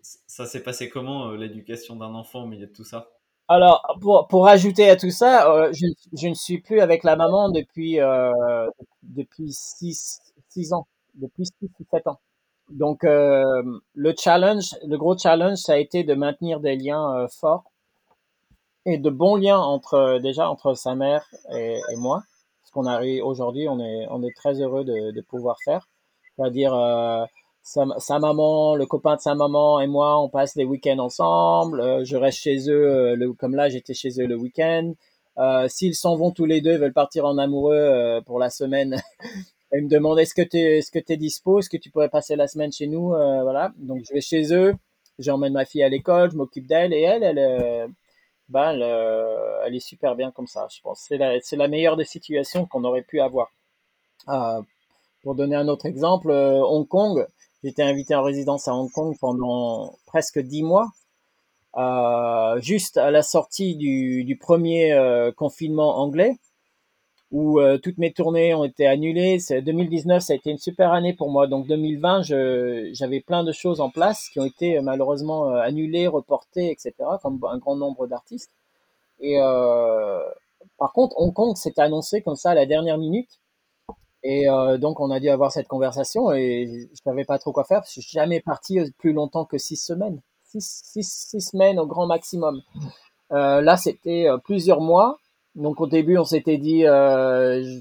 ça 0.01 0.45
s'est 0.45 0.63
passé 0.63 0.89
comment 0.89 1.30
euh, 1.30 1.38
l'éducation 1.38 1.95
d'un 1.95 2.13
enfant 2.13 2.43
au 2.43 2.47
milieu 2.47 2.67
de 2.67 2.74
tout 2.74 2.84
ça? 2.84 3.09
Alors, 3.49 3.97
pour, 4.01 4.28
pour 4.28 4.47
ajouter 4.47 4.89
à 4.89 4.97
tout 4.97 5.09
ça, 5.09 5.49
euh, 5.51 5.72
je, 5.74 5.86
je, 6.13 6.28
ne 6.28 6.34
suis 6.34 6.59
plus 6.59 6.82
avec 6.82 7.03
la 7.03 7.15
maman 7.15 7.49
depuis 7.49 7.99
euh, 8.01 8.67
depuis 9.03 9.53
6 9.53 10.19
six 10.49 10.74
ans, 10.74 10.86
depuis 11.15 11.45
6 11.45 11.69
ou 11.80 11.86
7 11.91 12.07
ans. 12.07 12.19
Donc, 12.69 13.03
euh, 13.05 13.63
le 13.93 14.13
challenge, 14.17 14.76
le 14.86 14.97
gros 14.97 15.17
challenge, 15.17 15.59
ça 15.59 15.74
a 15.74 15.78
été 15.78 16.03
de 16.03 16.13
maintenir 16.13 16.59
des 16.59 16.76
liens 16.76 17.15
euh, 17.15 17.28
forts 17.30 17.72
et 18.86 18.97
de 18.97 19.09
bons 19.09 19.36
liens 19.38 19.59
entre 19.59 20.19
déjà 20.22 20.49
entre 20.49 20.74
sa 20.74 20.95
mère 20.95 21.26
et, 21.51 21.80
et 21.91 21.95
moi. 21.95 22.24
Ce 22.65 22.72
qu'on 22.72 22.86
arrive 22.86 23.24
aujourd'hui, 23.24 23.67
on 23.69 23.80
est 23.80 24.07
on 24.09 24.24
est 24.24 24.36
très 24.36 24.61
heureux 24.61 24.84
de, 24.84 25.11
de 25.11 25.22
pouvoir 25.22 25.57
faire, 25.63 25.88
c'est-à-dire 26.38 26.73
euh, 26.73 27.25
sa, 27.63 27.85
sa, 27.99 28.19
maman, 28.19 28.75
le 28.75 28.85
copain 28.85 29.15
de 29.15 29.21
sa 29.21 29.35
maman 29.35 29.79
et 29.81 29.88
moi, 29.88 30.21
on 30.21 30.29
passe 30.29 30.55
des 30.55 30.63
week-ends 30.63 30.99
ensemble. 30.99 31.81
Euh, 31.81 32.05
je 32.05 32.15
reste 32.15 32.39
chez 32.39 32.69
eux, 32.69 32.88
euh, 32.88 33.15
le, 33.15 33.33
comme 33.33 33.55
là, 33.55 33.69
j'étais 33.69 33.93
chez 33.93 34.09
eux 34.21 34.27
le 34.27 34.38
week-end. 34.38 34.93
Euh, 35.38 35.67
S'ils 35.67 35.95
s'en 35.95 36.15
vont 36.15 36.31
tous 36.31 36.45
les 36.45 36.61
deux, 36.61 36.77
veulent 36.77 36.93
partir 36.93 37.25
en 37.25 37.38
amoureux 37.38 37.75
euh, 37.75 38.21
pour 38.21 38.39
la 38.39 38.49
semaine, 38.49 39.01
ils 39.73 39.83
me 39.83 39.89
demandent 39.89 40.19
est-ce 40.19 40.33
que 40.33 40.41
tu 40.41 40.57
est-ce 40.57 40.91
que 40.91 40.99
es 41.11 41.17
dispo, 41.17 41.59
est-ce 41.59 41.69
que 41.69 41.77
tu 41.77 41.91
pourrais 41.91 42.09
passer 42.09 42.35
la 42.35 42.47
semaine 42.47 42.71
chez 42.71 42.88
nous, 42.88 43.09
voilà. 43.09 43.73
Donc 43.77 44.03
je 44.07 44.13
vais 44.13 44.21
chez 44.21 44.53
eux. 44.53 44.73
j'emmène 45.19 45.53
ma 45.53 45.65
fille 45.65 45.83
à 45.83 45.89
l'école, 45.89 46.31
je 46.31 46.38
m'occupe 46.38 46.67
d'elle 46.67 46.93
et 46.93 47.01
elle, 47.01 47.23
elle, 47.23 47.89
ben, 48.49 48.71
elle, 48.71 48.83
elle, 49.65 49.75
est 49.75 49.79
super 49.79 50.15
bien 50.15 50.31
comme 50.31 50.47
ça. 50.47 50.67
Je 50.71 50.81
pense 50.81 51.01
c'est 51.07 51.17
la, 51.17 51.38
la 51.51 51.67
meilleure 51.67 51.97
des 51.97 52.05
situations 52.05 52.65
qu'on 52.65 52.83
aurait 52.85 53.03
pu 53.03 53.19
avoir. 53.19 53.51
Pour 55.28 55.36
donner 55.36 55.57
un 55.57 55.67
autre 55.67 55.86
exemple, 55.86 56.32
Hong 56.32 56.88
Kong, 56.88 57.28
j'étais 57.61 57.84
invité 57.84 58.15
en 58.15 58.23
résidence 58.23 58.69
à 58.69 58.73
Hong 58.73 58.89
Kong 58.89 59.13
pendant 59.19 59.97
presque 60.05 60.39
dix 60.39 60.63
mois. 60.63 60.88
Euh, 61.75 62.61
juste 62.61 62.95
à 62.95 63.11
la 63.11 63.21
sortie 63.21 63.75
du, 63.75 64.38
premier 64.39 64.97
confinement 65.36 65.97
anglais, 65.97 66.38
où 67.32 67.59
euh, 67.59 67.78
toutes 67.78 67.97
mes 67.97 68.13
tournées 68.13 68.53
ont 68.53 68.63
été 68.63 68.88
annulées. 68.88 69.39
2019, 69.49 70.23
ça 70.23 70.32
a 70.32 70.36
été 70.38 70.49
une 70.49 70.57
super 70.57 70.93
année 70.93 71.13
pour 71.13 71.30
moi. 71.30 71.47
Donc 71.47 71.67
2020, 71.67 72.21
j'avais 72.93 73.19
plein 73.19 73.43
de 73.43 73.51
choses 73.51 73.82
en 73.82 73.89
place 73.89 74.30
qui 74.30 74.39
ont 74.39 74.45
été 74.45 74.78
euh, 74.78 74.82
malheureusement 74.82 75.49
euh, 75.49 75.59
annulées, 75.59 76.07
reportées, 76.07 76.71
etc., 76.71 76.93
comme 77.21 77.43
un 77.43 77.57
grand 77.57 77.75
nombre 77.75 78.07
d'artistes. 78.07 78.51
Et 79.19 79.41
euh, 79.41 80.21
par 80.78 80.93
contre, 80.93 81.17
Hong 81.17 81.34
Kong 81.34 81.57
s'est 81.57 81.80
annoncé 81.80 82.21
comme 82.21 82.38
ça 82.38 82.51
à 82.51 82.55
la 82.55 82.65
dernière 82.65 82.97
minute. 82.97 83.41
Et 84.24 84.49
euh, 84.49 84.78
donc, 84.78 84.99
on 84.99 85.11
a 85.11 85.20
dû 85.20 85.30
avoir 85.30 85.51
cette 85.51 85.68
conversation 85.68 86.32
et 86.32 86.89
je 86.91 87.01
savais 87.03 87.26
pas 87.26 87.39
trop 87.39 87.51
quoi 87.51 87.63
faire 87.63 87.80
parce 87.80 87.93
que 87.93 88.01
je 88.01 88.07
suis 88.07 88.18
jamais 88.18 88.41
parti 88.41 88.80
plus 88.97 89.13
longtemps 89.13 89.45
que 89.45 89.57
six 89.57 89.78
semaines. 89.78 90.22
Six, 90.43 90.82
six, 90.84 91.28
six 91.30 91.41
semaines 91.41 91.80
au 91.80 91.86
grand 91.86 92.07
maximum. 92.07 92.61
Euh, 93.32 93.61
là, 93.61 93.78
c'était 93.78 94.28
plusieurs 94.43 94.82
mois 94.82 95.18
donc 95.57 95.82
au 95.82 95.88
début, 95.88 96.18
on 96.18 96.24
s'était 96.24 96.59
dit, 96.59 96.86
euh, 96.86 97.63
je, 97.63 97.80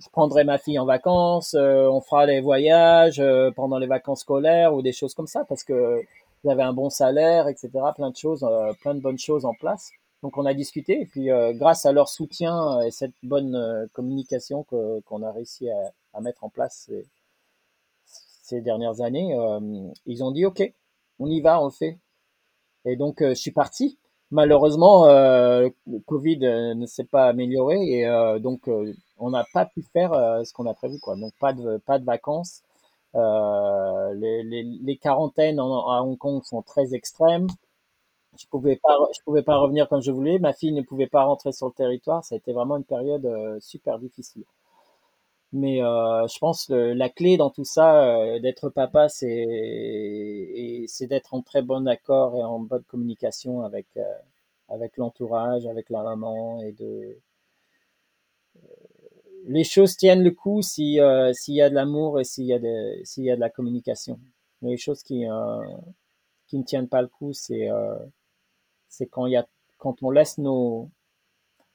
je, 0.00 0.08
prendrai 0.10 0.42
ma 0.42 0.58
fille 0.58 0.78
en 0.80 0.84
vacances, 0.84 1.54
euh, 1.54 1.86
on 1.88 2.00
fera 2.00 2.26
les 2.26 2.40
voyages 2.40 3.20
euh, 3.20 3.52
pendant 3.52 3.78
les 3.78 3.86
vacances 3.86 4.22
scolaires 4.22 4.74
ou 4.74 4.82
des 4.82 4.92
choses 4.92 5.14
comme 5.14 5.28
ça, 5.28 5.44
parce 5.48 5.62
que 5.62 6.02
j'avais 6.44 6.64
un 6.64 6.72
bon 6.72 6.90
salaire, 6.90 7.46
etc. 7.46 7.70
Plein 7.94 8.10
de 8.10 8.16
choses, 8.16 8.42
euh, 8.42 8.72
plein 8.82 8.94
de 8.94 9.00
bonnes 9.00 9.20
choses 9.20 9.44
en 9.44 9.54
place. 9.54 9.92
Donc 10.22 10.38
on 10.38 10.46
a 10.46 10.54
discuté 10.54 11.00
et 11.00 11.06
puis 11.06 11.30
euh, 11.30 11.52
grâce 11.52 11.84
à 11.84 11.92
leur 11.92 12.08
soutien 12.08 12.80
et 12.82 12.90
cette 12.90 13.14
bonne 13.22 13.88
communication 13.92 14.64
qu'on 14.64 15.22
a 15.22 15.32
réussi 15.32 15.68
à, 15.70 16.20
mettre 16.20 16.44
en 16.44 16.48
place 16.48 16.90
ces, 18.06 18.60
dernières 18.60 19.00
années, 19.00 19.34
ils 20.06 20.22
ont 20.22 20.30
dit 20.30 20.44
OK, 20.44 20.62
on 21.18 21.26
y 21.26 21.40
va, 21.40 21.62
on 21.62 21.70
fait. 21.70 21.98
Et 22.84 22.96
donc 22.96 23.16
je 23.20 23.34
suis 23.34 23.50
parti 23.50 23.98
malheureusement, 24.32 25.06
euh, 25.06 25.68
le 25.86 26.00
Covid 26.00 26.38
euh, 26.42 26.74
ne 26.74 26.86
s'est 26.86 27.04
pas 27.04 27.26
amélioré 27.26 27.76
et 27.76 28.06
euh, 28.08 28.40
donc 28.40 28.68
euh, 28.68 28.92
on 29.18 29.30
n'a 29.30 29.44
pas 29.52 29.66
pu 29.66 29.82
faire 29.82 30.12
euh, 30.12 30.42
ce 30.44 30.52
qu'on 30.52 30.66
a 30.66 30.74
prévu, 30.74 30.98
quoi. 30.98 31.14
Donc 31.16 31.32
pas 31.38 31.52
de 31.52 31.76
pas 31.86 32.00
de 32.00 32.04
vacances. 32.04 32.62
Les, 33.14 34.98
quarantaines 35.00 35.60
à 35.60 35.62
Hong 36.02 36.16
Kong 36.18 36.42
sont 36.44 36.62
très 36.62 36.94
extrêmes. 36.94 37.46
Je 38.38 38.46
pouvais 38.46 38.76
pas 38.76 38.96
je 39.14 39.20
pouvais 39.24 39.42
pas 39.42 39.56
revenir 39.58 39.88
comme 39.88 40.02
je 40.02 40.10
voulais. 40.10 40.38
Ma 40.38 40.52
fille 40.52 40.72
ne 40.72 40.82
pouvait 40.82 41.06
pas 41.06 41.24
rentrer 41.24 41.52
sur 41.52 41.66
le 41.66 41.72
territoire. 41.72 42.24
Ça 42.24 42.34
a 42.34 42.38
été 42.38 42.52
vraiment 42.52 42.76
une 42.76 42.84
période 42.84 43.58
super 43.60 43.98
difficile. 43.98 44.44
Mais 45.52 45.82
euh, 45.82 46.26
je 46.28 46.38
pense 46.38 46.66
que 46.66 46.72
la 46.72 47.10
clé 47.10 47.36
dans 47.36 47.50
tout 47.50 47.64
ça, 47.64 48.04
euh, 48.04 48.40
d'être 48.40 48.70
papa, 48.70 49.08
c'est 49.10 50.84
c'est 50.88 51.06
d'être 51.06 51.34
en 51.34 51.42
très 51.42 51.62
bon 51.62 51.86
accord 51.86 52.36
et 52.36 52.42
en 52.42 52.58
bonne 52.60 52.84
communication 52.84 53.62
avec 53.62 53.86
euh, 53.98 54.02
avec 54.68 54.96
l'entourage, 54.96 55.66
avec 55.66 55.90
la 55.90 56.02
maman 56.02 56.62
et 56.62 56.72
de 56.72 57.18
les 59.46 59.64
choses 59.64 59.96
tiennent 59.96 60.22
le 60.22 60.30
coup 60.30 60.62
si 60.62 60.98
s'il 61.32 61.54
y 61.54 61.62
a 61.62 61.70
de 61.70 61.74
l'amour 61.74 62.20
et 62.20 62.24
s'il 62.24 62.44
y 62.46 62.52
a 62.54 62.58
de 62.58 63.00
s'il 63.04 63.24
y 63.24 63.30
a 63.30 63.36
de 63.36 63.40
la 63.40 63.50
communication. 63.50 64.18
Les 64.62 64.76
choses 64.76 65.02
qui 65.02 65.24
qui 66.46 66.58
ne 66.58 66.64
tiennent 66.64 66.88
pas 66.88 67.02
le 67.02 67.08
coup, 67.08 67.32
c'est 67.32 67.68
c'est 68.92 69.06
quand 69.06 69.26
il 69.26 69.32
y 69.32 69.36
a 69.36 69.46
quand 69.78 70.02
on 70.02 70.10
laisse 70.10 70.38
nos 70.38 70.90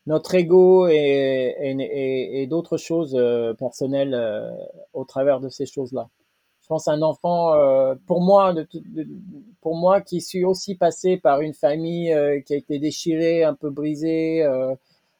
notre 0.05 0.35
ego 0.35 0.87
et, 0.87 1.53
et, 1.59 2.41
et, 2.41 2.47
d'autres 2.47 2.77
choses 2.77 3.13
euh, 3.19 3.53
personnelles 3.53 4.13
euh, 4.13 4.49
au 4.93 5.03
travers 5.03 5.41
de 5.41 5.49
ces 5.49 5.65
choses-là. 5.65 6.07
Je 6.61 6.67
pense 6.67 6.87
un 6.87 7.01
enfant, 7.01 7.53
euh, 7.55 7.95
pour 8.05 8.21
moi, 8.21 8.53
pour 9.61 9.75
moi 9.75 9.99
qui 9.99 10.21
suis 10.21 10.45
aussi 10.45 10.75
passé 10.75 11.17
par 11.17 11.41
une 11.41 11.53
famille 11.53 12.13
euh, 12.13 12.39
qui 12.39 12.53
a 12.53 12.57
été 12.57 12.79
déchirée, 12.79 13.43
un 13.43 13.53
peu 13.53 13.69
brisée, 13.69 14.45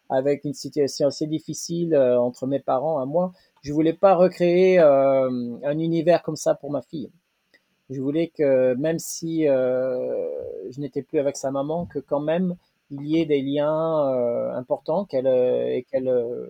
avec 0.10 0.46
une 0.46 0.54
situation 0.54 1.08
assez 1.08 1.28
difficile 1.28 1.98
entre 1.98 2.48
mes 2.48 2.60
parents 2.60 3.04
et 3.04 3.06
moi, 3.06 3.34
je 3.62 3.74
voulais 3.74 3.94
pas 3.94 4.16
recréer 4.16 4.80
un 4.80 5.80
univers 5.80 6.24
comme 6.24 6.38
ça 6.38 6.56
pour 6.56 6.72
ma 6.72 6.82
fille. 6.82 7.12
Je 7.90 8.02
voulais 8.02 8.28
que 8.28 8.74
même 8.76 9.00
si 9.00 9.44
je 9.46 10.80
n'étais 10.80 11.04
plus 11.04 11.20
avec 11.20 11.38
sa 11.38 11.52
maman, 11.52 11.86
que 11.86 12.00
quand 12.00 12.20
même 12.20 12.58
il 12.90 13.06
y 13.06 13.20
ait 13.20 13.26
des 13.26 13.42
liens 13.42 14.10
euh, 14.14 14.54
importants, 14.54 15.06
qu'elle 15.06 15.28
euh, 15.28 15.68
et 15.68 15.84
qu'elle 15.84 16.08
euh, 16.08 16.50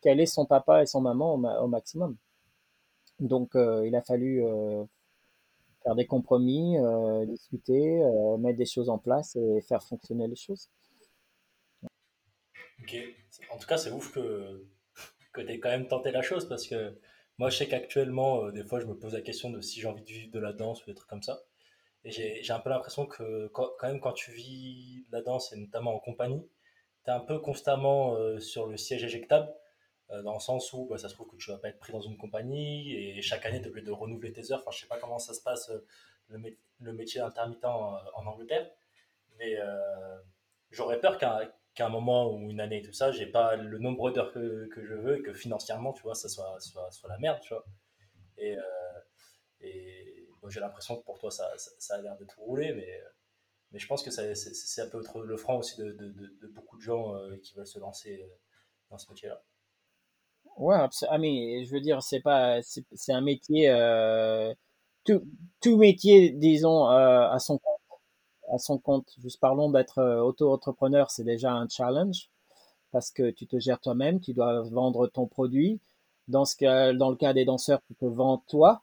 qu'elle 0.00 0.20
ait 0.20 0.26
son 0.26 0.46
papa 0.46 0.82
et 0.82 0.86
son 0.86 1.00
maman 1.00 1.34
au, 1.34 1.36
ma 1.36 1.60
au 1.60 1.68
maximum. 1.68 2.16
Donc 3.20 3.52
il 3.54 3.96
a 3.96 4.02
fallu 4.02 4.44
faire 5.82 5.94
des 5.94 6.06
compromis, 6.06 6.76
discuter, 7.26 8.02
mettre 8.38 8.58
des 8.58 8.66
choses 8.66 8.90
en 8.90 8.98
place 8.98 9.36
et 9.36 9.62
faire 9.62 9.82
fonctionner 9.82 10.28
les 10.28 10.36
choses. 10.36 10.68
Ok. 12.82 12.94
En 13.50 13.56
tout 13.56 13.66
cas, 13.66 13.78
c'est 13.78 13.90
ouf 13.90 14.12
que, 14.12 14.66
que 15.32 15.40
tu 15.40 15.58
quand 15.60 15.70
même 15.70 15.88
tenté 15.88 16.10
la 16.10 16.20
chose 16.20 16.46
parce 16.46 16.66
que 16.66 16.94
moi, 17.38 17.50
je 17.50 17.58
sais 17.58 17.68
qu'actuellement, 17.68 18.50
des 18.50 18.64
fois, 18.64 18.80
je 18.80 18.86
me 18.86 18.98
pose 18.98 19.12
la 19.14 19.20
question 19.20 19.50
de 19.50 19.60
si 19.60 19.80
j'ai 19.80 19.88
envie 19.88 20.02
de 20.02 20.08
vivre 20.08 20.32
de 20.32 20.38
la 20.40 20.52
danse 20.52 20.82
ou 20.82 20.86
des 20.86 20.94
trucs 20.94 21.08
comme 21.08 21.22
ça. 21.22 21.42
Et 22.04 22.10
j'ai 22.12 22.52
un 22.52 22.60
peu 22.60 22.70
l'impression 22.70 23.06
que 23.06 23.48
quand, 23.48 23.72
même 23.82 24.00
quand 24.00 24.12
tu 24.12 24.30
vis 24.30 25.04
la 25.10 25.22
danse, 25.22 25.52
et 25.52 25.56
notamment 25.56 25.94
en 25.94 25.98
compagnie, 25.98 26.48
tu 27.04 27.10
es 27.10 27.12
un 27.12 27.20
peu 27.20 27.40
constamment 27.40 28.14
euh, 28.14 28.38
sur 28.38 28.66
le 28.66 28.76
siège 28.76 29.02
éjectable, 29.04 29.52
euh, 30.10 30.22
dans 30.22 30.34
le 30.34 30.40
sens 30.40 30.72
où 30.72 30.86
bah, 30.86 30.98
ça 30.98 31.08
se 31.08 31.14
trouve 31.14 31.26
que 31.28 31.36
tu 31.36 31.50
vas 31.50 31.58
pas 31.58 31.68
être 31.68 31.80
pris 31.80 31.92
dans 31.92 32.00
une 32.00 32.16
compagnie, 32.16 32.94
et 32.94 33.20
chaque 33.22 33.44
année, 33.44 33.60
tu 33.60 33.66
es 33.66 33.70
obligé 33.70 33.86
de 33.86 33.90
renouveler 33.92 34.32
tes 34.32 34.52
heures. 34.52 34.60
Enfin, 34.60 34.70
je 34.70 34.80
sais 34.80 34.86
pas 34.86 34.98
comment 34.98 35.18
ça 35.18 35.34
se 35.34 35.42
passe, 35.42 35.68
euh, 35.70 35.84
le, 36.28 36.40
le, 36.80 36.92
métier 36.92 37.20
d'intermittent 37.20 37.64
en, 37.64 37.98
Angleterre, 38.14 38.70
mais 39.38 39.56
euh, 39.58 40.18
j'aurais 40.70 41.00
peur 41.00 41.18
qu'à 41.18 41.40
qu'à 41.76 41.86
un 41.86 41.90
moment 41.90 42.32
ou 42.32 42.50
une 42.50 42.60
année 42.60 42.82
tout 42.82 42.92
ça, 42.92 43.12
j'ai 43.12 43.26
pas 43.26 43.54
le 43.56 43.78
nombre 43.78 44.10
d'heures 44.10 44.32
que, 44.32 44.68
je 44.76 44.94
veux, 44.94 45.18
et 45.18 45.22
que 45.22 45.32
financièrement, 45.32 45.92
tu 45.92 46.02
vois, 46.02 46.14
ça 46.14 46.28
soit, 46.28 46.58
soit, 46.60 46.90
soit 46.90 47.08
la 47.08 47.18
merde, 47.18 47.38
tu 47.42 47.54
vois. 47.54 47.64
Et, 48.38 48.56
et 49.60 50.26
j'ai 50.48 50.60
l'impression 50.60 50.96
que 50.96 51.04
pour 51.04 51.18
toi, 51.18 51.30
ça, 51.30 51.50
ça, 51.56 51.94
a 51.94 52.02
l'air 52.02 52.16
de 52.16 52.24
tout 52.24 52.40
rouler, 52.40 52.72
mais, 52.74 53.00
mais 53.72 53.78
je 53.78 53.86
pense 53.86 54.02
que 54.02 54.10
c'est 54.10 54.80
un 54.80 54.88
peu 54.88 55.02
le 55.24 55.36
franc 55.36 55.58
aussi 55.58 55.76
de, 55.76 56.48
beaucoup 56.54 56.76
de 56.76 56.82
gens 56.82 57.14
euh, 57.14 57.36
qui 57.38 57.54
veulent 57.54 57.66
se 57.66 57.78
lancer 57.78 58.22
euh, 58.22 58.26
dans 58.90 58.98
ce 58.98 59.10
métier-là. 59.10 59.42
Ouais, 60.56 60.76
ah, 61.08 61.18
mais 61.18 61.64
je 61.64 61.72
veux 61.72 61.80
dire, 61.80 62.02
c'est 62.02 62.20
pas, 62.20 62.60
c'est 62.62 63.12
un 63.12 63.20
métier, 63.20 63.68
euh, 63.68 64.54
tout, 65.04 65.22
tout 65.60 65.76
métier, 65.76 66.30
disons, 66.30 66.88
euh, 66.90 67.28
à 67.28 67.38
son 67.38 67.58
compte, 67.58 67.75
à 68.52 68.58
son 68.58 68.78
compte. 68.78 69.14
Juste 69.18 69.40
parlons 69.40 69.70
d'être 69.70 69.98
euh, 69.98 70.20
auto-entrepreneur, 70.20 71.10
c'est 71.10 71.24
déjà 71.24 71.52
un 71.52 71.68
challenge 71.68 72.28
parce 72.92 73.10
que 73.10 73.30
tu 73.30 73.46
te 73.46 73.58
gères 73.58 73.80
toi-même, 73.80 74.20
tu 74.20 74.32
dois 74.32 74.62
vendre 74.62 75.06
ton 75.08 75.26
produit. 75.26 75.80
Dans 76.28 76.44
ce 76.44 76.56
cas, 76.56 76.92
dans 76.92 77.10
le 77.10 77.16
cas 77.16 77.32
des 77.32 77.44
danseurs, 77.44 77.80
tu 77.86 77.94
te 77.94 78.04
vends 78.04 78.42
toi, 78.48 78.82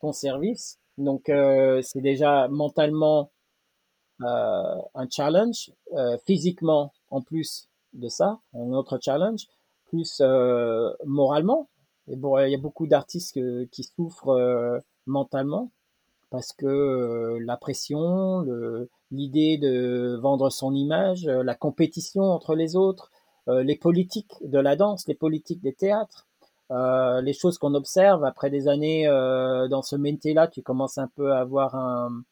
ton 0.00 0.12
service. 0.12 0.78
Donc 0.98 1.28
euh, 1.28 1.80
c'est 1.82 2.00
déjà 2.00 2.48
mentalement 2.48 3.30
euh, 4.22 4.76
un 4.94 5.08
challenge, 5.08 5.72
euh, 5.94 6.16
physiquement 6.26 6.92
en 7.10 7.22
plus 7.22 7.68
de 7.92 8.08
ça, 8.08 8.40
un 8.54 8.72
autre 8.72 8.98
challenge, 9.00 9.46
plus 9.86 10.20
euh, 10.20 10.90
moralement. 11.04 11.68
Et 12.08 12.16
bon, 12.16 12.38
il 12.38 12.50
y 12.50 12.54
a 12.54 12.58
beaucoup 12.58 12.86
d'artistes 12.86 13.38
qui 13.70 13.84
souffrent 13.84 14.28
euh, 14.28 14.78
mentalement 15.06 15.70
parce 16.30 16.52
que 16.52 17.38
la 17.40 17.56
pression, 17.56 18.42
l'idée 19.12 19.58
de 19.58 20.18
vendre 20.20 20.50
son 20.50 20.74
image, 20.74 21.26
la 21.26 21.54
compétition 21.54 22.24
entre 22.24 22.56
les 22.56 22.74
autres, 22.74 23.12
les 23.46 23.76
politiques 23.76 24.34
de 24.42 24.58
la 24.58 24.74
danse, 24.74 25.06
les 25.06 25.14
politiques 25.14 25.62
des 25.62 25.74
théâtres, 25.74 26.26
euh, 26.72 27.20
les 27.20 27.34
choses 27.34 27.58
qu'on 27.58 27.74
observe 27.74 28.24
après 28.24 28.50
des 28.50 28.66
années 28.66 29.06
euh, 29.06 29.68
dans 29.68 29.82
ce 29.82 29.94
métier-là, 29.94 30.48
tu 30.48 30.62
commences 30.62 30.98
un 30.98 31.08
peu 31.08 31.32
à 31.32 31.40
avoir 31.40 31.74
un, 31.74 32.22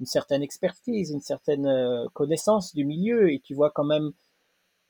une 0.00 0.06
certaine 0.06 0.42
expertise, 0.42 1.10
une 1.10 1.20
certaine 1.20 1.66
euh, 1.66 2.06
connaissance 2.12 2.74
du 2.74 2.84
milieu 2.84 3.32
et 3.32 3.40
tu 3.40 3.54
vois 3.54 3.70
quand 3.70 3.84
même 3.84 4.12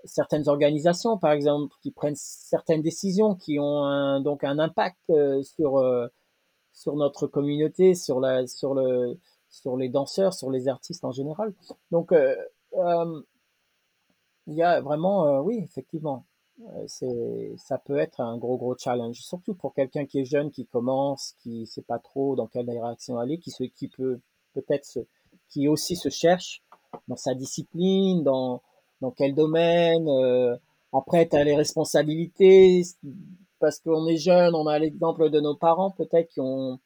certaines 0.04 0.48
organisations, 0.48 1.18
par 1.18 1.32
exemple, 1.32 1.74
qui 1.82 1.90
prennent 1.90 2.16
certaines 2.16 2.82
décisions 2.82 3.34
qui 3.34 3.58
ont 3.58 3.84
un, 3.84 4.20
donc 4.20 4.44
un 4.44 4.58
impact 4.58 4.98
euh, 5.10 5.42
sur 5.42 5.78
euh, 5.78 6.08
sur 6.72 6.96
notre 6.96 7.26
communauté, 7.26 7.94
sur 7.94 8.20
la 8.20 8.46
sur 8.46 8.74
le 8.74 9.18
sur 9.54 9.76
les 9.76 9.88
danseurs, 9.88 10.34
sur 10.34 10.50
les 10.50 10.68
artistes 10.68 11.04
en 11.04 11.12
général. 11.12 11.54
Donc 11.90 12.12
il 14.46 14.54
y 14.54 14.62
a 14.62 14.80
vraiment 14.80 15.40
oui 15.40 15.60
effectivement 15.62 16.26
euh, 16.62 16.84
c'est, 16.86 17.54
ça 17.56 17.78
peut 17.78 17.98
être 17.98 18.20
un 18.20 18.38
gros 18.38 18.56
gros 18.56 18.76
challenge, 18.78 19.20
surtout 19.20 19.54
pour 19.54 19.74
quelqu'un 19.74 20.06
qui 20.06 20.20
est 20.20 20.24
jeune, 20.24 20.50
qui 20.50 20.66
commence, 20.66 21.34
qui 21.42 21.66
sait 21.66 21.82
pas 21.82 21.98
trop 21.98 22.36
dans 22.36 22.46
quelle 22.46 22.66
direction 22.66 23.18
aller, 23.18 23.38
qui 23.38 23.50
se, 23.50 23.64
qui 23.64 23.88
peut 23.88 24.20
peut-être 24.54 24.86
qui 25.48 25.66
aussi 25.66 25.96
se 25.96 26.08
cherche 26.08 26.62
dans 27.08 27.16
sa 27.16 27.34
discipline, 27.34 28.22
dans, 28.22 28.62
dans 29.00 29.10
quel 29.10 29.34
domaine. 29.34 30.08
Euh, 30.08 30.56
après, 30.92 31.28
tu 31.28 31.36
les 31.42 31.56
responsabilités, 31.56 32.82
parce 33.58 33.80
qu'on 33.80 34.06
est 34.06 34.16
jeune, 34.16 34.54
on 34.54 34.68
a 34.68 34.78
l'exemple 34.78 35.30
de 35.30 35.40
nos 35.40 35.56
parents 35.56 35.90
peut-être 35.90 36.28
qui 36.28 36.40
ont, 36.40 36.78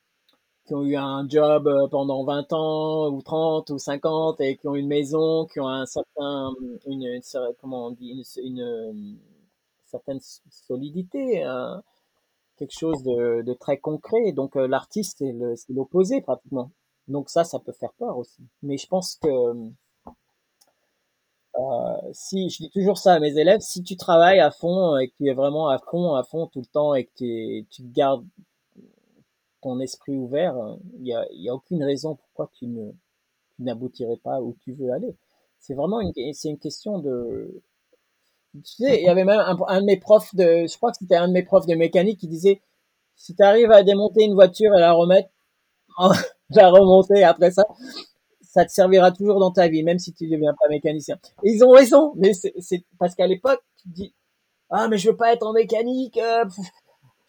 qui 0.69 0.75
ont 0.75 0.85
eu 0.85 0.97
un 0.97 1.27
job 1.27 1.67
euh, 1.67 1.89
pendant 1.89 2.25
20 2.25 2.53
ans 2.53 3.09
ou 3.09 3.23
30 3.23 3.71
ou 3.71 3.79
50 3.79 4.39
et 4.43 4.59
qui 4.59 4.69
ont 4.69 4.75
une 4.75 4.87
maison, 4.87 5.47
qui 5.47 5.61
ont 5.61 5.69
un 5.69 5.87
certain, 5.87 6.51
une, 6.87 7.21
comment 7.59 7.87
on 7.87 7.91
dit, 7.93 8.23
une, 8.37 8.61
une, 8.61 9.19
certaine 9.87 10.21
solidité, 10.51 11.43
hein, 11.43 11.83
quelque 12.59 12.79
chose 12.79 13.03
de, 13.03 13.55
très 13.55 13.79
concret. 13.79 14.33
Donc 14.33 14.57
euh, 14.57 14.69
l'artiste, 14.69 15.25
c'est 15.57 15.73
l'opposé 15.73 16.21
pratiquement. 16.21 16.71
Donc 17.09 17.31
ça, 17.31 17.45
ça 17.45 17.59
peut 17.59 17.73
faire 17.73 17.95
peur 17.99 18.19
aussi. 18.19 18.43
Mais 18.63 18.77
je 18.77 18.87
pense 18.87 19.17
que 19.17 19.29
euh, 21.57 21.97
si 22.13 22.51
je 22.51 22.59
dis 22.59 22.71
toujours 22.71 22.99
ça 22.99 23.15
à 23.15 23.21
mes 23.21 23.39
élèves, 23.39 23.61
si 23.61 23.83
tu 23.83 23.97
travailles 23.97 24.41
à 24.41 24.51
fond 24.51 24.99
et 24.99 25.09
que 25.09 25.15
tu 25.17 25.29
es 25.29 25.35
vraiment 25.35 25.69
à 25.69 25.79
fond, 25.79 26.15
à 26.15 26.25
fond 26.25 26.47
tout 26.47 26.61
le 26.61 26.67
temps 26.67 26.95
et 26.95 27.07
que 27.07 27.63
tu 27.71 27.83
gardes 27.85 28.27
ton 29.61 29.81
esprit 29.81 30.17
ouvert, 30.17 30.55
il 30.97 31.03
n'y 31.03 31.15
a, 31.15 31.27
y 31.33 31.49
a 31.49 31.55
aucune 31.55 31.83
raison 31.83 32.17
pourquoi 32.17 32.51
tu 32.55 32.67
ne 32.67 32.93
n'aboutirais 33.59 34.19
pas 34.23 34.41
où 34.41 34.57
tu 34.61 34.73
veux 34.73 34.93
aller. 34.93 35.17
C'est 35.59 35.75
vraiment 35.75 36.01
une, 36.01 36.13
c'est 36.33 36.49
une 36.49 36.59
question 36.59 36.99
de, 36.99 37.63
tu 38.55 38.85
sais, 38.85 39.01
il 39.01 39.05
y 39.05 39.09
avait 39.09 39.25
même 39.25 39.41
un, 39.41 39.57
un, 39.67 39.81
de 39.81 39.87
mes 39.87 39.99
profs 39.99 40.35
de, 40.35 40.67
je 40.67 40.77
crois 40.77 40.93
que 40.93 40.99
c'était 40.99 41.17
un 41.17 41.29
de 41.29 41.33
mes 41.33 41.43
profs 41.43 41.67
de 41.67 41.75
mécanique 41.75 42.21
qui 42.21 42.29
disait, 42.29 42.61
si 43.17 43.35
tu 43.35 43.43
arrives 43.43 43.73
à 43.73 43.83
démonter 43.83 44.25
une 44.25 44.35
voiture 44.35 44.75
et 44.77 44.81
la 44.81 44.93
remettre, 44.93 45.31
la 46.51 46.71
remonter 46.71 47.25
après 47.25 47.51
ça, 47.51 47.65
ça 48.43 48.65
te 48.65 48.71
servira 48.71 49.13
toujours 49.13 49.41
dans 49.41 49.51
ta 49.51 49.69
vie, 49.69 49.83
même 49.83 49.99
si 49.99 50.13
tu 50.13 50.25
ne 50.27 50.33
deviens 50.33 50.55
pas 50.59 50.69
mécanicien. 50.69 51.19
Ils 51.43 51.65
ont 51.65 51.71
raison, 51.71 52.15
mais 52.17 52.33
c'est 52.33 52.85
parce 52.99 53.15
qu'à 53.15 53.27
l'époque, 53.27 53.61
tu 53.83 53.89
dis, 53.89 54.15
ah, 54.71 54.89
mais 54.89 54.99
je 54.99 55.11
veux 55.11 55.17
pas 55.17 55.33
être 55.33 55.47
en 55.47 55.53
mécanique, 55.53 56.17
euh, 56.19 56.45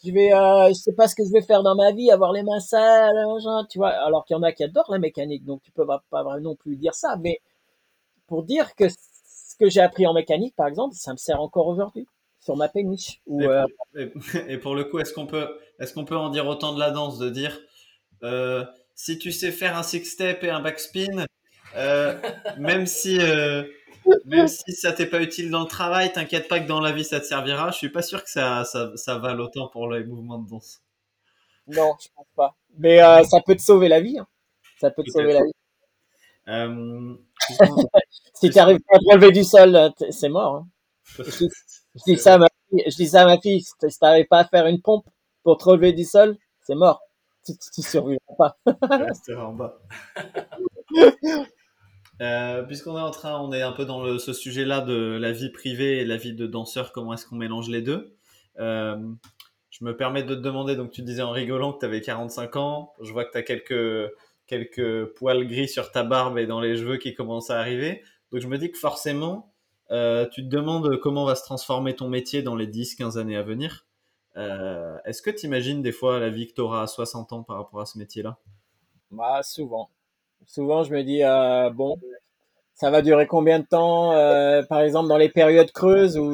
je 0.03 0.11
vais, 0.11 0.33
euh, 0.33 0.69
je 0.69 0.73
sais 0.73 0.93
pas 0.93 1.07
ce 1.07 1.15
que 1.15 1.23
je 1.23 1.31
vais 1.31 1.41
faire 1.41 1.63
dans 1.63 1.75
ma 1.75 1.91
vie, 1.91 2.11
avoir 2.11 2.31
les 2.31 2.43
mains 2.43 2.59
sales, 2.59 3.15
tu 3.69 3.79
vois. 3.79 3.89
Alors 3.89 4.25
qu'il 4.25 4.35
y 4.35 4.39
en 4.39 4.43
a 4.43 4.51
qui 4.51 4.63
adorent 4.63 4.91
la 4.91 4.99
mécanique, 4.99 5.45
donc 5.45 5.61
tu 5.63 5.71
peux 5.71 5.85
pas, 5.85 6.03
pas 6.09 6.39
non 6.39 6.55
plus 6.55 6.77
dire 6.77 6.93
ça. 6.93 7.17
Mais 7.21 7.39
pour 8.27 8.43
dire 8.43 8.75
que 8.75 8.87
ce 8.89 9.55
que 9.59 9.69
j'ai 9.69 9.81
appris 9.81 10.07
en 10.07 10.13
mécanique, 10.13 10.55
par 10.55 10.67
exemple, 10.67 10.95
ça 10.95 11.11
me 11.11 11.17
sert 11.17 11.41
encore 11.41 11.67
aujourd'hui 11.67 12.07
sur 12.39 12.55
ma 12.55 12.69
péniche. 12.69 13.21
Ou, 13.27 13.41
et, 13.41 13.45
pour, 13.45 13.53
euh, 13.95 14.07
et, 14.47 14.57
pour, 14.59 14.75
le 14.75 14.85
coup, 14.85 14.99
est-ce 14.99 15.13
qu'on 15.13 15.27
peut, 15.27 15.49
est-ce 15.79 15.93
qu'on 15.93 16.05
peut 16.05 16.17
en 16.17 16.29
dire 16.29 16.47
autant 16.47 16.73
de 16.73 16.79
la 16.79 16.91
danse, 16.91 17.17
de 17.17 17.29
dire, 17.29 17.59
euh, 18.23 18.63
si 18.95 19.17
tu 19.17 19.31
sais 19.31 19.51
faire 19.51 19.77
un 19.77 19.83
six 19.83 20.05
step 20.05 20.43
et 20.43 20.49
un 20.49 20.61
backspin, 20.61 21.25
euh, 21.75 22.15
même 22.57 22.85
si 22.85 23.17
euh, 23.19 23.63
même 24.25 24.47
si 24.47 24.73
ça 24.73 24.91
t'est 24.91 25.05
pas 25.05 25.21
utile 25.21 25.49
dans 25.49 25.61
le 25.61 25.67
travail, 25.67 26.11
t'inquiète 26.11 26.47
pas 26.47 26.59
que 26.59 26.67
dans 26.67 26.79
la 26.79 26.91
vie 26.91 27.03
ça 27.03 27.19
te 27.19 27.25
servira. 27.25 27.71
Je 27.71 27.77
suis 27.77 27.89
pas 27.89 28.01
sûr 28.01 28.23
que 28.23 28.29
ça, 28.29 28.63
ça, 28.65 28.91
ça 28.95 29.17
vale 29.17 29.41
autant 29.41 29.67
pour 29.67 29.91
les 29.91 30.03
mouvements 30.03 30.39
de 30.39 30.49
danse. 30.49 30.81
Non, 31.67 31.95
je 32.01 32.07
pense 32.15 32.27
pas. 32.35 32.55
Mais 32.77 33.01
euh, 33.01 33.23
ça 33.23 33.39
peut 33.45 33.55
te 33.55 33.61
sauver 33.61 33.87
la 33.87 34.01
vie. 34.01 34.17
Hein. 34.17 34.27
Ça 34.79 34.89
peut 34.91 35.03
te 35.03 35.11
sauver 35.11 35.33
la 35.33 35.43
vie. 35.43 35.51
Euh, 36.47 37.15
si 38.33 38.49
tu 38.49 38.57
arrives 38.57 38.79
pas 38.79 38.95
à 38.95 38.99
te 38.99 39.05
relever 39.11 39.31
du 39.31 39.43
sol, 39.43 39.75
euh, 39.75 39.89
c'est 40.09 40.29
mort. 40.29 40.55
Hein. 40.55 40.67
Je, 41.19 41.47
dis 42.05 42.17
ça 42.17 42.35
à 42.35 42.37
ma 42.39 42.47
fille. 42.69 42.83
Je 42.87 42.95
dis 42.95 43.07
ça 43.07 43.21
à 43.21 43.25
ma 43.25 43.39
fille. 43.39 43.61
Si 43.61 43.99
t'arrives 43.99 44.27
pas 44.27 44.39
à 44.39 44.45
faire 44.45 44.65
une 44.65 44.81
pompe 44.81 45.05
pour 45.43 45.57
te 45.57 45.65
relever 45.65 45.93
du 45.93 46.05
sol, 46.05 46.37
c'est 46.61 46.75
mort. 46.75 47.01
Tu, 47.45 47.53
tu 47.57 47.81
survivras 47.81 48.19
pas. 48.37 48.57
en 49.37 49.53
bas. 49.53 49.79
Euh, 52.21 52.63
puisqu'on 52.63 52.97
est 52.97 53.01
en 53.01 53.11
train, 53.11 53.39
on 53.39 53.53
est 53.53 53.61
un 53.61 53.71
peu 53.71 53.85
dans 53.85 54.17
ce 54.19 54.33
sujet-là 54.33 54.81
de 54.81 55.17
la 55.19 55.31
vie 55.31 55.49
privée 55.49 55.99
et 55.99 56.05
la 56.05 56.17
vie 56.17 56.33
de 56.33 56.47
danseur, 56.47 56.91
comment 56.91 57.13
est-ce 57.13 57.25
qu'on 57.25 57.37
mélange 57.37 57.69
les 57.69 57.81
deux. 57.81 58.15
Euh, 58.59 58.97
Je 59.69 59.85
me 59.85 59.95
permets 59.95 60.23
de 60.23 60.35
te 60.35 60.41
demander, 60.41 60.75
donc 60.75 60.91
tu 60.91 61.01
disais 61.01 61.21
en 61.21 61.31
rigolant 61.31 61.71
que 61.71 61.79
tu 61.79 61.85
avais 61.85 62.01
45 62.01 62.55
ans, 62.57 62.93
je 63.01 63.13
vois 63.13 63.23
que 63.23 63.31
tu 63.31 63.37
as 63.37 63.43
quelques, 63.43 64.11
quelques 64.47 65.05
poils 65.13 65.47
gris 65.47 65.69
sur 65.69 65.91
ta 65.91 66.03
barbe 66.03 66.37
et 66.37 66.45
dans 66.45 66.59
les 66.59 66.75
cheveux 66.75 66.97
qui 66.97 67.13
commencent 67.13 67.51
à 67.51 67.59
arriver, 67.59 68.03
donc 68.31 68.41
je 68.41 68.47
me 68.47 68.57
dis 68.57 68.69
que 68.71 68.77
forcément, 68.77 69.53
euh, 69.91 70.27
tu 70.27 70.43
te 70.43 70.49
demandes 70.49 70.97
comment 70.97 71.23
va 71.25 71.35
se 71.35 71.43
transformer 71.43 71.95
ton 71.95 72.09
métier 72.09 72.43
dans 72.43 72.55
les 72.55 72.67
10-15 72.67 73.17
années 73.17 73.37
à 73.37 73.43
venir. 73.43 73.85
Est-ce 74.35 75.21
que 75.21 75.31
tu 75.31 75.47
imagines 75.47 75.81
des 75.81 75.91
fois 75.91 76.17
la 76.17 76.29
vie 76.29 76.47
que 76.47 76.53
tu 76.53 76.61
auras 76.61 76.83
à 76.83 76.87
60 76.87 77.33
ans 77.33 77.43
par 77.43 77.57
rapport 77.57 77.81
à 77.81 77.85
ce 77.85 77.97
métier-là? 77.97 78.37
Bah 79.11 79.41
souvent 79.43 79.89
Souvent, 80.47 80.83
je 80.83 80.93
me 80.93 81.03
dis, 81.03 81.23
euh, 81.23 81.69
bon, 81.69 81.97
ça 82.75 82.89
va 82.91 83.01
durer 83.01 83.27
combien 83.27 83.59
de 83.59 83.65
temps 83.65 84.13
euh, 84.13 84.63
Par 84.63 84.81
exemple, 84.81 85.09
dans 85.09 85.17
les 85.17 85.29
périodes 85.29 85.71
creuses, 85.71 86.17
ou 86.17 86.33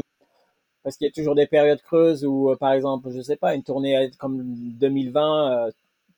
parce 0.83 0.97
qu'il 0.97 1.07
y 1.07 1.09
a 1.09 1.13
toujours 1.13 1.35
des 1.35 1.47
périodes 1.47 1.81
creuses 1.81 2.25
où, 2.25 2.51
euh, 2.51 2.55
par 2.55 2.73
exemple, 2.73 3.09
je 3.11 3.21
sais 3.21 3.37
pas, 3.37 3.55
une 3.55 3.63
tournée 3.63 4.11
comme 4.19 4.43
2020, 4.79 5.69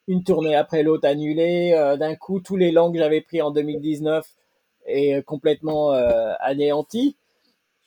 une 0.08 0.24
tournée 0.24 0.56
après 0.56 0.84
l'autre 0.84 1.08
annulée, 1.08 1.72
d'un 2.00 2.16
coup, 2.16 2.40
tous 2.40 2.58
les 2.58 2.72
langues 2.72 2.94
que 2.94 3.00
j'avais 3.00 3.22
pris 3.22 3.42
en 3.42 3.52
2019 3.52 4.26
est 4.86 5.22
complètement 5.26 5.92
anéanti. 6.40 7.18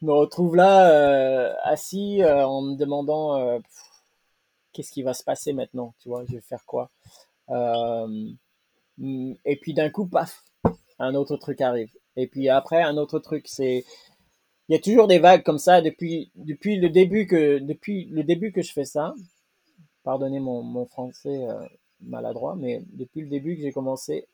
Je 0.00 0.06
me 0.06 0.12
retrouve 0.12 0.56
là, 0.56 1.54
assis, 1.64 2.22
en 2.24 2.62
me 2.62 2.76
demandant 2.76 3.60
qu'est-ce 4.72 4.92
qui 4.92 5.02
va 5.02 5.14
se 5.14 5.24
passer 5.24 5.52
maintenant, 5.52 5.94
tu 6.00 6.08
vois, 6.08 6.24
je 6.26 6.34
vais 6.34 6.40
faire 6.40 6.64
quoi 6.66 6.90
Mm, 7.50 8.36
et 9.00 9.56
puis 9.56 9.74
d'un 9.74 9.90
coup, 9.90 10.06
paf, 10.06 10.44
un 10.98 11.14
autre 11.14 11.36
truc 11.36 11.60
arrive. 11.60 11.90
Et 12.16 12.26
puis 12.26 12.48
après, 12.48 12.82
un 12.82 12.96
autre 12.96 13.18
truc, 13.18 13.46
c'est 13.48 13.84
il 14.68 14.74
y 14.74 14.76
a 14.76 14.80
toujours 14.80 15.08
des 15.08 15.18
vagues 15.18 15.42
comme 15.42 15.58
ça 15.58 15.80
depuis 15.80 16.30
depuis 16.36 16.76
le 16.76 16.90
début 16.90 17.26
que 17.26 17.58
depuis 17.58 18.04
le 18.06 18.22
début 18.24 18.52
que 18.52 18.62
je 18.62 18.72
fais 18.72 18.84
ça. 18.84 19.14
Pardonnez 20.04 20.40
mon, 20.40 20.62
mon 20.62 20.86
français 20.86 21.46
euh, 21.48 21.66
maladroit, 22.00 22.56
mais 22.56 22.82
depuis 22.92 23.22
le 23.22 23.28
début 23.28 23.56
que 23.56 23.62
j'ai 23.62 23.72
commencé, 23.72 24.26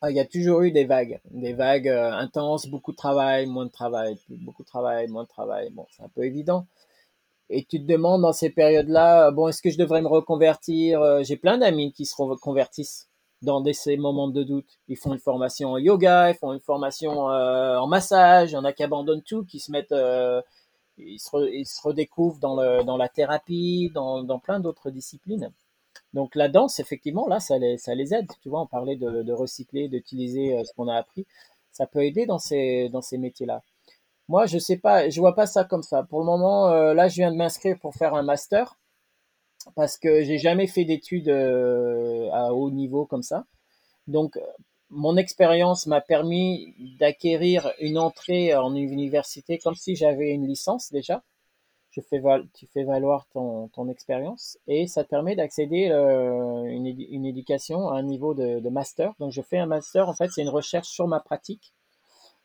ah, 0.00 0.10
il 0.10 0.16
y 0.16 0.20
a 0.20 0.24
toujours 0.24 0.62
eu 0.62 0.72
des 0.72 0.84
vagues, 0.84 1.20
des 1.30 1.52
vagues 1.52 1.88
euh, 1.88 2.10
intenses, 2.12 2.66
beaucoup 2.66 2.92
de 2.92 2.96
travail, 2.96 3.46
moins 3.46 3.66
de 3.66 3.70
travail, 3.70 4.18
beaucoup 4.28 4.62
de 4.62 4.68
travail, 4.68 5.08
moins 5.08 5.24
de 5.24 5.28
travail. 5.28 5.70
Bon, 5.70 5.86
c'est 5.90 6.02
un 6.02 6.08
peu 6.08 6.24
évident. 6.24 6.66
Et 7.50 7.64
tu 7.64 7.80
te 7.80 7.86
demandes 7.86 8.22
dans 8.22 8.32
ces 8.32 8.50
périodes-là, 8.50 9.30
bon, 9.30 9.48
est-ce 9.48 9.62
que 9.62 9.70
je 9.70 9.78
devrais 9.78 10.02
me 10.02 10.08
reconvertir 10.08 11.02
euh, 11.02 11.22
J'ai 11.22 11.36
plein 11.36 11.58
d'amis 11.58 11.92
qui 11.92 12.06
se 12.06 12.16
reconvertissent 12.20 13.11
dans 13.42 13.62
ces 13.72 13.96
moments 13.96 14.28
de 14.28 14.42
doute. 14.42 14.78
Ils 14.88 14.96
font 14.96 15.12
une 15.12 15.18
formation 15.18 15.72
en 15.72 15.78
yoga, 15.78 16.30
ils 16.30 16.36
font 16.36 16.52
une 16.52 16.60
formation 16.60 17.30
euh, 17.30 17.76
en 17.76 17.86
massage, 17.86 18.52
il 18.52 18.54
y 18.54 18.56
en 18.56 18.64
a 18.64 18.72
qui 18.72 18.82
abandonnent 18.82 19.22
tout, 19.22 19.44
qui 19.44 19.58
se 19.60 19.70
mettent, 19.72 19.92
euh, 19.92 20.40
ils, 20.98 21.18
se 21.18 21.50
ils, 21.52 21.66
se 21.66 21.80
redécouvrent 21.82 22.38
dans, 22.38 22.60
le, 22.60 22.84
dans 22.84 22.96
la 22.96 23.08
thérapie, 23.08 23.90
dans, 23.94 24.22
dans 24.22 24.38
plein 24.38 24.60
d'autres 24.60 24.90
disciplines. 24.90 25.52
Donc 26.14 26.34
la 26.36 26.48
danse, 26.48 26.78
effectivement, 26.80 27.26
là, 27.28 27.40
ça 27.40 27.58
les, 27.58 27.78
ça 27.78 27.94
les 27.94 28.14
aide. 28.14 28.30
Tu 28.42 28.48
vois, 28.48 28.60
on 28.62 28.66
parlait 28.66 28.96
de, 28.96 29.22
de 29.22 29.32
recycler, 29.32 29.88
d'utiliser 29.88 30.56
euh, 30.56 30.64
ce 30.64 30.72
qu'on 30.74 30.88
a 30.88 30.96
appris. 30.96 31.26
Ça 31.72 31.86
peut 31.86 32.04
aider 32.04 32.26
dans 32.26 32.38
ces, 32.38 32.88
dans 32.90 33.02
ces 33.02 33.18
métiers-là. 33.18 33.62
Moi, 34.28 34.46
je 34.46 34.58
sais 34.58 34.76
pas, 34.78 35.08
je 35.10 35.20
vois 35.20 35.34
pas 35.34 35.46
ça 35.46 35.64
comme 35.64 35.82
ça. 35.82 36.04
Pour 36.04 36.20
le 36.20 36.26
moment, 36.26 36.70
là, 36.70 37.08
je 37.08 37.16
viens 37.16 37.32
de 37.32 37.36
m'inscrire 37.36 37.78
pour 37.80 37.94
faire 37.94 38.14
un 38.14 38.22
master 38.22 38.76
parce 39.74 39.96
que 39.98 40.22
j'ai 40.22 40.38
jamais 40.38 40.66
fait 40.66 40.84
d'études 40.84 41.28
euh, 41.28 42.28
à 42.32 42.52
haut 42.52 42.70
niveau 42.70 43.06
comme 43.06 43.22
ça. 43.22 43.44
Donc, 44.06 44.38
mon 44.90 45.16
expérience 45.16 45.86
m'a 45.86 46.00
permis 46.00 46.74
d'acquérir 46.98 47.72
une 47.80 47.98
entrée 47.98 48.54
en 48.54 48.74
université 48.74 49.58
comme 49.58 49.74
si 49.74 49.96
j'avais 49.96 50.30
une 50.30 50.46
licence 50.46 50.92
déjà. 50.92 51.22
Tu 51.90 52.02
fais 52.02 52.84
valoir 52.84 53.26
ton, 53.32 53.88
expérience 53.90 54.58
et 54.66 54.86
ça 54.86 55.04
te 55.04 55.10
permet 55.10 55.36
d'accéder 55.36 55.90
euh, 55.90 56.64
une, 56.64 57.26
éducation 57.26 57.88
à 57.88 57.98
un 57.98 58.02
niveau 58.02 58.32
de, 58.32 58.66
master. 58.70 59.12
Donc, 59.18 59.30
je 59.32 59.42
fais 59.42 59.58
un 59.58 59.66
master. 59.66 60.08
En 60.08 60.14
fait, 60.14 60.30
c'est 60.30 60.40
une 60.42 60.48
recherche 60.48 60.88
sur 60.88 61.06
ma 61.06 61.20
pratique 61.20 61.74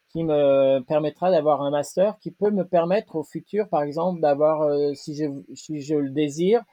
qui 0.09 0.23
me 0.23 0.79
permettra 0.81 1.31
d'avoir 1.31 1.61
un 1.61 1.71
master 1.71 2.17
qui 2.19 2.31
peut 2.31 2.51
me 2.51 2.65
permettre 2.65 3.15
au 3.15 3.23
futur, 3.23 3.69
par 3.69 3.83
exemple, 3.83 4.19
d'avoir, 4.19 4.63
euh, 4.63 4.93
si 4.93 5.15
je 5.15 5.95
le 5.95 6.09
désire, 6.09 6.63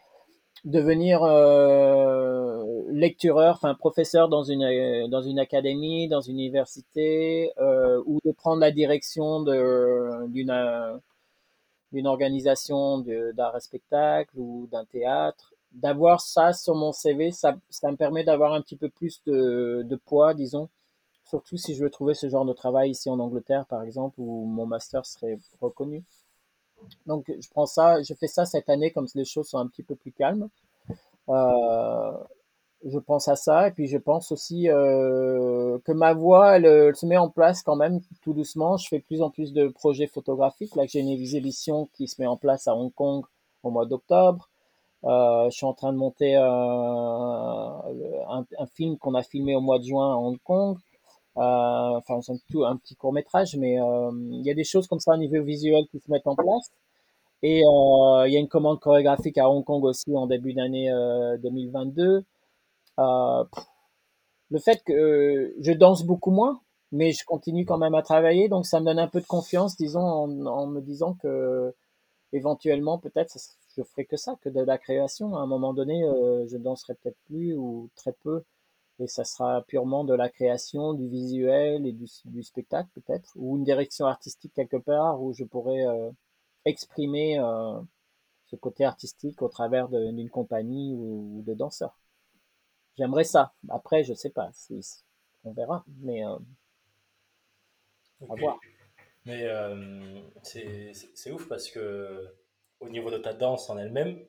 devenir 0.65 1.23
euh, 1.23 2.65
lectureur, 2.91 3.57
enfin 3.57 3.75
professeur 3.75 4.29
dans 4.29 4.43
une 4.45 5.09
dans 5.09 5.23
une 5.23 5.39
académie, 5.39 6.09
dans 6.09 6.21
une 6.21 6.39
université, 6.39 7.53
euh, 7.59 8.03
ou 8.07 8.21
de 8.25 8.33
prendre 8.33 8.61
la 8.61 8.71
direction 8.71 9.43
de 9.43 10.27
d'une 10.29 10.51
d'une 11.93 12.07
organisation 12.07 12.99
d'art 13.35 13.57
et 13.57 13.61
spectacle 13.61 14.33
ou 14.37 14.69
d'un 14.71 14.85
théâtre. 14.85 15.55
D'avoir 15.73 16.21
ça 16.21 16.53
sur 16.53 16.75
mon 16.75 16.93
CV, 16.93 17.31
ça, 17.33 17.57
ça 17.71 17.91
me 17.91 17.97
permet 17.97 18.23
d'avoir 18.25 18.53
un 18.53 18.61
petit 18.61 18.77
peu 18.77 18.89
plus 18.89 19.23
de, 19.27 19.83
de 19.89 19.97
poids, 19.97 20.35
disons, 20.35 20.69
surtout 21.25 21.57
si 21.57 21.75
je 21.75 21.83
veux 21.85 21.91
trouver 21.91 22.15
ce 22.15 22.29
genre 22.29 22.45
de 22.45 22.53
travail 22.53 22.91
ici 22.91 23.11
en 23.11 23.19
Angleterre, 23.21 23.67
par 23.67 23.83
exemple, 23.83 24.17
où 24.19 24.47
mon 24.47 24.67
master 24.67 25.07
serait 25.07 25.39
reconnu. 25.61 26.05
Donc, 27.07 27.33
je 27.39 27.49
prends 27.51 27.67
ça, 27.67 28.03
je 28.03 28.15
fais 28.15 28.27
ça 28.27 28.45
cette 28.45 28.69
année 28.69 28.91
comme 28.91 29.07
les 29.15 29.25
choses 29.25 29.49
sont 29.49 29.59
un 29.59 29.67
petit 29.67 29.83
peu 29.83 29.95
plus 29.95 30.13
calmes. 30.13 30.49
Euh, 31.29 32.13
je 32.85 32.99
pense 32.99 33.29
à 33.29 33.37
ça 33.37 33.69
et 33.69 33.71
puis 33.71 33.87
je 33.87 33.97
pense 33.97 34.31
aussi 34.31 34.69
euh, 34.69 35.79
que 35.87 35.93
ma 35.93 36.13
voix 36.13 36.57
elle, 36.57 36.95
se 36.95 37.07
met 37.07 37.17
en 37.17 37.31
place 37.31 37.63
quand 37.63 37.77
même 37.77 38.01
tout 38.23 38.35
doucement. 38.35 38.77
Je 38.77 38.89
fais 38.89 39.01
plus 39.01 39.23
en 39.23 39.31
plus 39.31 39.53
de 39.53 39.69
projets 39.69 40.07
photographiques. 40.07 40.77
Là, 40.77 40.85
j'ai 40.87 41.01
une 41.01 41.09
exhibition 41.09 41.89
qui 41.95 42.09
se 42.09 42.21
met 42.21 42.27
en 42.27 42.37
place 42.37 42.69
à 42.69 42.77
Hong 42.77 42.93
Kong 42.93 43.25
au 43.63 43.71
mois 43.71 43.87
d'octobre. 43.87 44.51
Euh, 45.05 45.51
je 45.51 45.57
suis 45.57 45.67
en 45.67 45.75
train 45.75 45.93
de 45.93 45.99
monter 45.99 46.35
un, 46.37 47.83
film 48.75 48.97
qu'on 48.99 49.15
a 49.15 49.23
filmé 49.23 49.55
au 49.55 49.61
mois 49.61 49.79
de 49.79 49.85
juin 49.85 50.13
à 50.13 50.17
Hong 50.17 50.39
Kong. 50.43 50.79
Euh, 51.37 51.41
enfin, 51.41 52.21
c'est 52.23 52.33
un, 52.33 52.37
tout, 52.51 52.65
un 52.65 52.77
petit 52.77 52.95
court 52.97 53.13
métrage, 53.13 53.57
mais 53.57 53.81
euh, 53.81 54.11
il 54.33 54.43
y 54.47 54.51
a 54.51 54.55
des 54.55 54.65
choses 54.65 54.87
comme 54.87 55.01
ça 55.01 55.15
au 55.15 55.17
niveau 55.17 55.43
visuel 55.43 55.87
qui 55.91 56.01
se 56.01 56.11
mettent 56.11 56.27
en 56.27 56.37
place. 56.37 56.71
Et 57.43 57.63
euh, 57.65 58.27
il 58.29 58.33
y 58.33 58.37
a 58.37 58.41
une 58.41 58.49
commande 58.49 58.81
chorégraphique 58.81 59.39
à 59.39 59.51
Hong 59.51 59.65
Kong 59.65 59.85
aussi 59.85 60.17
en 60.17 60.27
début 60.27 60.55
d'année 60.55 60.91
2022. 61.43 62.25
le 64.51 64.59
fait 64.59 64.83
que 64.85 65.55
je 65.61 65.73
danse 65.73 66.05
beaucoup 66.05 66.31
moins, 66.31 66.61
mais 66.93 67.13
je 67.13 67.25
continue 67.27 67.67
quand 67.67 67.79
même 67.79 67.95
à 67.95 68.03
travailler, 68.03 68.49
donc 68.49 68.67
ça 68.67 68.81
me 68.81 68.87
donne 68.87 68.99
un 68.99 69.09
peu 69.09 69.21
de 69.21 69.27
confiance, 69.27 69.77
disons, 69.77 70.01
en, 70.01 70.47
en 70.47 70.67
me 70.67 70.81
disant 70.81 71.15
que 71.15 71.75
éventuellement, 72.35 72.99
peut-être, 72.99 73.37
je 73.77 73.83
ferai 73.83 74.05
que 74.05 74.17
ça, 74.17 74.37
que 74.43 74.49
de 74.49 74.61
la 74.61 74.79
création. 74.79 75.37
À 75.37 75.41
un 75.41 75.47
moment 75.47 75.73
donné, 75.73 76.05
euh, 76.05 76.47
je 76.49 76.57
danserai 76.57 76.95
peut-être 76.95 77.19
plus 77.27 77.55
ou 77.57 77.91
très 77.97 78.13
peu, 78.13 78.45
et 79.01 79.07
ça 79.07 79.25
sera 79.25 79.63
purement 79.63 80.05
de 80.05 80.15
la 80.15 80.29
création, 80.29 80.95
du 80.95 81.09
visuel 81.09 81.87
et 81.87 81.93
du, 81.93 82.07
du 82.27 82.43
spectacle 82.43 82.89
peut-être, 82.95 83.33
ou 83.37 83.57
une 83.57 83.65
direction 83.65 84.07
artistique 84.07 84.53
quelque 84.55 84.77
part 84.77 85.21
où 85.23 85.33
je 85.33 85.45
pourrais 85.45 85.87
euh, 85.87 86.11
exprimer 86.65 87.39
euh, 87.39 87.81
ce 88.47 88.57
côté 88.57 88.85
artistique 88.85 89.43
au 89.43 89.49
travers 89.49 89.89
d'une 89.89 90.31
compagnie 90.31 90.95
ou, 90.95 91.39
ou, 91.39 91.43
de 91.43 91.55
danseurs. 91.55 91.99
J'aimerais 92.97 93.25
ça. 93.25 93.55
Après, 93.69 94.05
je 94.05 94.15
sais 94.15 94.31
pas, 94.31 94.51
si, 94.53 94.81
on 95.43 95.53
verra, 95.53 95.85
mais 95.99 96.25
euh, 96.25 96.37
okay. 98.21 98.33
à 98.33 98.35
voir. 98.41 98.59
Mais 99.27 99.45
euh, 99.45 100.21
c'est 100.43 101.33
ouf 101.33 101.49
parce 101.49 101.71
que 101.71 102.35
au 102.81 102.89
niveau 102.89 103.11
de 103.11 103.19
ta 103.19 103.33
danse 103.33 103.71
en 103.71 103.79
elle-même, 103.79 104.23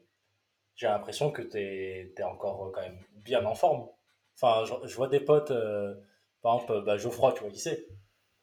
j'ai 0.75 0.87
l'impression 0.87 1.31
que 1.31 1.41
tu 1.41 1.57
es, 1.57 2.13
es, 2.17 2.23
encore 2.23 2.71
quand 2.73 2.81
même 2.81 2.99
bien 3.15 3.45
en 3.45 3.55
forme. 3.55 3.89
Enfin, 4.35 4.65
je, 4.65 4.87
je 4.87 4.95
vois 4.95 5.07
des 5.07 5.19
potes, 5.19 5.51
euh, 5.51 5.95
par 6.41 6.55
exemple, 6.55 6.83
bah, 6.85 6.97
Geoffroy, 6.97 7.33
tu 7.33 7.41
vois 7.41 7.51
qui 7.51 7.59
c'est 7.59 7.87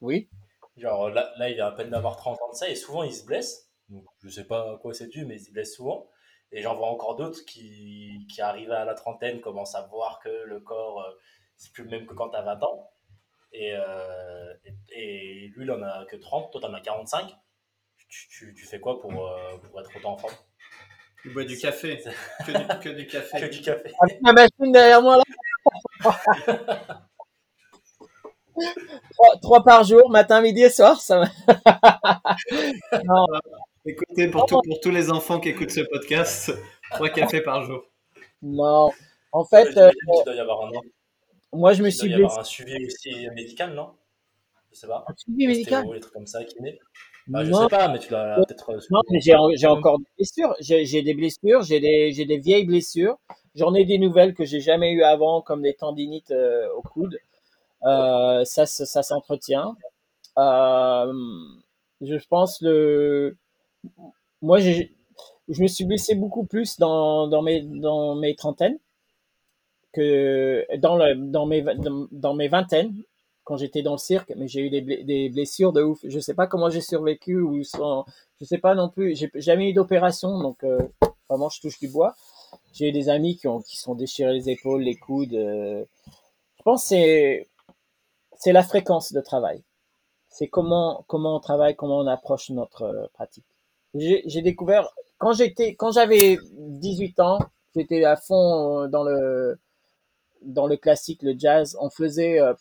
Oui. 0.01 0.29
Genre 0.77 1.11
là, 1.11 1.33
là, 1.37 1.51
il 1.51 1.61
a 1.61 1.67
à 1.67 1.73
peine 1.73 1.91
d'avoir 1.91 2.17
30 2.17 2.41
ans 2.41 2.51
de 2.51 2.57
ça 2.57 2.69
et 2.69 2.75
souvent 2.75 3.03
il 3.03 3.13
se 3.13 3.25
blesse. 3.25 3.71
Donc, 3.89 4.07
je 4.23 4.29
sais 4.31 4.45
pas 4.45 4.73
à 4.73 4.79
quoi 4.79 4.95
c'est 4.95 5.09
dû, 5.09 5.27
mais 5.27 5.37
il 5.37 5.41
se 5.41 5.53
blesse 5.53 5.75
souvent. 5.75 6.09
Et 6.51 6.63
j'en 6.63 6.75
vois 6.75 6.89
encore 6.89 7.17
d'autres 7.17 7.45
qui, 7.45 8.27
qui 8.31 8.41
arrivent 8.41 8.73
à 8.73 8.85
la 8.85 8.95
trentaine, 8.95 9.41
commencent 9.41 9.75
à 9.75 9.83
voir 9.83 10.21
que 10.21 10.29
le 10.29 10.61
corps, 10.61 11.01
euh, 11.03 11.13
c'est 11.57 11.73
plus 11.73 11.85
le 11.85 11.91
même 11.91 12.07
que 12.07 12.15
quand 12.15 12.31
tu 12.31 12.37
as 12.37 12.43
20 12.43 12.63
ans. 12.63 12.91
Et, 13.53 13.75
euh, 13.75 14.55
et, 14.65 15.45
et, 15.45 15.49
lui, 15.49 15.65
il 15.65 15.71
en 15.71 15.83
a 15.83 16.07
que 16.07 16.17
30, 16.17 16.53
toi, 16.53 16.61
t'en 16.61 16.73
as 16.73 16.81
45. 16.81 17.35
Tu, 17.97 18.29
tu, 18.29 18.55
tu, 18.55 18.67
fais 18.67 18.81
quoi 18.81 19.01
pour, 19.01 19.29
euh, 19.29 19.57
pour 19.59 19.81
être 19.81 19.97
autant 19.97 20.13
en 20.13 20.17
forme 20.19 20.35
Tu 21.23 21.31
bois 21.31 21.45
du 21.45 21.59
café. 21.59 22.03
que, 22.47 22.53
du, 22.53 22.81
que 22.81 22.89
du 22.91 23.07
café. 23.07 23.41
que 23.41 23.47
du 23.47 23.63
café. 23.63 23.93
Ma 24.23 24.33
machine 24.33 24.73
derrière 24.73 25.01
moi, 25.01 25.17
là. 25.17 25.23
trois, 29.13 29.37
trois, 29.41 29.65
par 29.65 29.85
jour, 29.85 30.11
matin, 30.11 30.41
midi 30.41 30.63
et 30.63 30.71
soir. 30.71 31.01
Ça 31.01 31.21
non. 33.05 33.27
Écoutez, 33.85 34.29
pour, 34.29 34.47
tout, 34.47 34.61
pour 34.65 34.81
tous 34.81 34.91
les 34.91 35.11
enfants 35.11 35.41
qui 35.41 35.49
écoutent 35.49 35.71
ce 35.71 35.81
podcast, 35.81 36.53
trois 36.93 37.09
cafés 37.09 37.41
par 37.41 37.65
jour. 37.65 37.83
Non, 38.43 38.91
en 39.33 39.45
fait. 39.45 39.77
Euh, 39.77 39.91
il 39.93 40.25
doit 40.25 40.35
y 40.35 40.41
avoir 40.41 40.67
un 40.67 40.71
an. 40.71 40.83
Moi, 41.53 41.73
je 41.75 41.83
me 41.83 41.91
suis 41.91 42.07
Il 42.07 42.13
doit 42.13 42.21
y 42.21 42.25
avoir 42.25 42.41
un 42.41 42.45
suivi 42.45 42.87
aussi 42.87 43.29
médical, 43.35 43.75
non? 43.75 43.95
Je 44.73 44.79
sais 44.79 44.87
pas. 44.87 45.05
Un 45.09 45.15
suivi 45.17 45.47
médical? 45.47 45.85
Des 45.93 46.01
trucs 46.01 46.15
comme 46.15 46.27
ça 46.27 46.45
qui 46.45 46.61
naît. 46.63 46.79
Bah, 47.29 47.45
je 47.45 47.53
sais 47.53 47.69
pas, 47.69 47.89
mais 47.89 47.99
tu 47.99 48.13
l'as 48.13 48.37
peut-être. 48.37 48.73
Non, 48.91 49.01
mais 49.11 49.21
j'ai 49.21 49.67
encore 49.67 49.99
des 49.99 50.05
blessures. 50.17 50.55
J'ai 50.61 51.03
des 51.03 51.15
blessures, 51.15 51.63
j'ai 51.63 51.81
des, 51.81 52.25
des 52.25 52.39
vieilles 52.39 52.67
blessures. 52.67 53.17
J'en 53.55 53.75
ai 53.75 53.85
des 53.85 53.99
nouvelles 53.99 54.35
que 54.35 54.45
j'ai 54.45 54.61
jamais 54.61 54.93
eues 54.93 55.03
avant, 55.03 55.43
comme 55.43 55.63
des 55.63 55.75
tendinites 55.75 56.31
euh, 56.31 56.69
au 56.75 56.83
coude. 56.83 57.19
Euh, 57.85 58.45
ça, 58.45 58.67
s'entretient. 58.67 59.77
Euh, 60.39 61.13
je 62.01 62.17
pense 62.29 62.61
le. 62.61 63.37
Moi, 64.41 64.61
je 64.61 65.63
me 65.63 65.67
suis 65.67 65.85
blessé 65.85 66.15
beaucoup 66.15 66.45
plus 66.45 66.79
dans, 66.79 67.43
mes, 67.43 68.35
trentaines 68.37 68.79
que 69.93 70.65
dans, 70.79 71.47
mes, 71.47 72.49
vingtaines, 72.49 72.95
quand 73.45 73.57
j'étais 73.57 73.83
dans 73.83 73.93
le 73.93 73.99
cirque, 73.99 74.33
mais 74.37 74.49
j'ai 74.49 74.61
eu 74.67 74.71
des, 74.71 75.29
blessures 75.29 75.73
de 75.73 75.83
ouf. 75.83 76.01
Je 76.05 76.19
sais 76.19 76.35
pas 76.35 76.47
comment 76.47 76.71
j'ai 76.71 76.81
survécu 76.81 77.41
ou 77.41 77.63
sans, 77.65 78.05
je 78.41 78.45
sais 78.45 78.59
pas 78.59 78.75
non 78.75 78.89
plus. 78.89 79.17
J'ai 79.17 79.31
jamais 79.35 79.71
eu 79.71 79.73
d'opération, 79.73 80.39
donc 80.41 80.65
euh, 80.65 80.79
vraiment 81.29 81.49
je 81.49 81.61
touche 81.61 81.79
du 81.79 81.89
bois. 81.89 82.15
J'ai 82.73 82.89
eu 82.89 82.93
des 82.93 83.09
amis 83.09 83.37
qui 83.37 83.49
ont 83.49 83.61
qui 83.61 83.77
sont 83.77 83.95
déchirés 83.95 84.33
les 84.35 84.51
épaules, 84.51 84.83
les 84.83 84.97
coudes. 84.97 85.35
Euh, 85.35 85.85
je 86.59 86.63
pense 86.63 86.85
c'est 86.87 87.49
c'est 88.37 88.53
la 88.53 88.63
fréquence 88.63 89.13
de 89.13 89.21
travail. 89.21 89.63
C'est 90.29 90.49
comment 90.49 91.05
comment 91.09 91.37
on 91.37 91.41
travaille, 91.41 91.77
comment 91.77 91.99
on 91.99 92.07
approche 92.07 92.51
notre 92.51 92.83
euh, 92.83 93.07
pratique. 93.15 93.45
J'ai 93.95 94.43
découvert 94.43 94.89
quand 95.19 95.33
j'étais 95.33 95.75
quand 95.75 95.93
j'avais 95.93 96.39
18 96.53 97.21
ans, 97.21 97.39
j'étais 97.77 98.05
à 98.05 98.17
fond 98.17 98.89
dans 98.89 99.05
le 99.05 99.59
dans 100.43 100.67
le 100.67 100.77
classique, 100.77 101.23
le 101.23 101.35
jazz. 101.39 101.77
On 101.81 101.91
faisait 101.91 102.41
euh, 102.41 102.55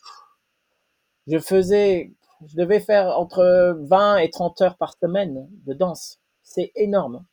je 1.26 1.38
faisais, 1.38 2.12
je 2.46 2.56
devais 2.56 2.80
faire 2.80 3.18
entre 3.18 3.76
20 3.80 4.18
et 4.18 4.30
30 4.30 4.60
heures 4.62 4.76
par 4.76 4.94
semaine 4.98 5.48
de 5.66 5.72
danse. 5.72 6.18
C'est 6.42 6.72
énorme. 6.74 7.24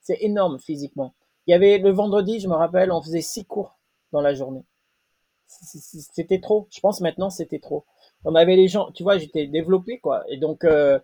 C'est 0.00 0.18
énorme 0.20 0.58
physiquement. 0.58 1.14
Il 1.46 1.52
y 1.52 1.54
avait 1.54 1.78
le 1.78 1.90
vendredi, 1.90 2.40
je 2.40 2.48
me 2.48 2.54
rappelle, 2.54 2.92
on 2.92 3.02
faisait 3.02 3.20
six 3.20 3.44
cours 3.44 3.78
dans 4.12 4.20
la 4.20 4.34
journée. 4.34 4.64
C'était 5.46 6.40
trop. 6.40 6.68
Je 6.72 6.80
pense 6.80 7.00
maintenant 7.00 7.30
c'était 7.30 7.58
trop. 7.60 7.84
On 8.24 8.34
avait 8.34 8.56
les 8.56 8.68
gens, 8.68 8.90
tu 8.92 9.02
vois, 9.02 9.18
j'étais 9.18 9.46
développé 9.46 9.98
quoi. 10.00 10.24
Et 10.28 10.38
donc, 10.38 10.64
euh, 10.64 10.98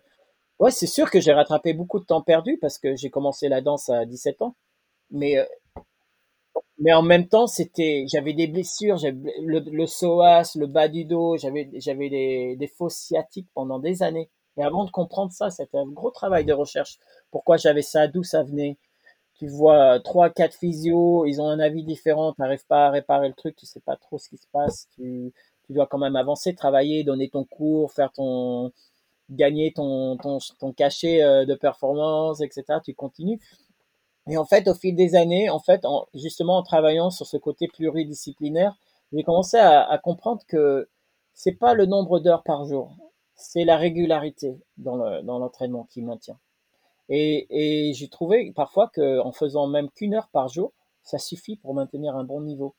ouais, 0.59 0.71
c'est 0.71 0.87
sûr 0.87 1.11
que 1.11 1.21
j'ai 1.21 1.33
rattrapé 1.33 1.73
beaucoup 1.73 1.99
de 1.99 2.05
temps 2.05 2.21
perdu 2.23 2.57
parce 2.61 2.77
que 2.79 2.95
j'ai 2.95 3.09
commencé 3.11 3.49
la 3.49 3.61
danse 3.61 3.89
à 3.89 4.05
17 4.05 4.41
ans. 4.43 4.55
Mais 5.11 5.37
euh, 5.39 5.45
mais 6.79 6.93
en 6.93 7.03
même 7.03 7.27
temps, 7.27 7.47
c'était, 7.47 8.05
j'avais 8.07 8.33
des 8.33 8.47
blessures, 8.47 8.97
j'avais 8.97 9.17
le, 9.41 9.59
le 9.59 9.85
psoas, 9.85 10.51
le 10.55 10.65
bas 10.67 10.87
du 10.87 11.05
dos, 11.05 11.37
j'avais, 11.37 11.65
des, 11.65 12.55
des 12.57 12.71
sciatiques 12.89 13.47
pendant 13.53 13.79
des 13.79 14.01
années. 14.03 14.29
Et 14.57 14.63
avant 14.63 14.85
de 14.85 14.91
comprendre 14.91 15.31
ça, 15.31 15.49
c'était 15.49 15.77
un 15.77 15.85
gros 15.87 16.11
travail 16.11 16.43
de 16.45 16.53
recherche. 16.53 16.97
Pourquoi 17.31 17.57
j'avais 17.57 17.83
ça, 17.83 18.07
d'où 18.07 18.23
ça 18.23 18.43
venait. 18.43 18.77
Tu 19.41 19.47
vois, 19.47 19.99
trois, 19.99 20.29
quatre 20.29 20.53
physios, 20.53 21.25
ils 21.25 21.41
ont 21.41 21.47
un 21.47 21.59
avis 21.59 21.83
différent, 21.83 22.31
tu 22.31 22.41
n'arrives 22.41 22.67
pas 22.67 22.85
à 22.85 22.89
réparer 22.91 23.27
le 23.27 23.33
truc, 23.33 23.55
tu 23.55 23.65
sais 23.65 23.79
pas 23.79 23.95
trop 23.95 24.19
ce 24.19 24.29
qui 24.29 24.37
se 24.37 24.45
passe, 24.53 24.87
tu, 24.93 25.33
tu 25.65 25.73
dois 25.73 25.87
quand 25.87 25.97
même 25.97 26.15
avancer, 26.15 26.53
travailler, 26.53 27.03
donner 27.03 27.27
ton 27.27 27.43
cours, 27.43 27.91
faire 27.91 28.11
ton, 28.11 28.71
gagner 29.31 29.73
ton, 29.73 30.15
ton, 30.17 30.73
cachet 30.73 31.23
euh, 31.23 31.45
de 31.45 31.55
performance, 31.55 32.39
etc. 32.41 32.81
Tu 32.85 32.93
continues. 32.93 33.39
Et 34.29 34.37
en 34.37 34.45
fait, 34.45 34.67
au 34.67 34.75
fil 34.75 34.95
des 34.95 35.15
années, 35.15 35.49
en 35.49 35.59
fait, 35.59 35.85
en, 35.85 36.05
justement 36.13 36.57
en 36.57 36.63
travaillant 36.63 37.09
sur 37.09 37.25
ce 37.25 37.37
côté 37.37 37.67
pluridisciplinaire, 37.67 38.75
j'ai 39.11 39.23
commencé 39.23 39.57
à, 39.57 39.89
à, 39.89 39.97
comprendre 39.97 40.43
que 40.47 40.87
c'est 41.33 41.53
pas 41.53 41.73
le 41.73 41.87
nombre 41.87 42.19
d'heures 42.19 42.43
par 42.43 42.65
jour, 42.65 42.95
c'est 43.33 43.65
la 43.65 43.77
régularité 43.77 44.61
dans 44.77 44.97
le, 44.97 45.23
dans 45.23 45.39
l'entraînement 45.39 45.87
qui 45.89 46.03
maintient. 46.03 46.37
Et, 47.11 47.89
et 47.89 47.93
j'ai 47.93 48.09
trouvé 48.09 48.51
parfois 48.55 48.89
que 48.89 49.19
en 49.19 49.31
faisant 49.33 49.67
même 49.67 49.91
qu'une 49.91 50.15
heure 50.15 50.29
par 50.29 50.47
jour, 50.49 50.73
ça 51.03 51.19
suffit 51.19 51.57
pour 51.57 51.75
maintenir 51.75 52.15
un 52.15 52.23
bon 52.23 52.41
niveau. 52.41 52.75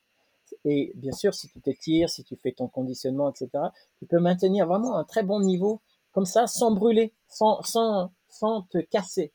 Et 0.65 0.93
bien 0.97 1.13
sûr, 1.13 1.35
si 1.35 1.49
tu 1.49 1.61
t'étires, 1.61 2.11
si 2.11 2.25
tu 2.25 2.37
fais 2.37 2.53
ton 2.53 2.69
conditionnement, 2.69 3.31
etc., 3.31 3.51
tu 3.99 4.07
peux 4.07 4.21
maintenir 4.21 4.67
vraiment 4.67 4.97
un 4.97 5.05
très 5.05 5.23
bon 5.23 5.41
niveau 5.41 5.81
comme 6.13 6.27
ça, 6.27 6.47
sans 6.47 6.73
brûler, 6.73 7.13
sans, 7.29 7.63
sans, 7.63 8.13
sans 8.29 8.63
te 8.63 8.79
casser. 8.79 9.33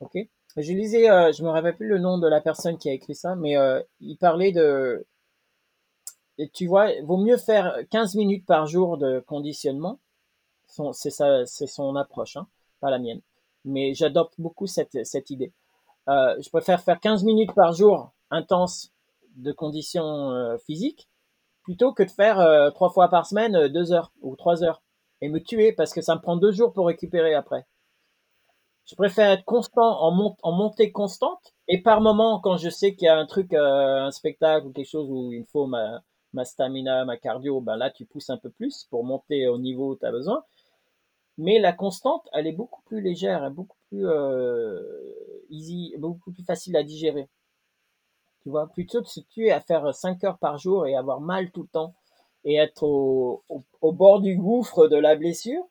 Ok? 0.00 0.18
Je 0.56 0.72
lisais, 0.72 1.10
euh, 1.10 1.32
je 1.32 1.42
me 1.44 1.50
rappelle 1.50 1.76
plus 1.76 1.88
le 1.88 1.98
nom 1.98 2.18
de 2.18 2.28
la 2.28 2.40
personne 2.40 2.78
qui 2.78 2.88
a 2.90 2.92
écrit 2.92 3.14
ça, 3.14 3.36
mais 3.36 3.56
euh, 3.56 3.82
il 4.00 4.16
parlait 4.18 4.52
de, 4.52 5.06
tu 6.54 6.66
vois, 6.66 6.90
vaut 7.02 7.16
mieux 7.18 7.36
faire 7.36 7.78
15 7.90 8.14
minutes 8.14 8.46
par 8.46 8.66
jour 8.66 8.96
de 8.98 9.20
conditionnement. 9.20 10.00
C'est 10.92 11.10
ça, 11.10 11.46
c'est 11.46 11.66
son 11.66 11.96
approche, 11.96 12.36
hein, 12.36 12.48
pas 12.80 12.90
la 12.90 12.98
mienne. 12.98 13.20
Mais 13.66 13.94
j'adopte 13.94 14.34
beaucoup 14.38 14.66
cette, 14.66 15.04
cette 15.06 15.30
idée. 15.30 15.52
Euh, 16.08 16.34
je 16.40 16.48
préfère 16.48 16.80
faire 16.80 17.00
15 17.00 17.24
minutes 17.24 17.54
par 17.54 17.72
jour 17.72 18.12
intense 18.30 18.92
de 19.36 19.52
conditions 19.52 20.30
euh, 20.30 20.56
physiques 20.58 21.08
plutôt 21.62 21.92
que 21.92 22.04
de 22.04 22.10
faire 22.10 22.40
euh, 22.40 22.70
trois 22.70 22.90
fois 22.90 23.08
par 23.08 23.26
semaine 23.26 23.68
deux 23.68 23.92
heures 23.92 24.12
ou 24.22 24.36
trois 24.36 24.62
heures 24.62 24.82
et 25.20 25.28
me 25.28 25.40
tuer 25.42 25.72
parce 25.72 25.92
que 25.92 26.00
ça 26.00 26.14
me 26.14 26.20
prend 26.20 26.36
deux 26.36 26.52
jours 26.52 26.72
pour 26.72 26.86
récupérer 26.86 27.34
après. 27.34 27.66
Je 28.86 28.94
préfère 28.94 29.30
être 29.32 29.44
constant 29.44 30.00
en, 30.00 30.36
en 30.42 30.52
montée 30.52 30.92
constante 30.92 31.54
Et 31.66 31.82
par 31.82 32.00
moment, 32.00 32.38
quand 32.40 32.56
je 32.56 32.70
sais 32.70 32.94
qu'il 32.94 33.06
y 33.06 33.08
a 33.08 33.18
un 33.18 33.26
truc, 33.26 33.52
euh, 33.52 34.04
un 34.04 34.12
spectacle 34.12 34.68
ou 34.68 34.72
quelque 34.72 34.88
chose 34.88 35.10
où 35.10 35.32
il 35.32 35.44
faut 35.46 35.66
ma, 35.66 36.02
ma 36.32 36.44
stamina, 36.44 37.04
ma 37.04 37.16
cardio, 37.16 37.60
ben 37.60 37.76
là, 37.76 37.90
tu 37.90 38.04
pousses 38.06 38.30
un 38.30 38.36
peu 38.36 38.50
plus 38.50 38.86
pour 38.90 39.04
monter 39.04 39.48
au 39.48 39.58
niveau 39.58 39.92
où 39.92 39.96
tu 39.96 40.06
as 40.06 40.12
besoin. 40.12 40.44
Mais 41.38 41.58
la 41.58 41.72
constante, 41.72 42.28
elle 42.32 42.46
est 42.46 42.52
beaucoup 42.52 42.82
plus 42.82 43.00
légère, 43.00 43.50
beaucoup 43.50 43.76
plus 43.88 44.06
euh, 44.08 44.80
easy, 45.50 45.94
beaucoup 45.98 46.32
plus 46.32 46.44
facile 46.44 46.76
à 46.76 46.82
digérer. 46.82 47.28
Tu 48.42 48.50
vois, 48.50 48.68
plutôt 48.68 49.00
de 49.00 49.06
se 49.06 49.20
tuer 49.20 49.52
à 49.52 49.60
faire 49.60 49.94
5 49.94 50.24
heures 50.24 50.38
par 50.38 50.58
jour 50.58 50.86
et 50.86 50.96
avoir 50.96 51.20
mal 51.20 51.50
tout 51.50 51.62
le 51.62 51.68
temps 51.68 51.94
et 52.44 52.54
être 52.56 52.84
au, 52.84 53.42
au, 53.80 53.92
bord 53.92 54.20
du 54.20 54.36
gouffre 54.36 54.86
de 54.86 54.96
la 54.96 55.16
blessure, 55.16 55.64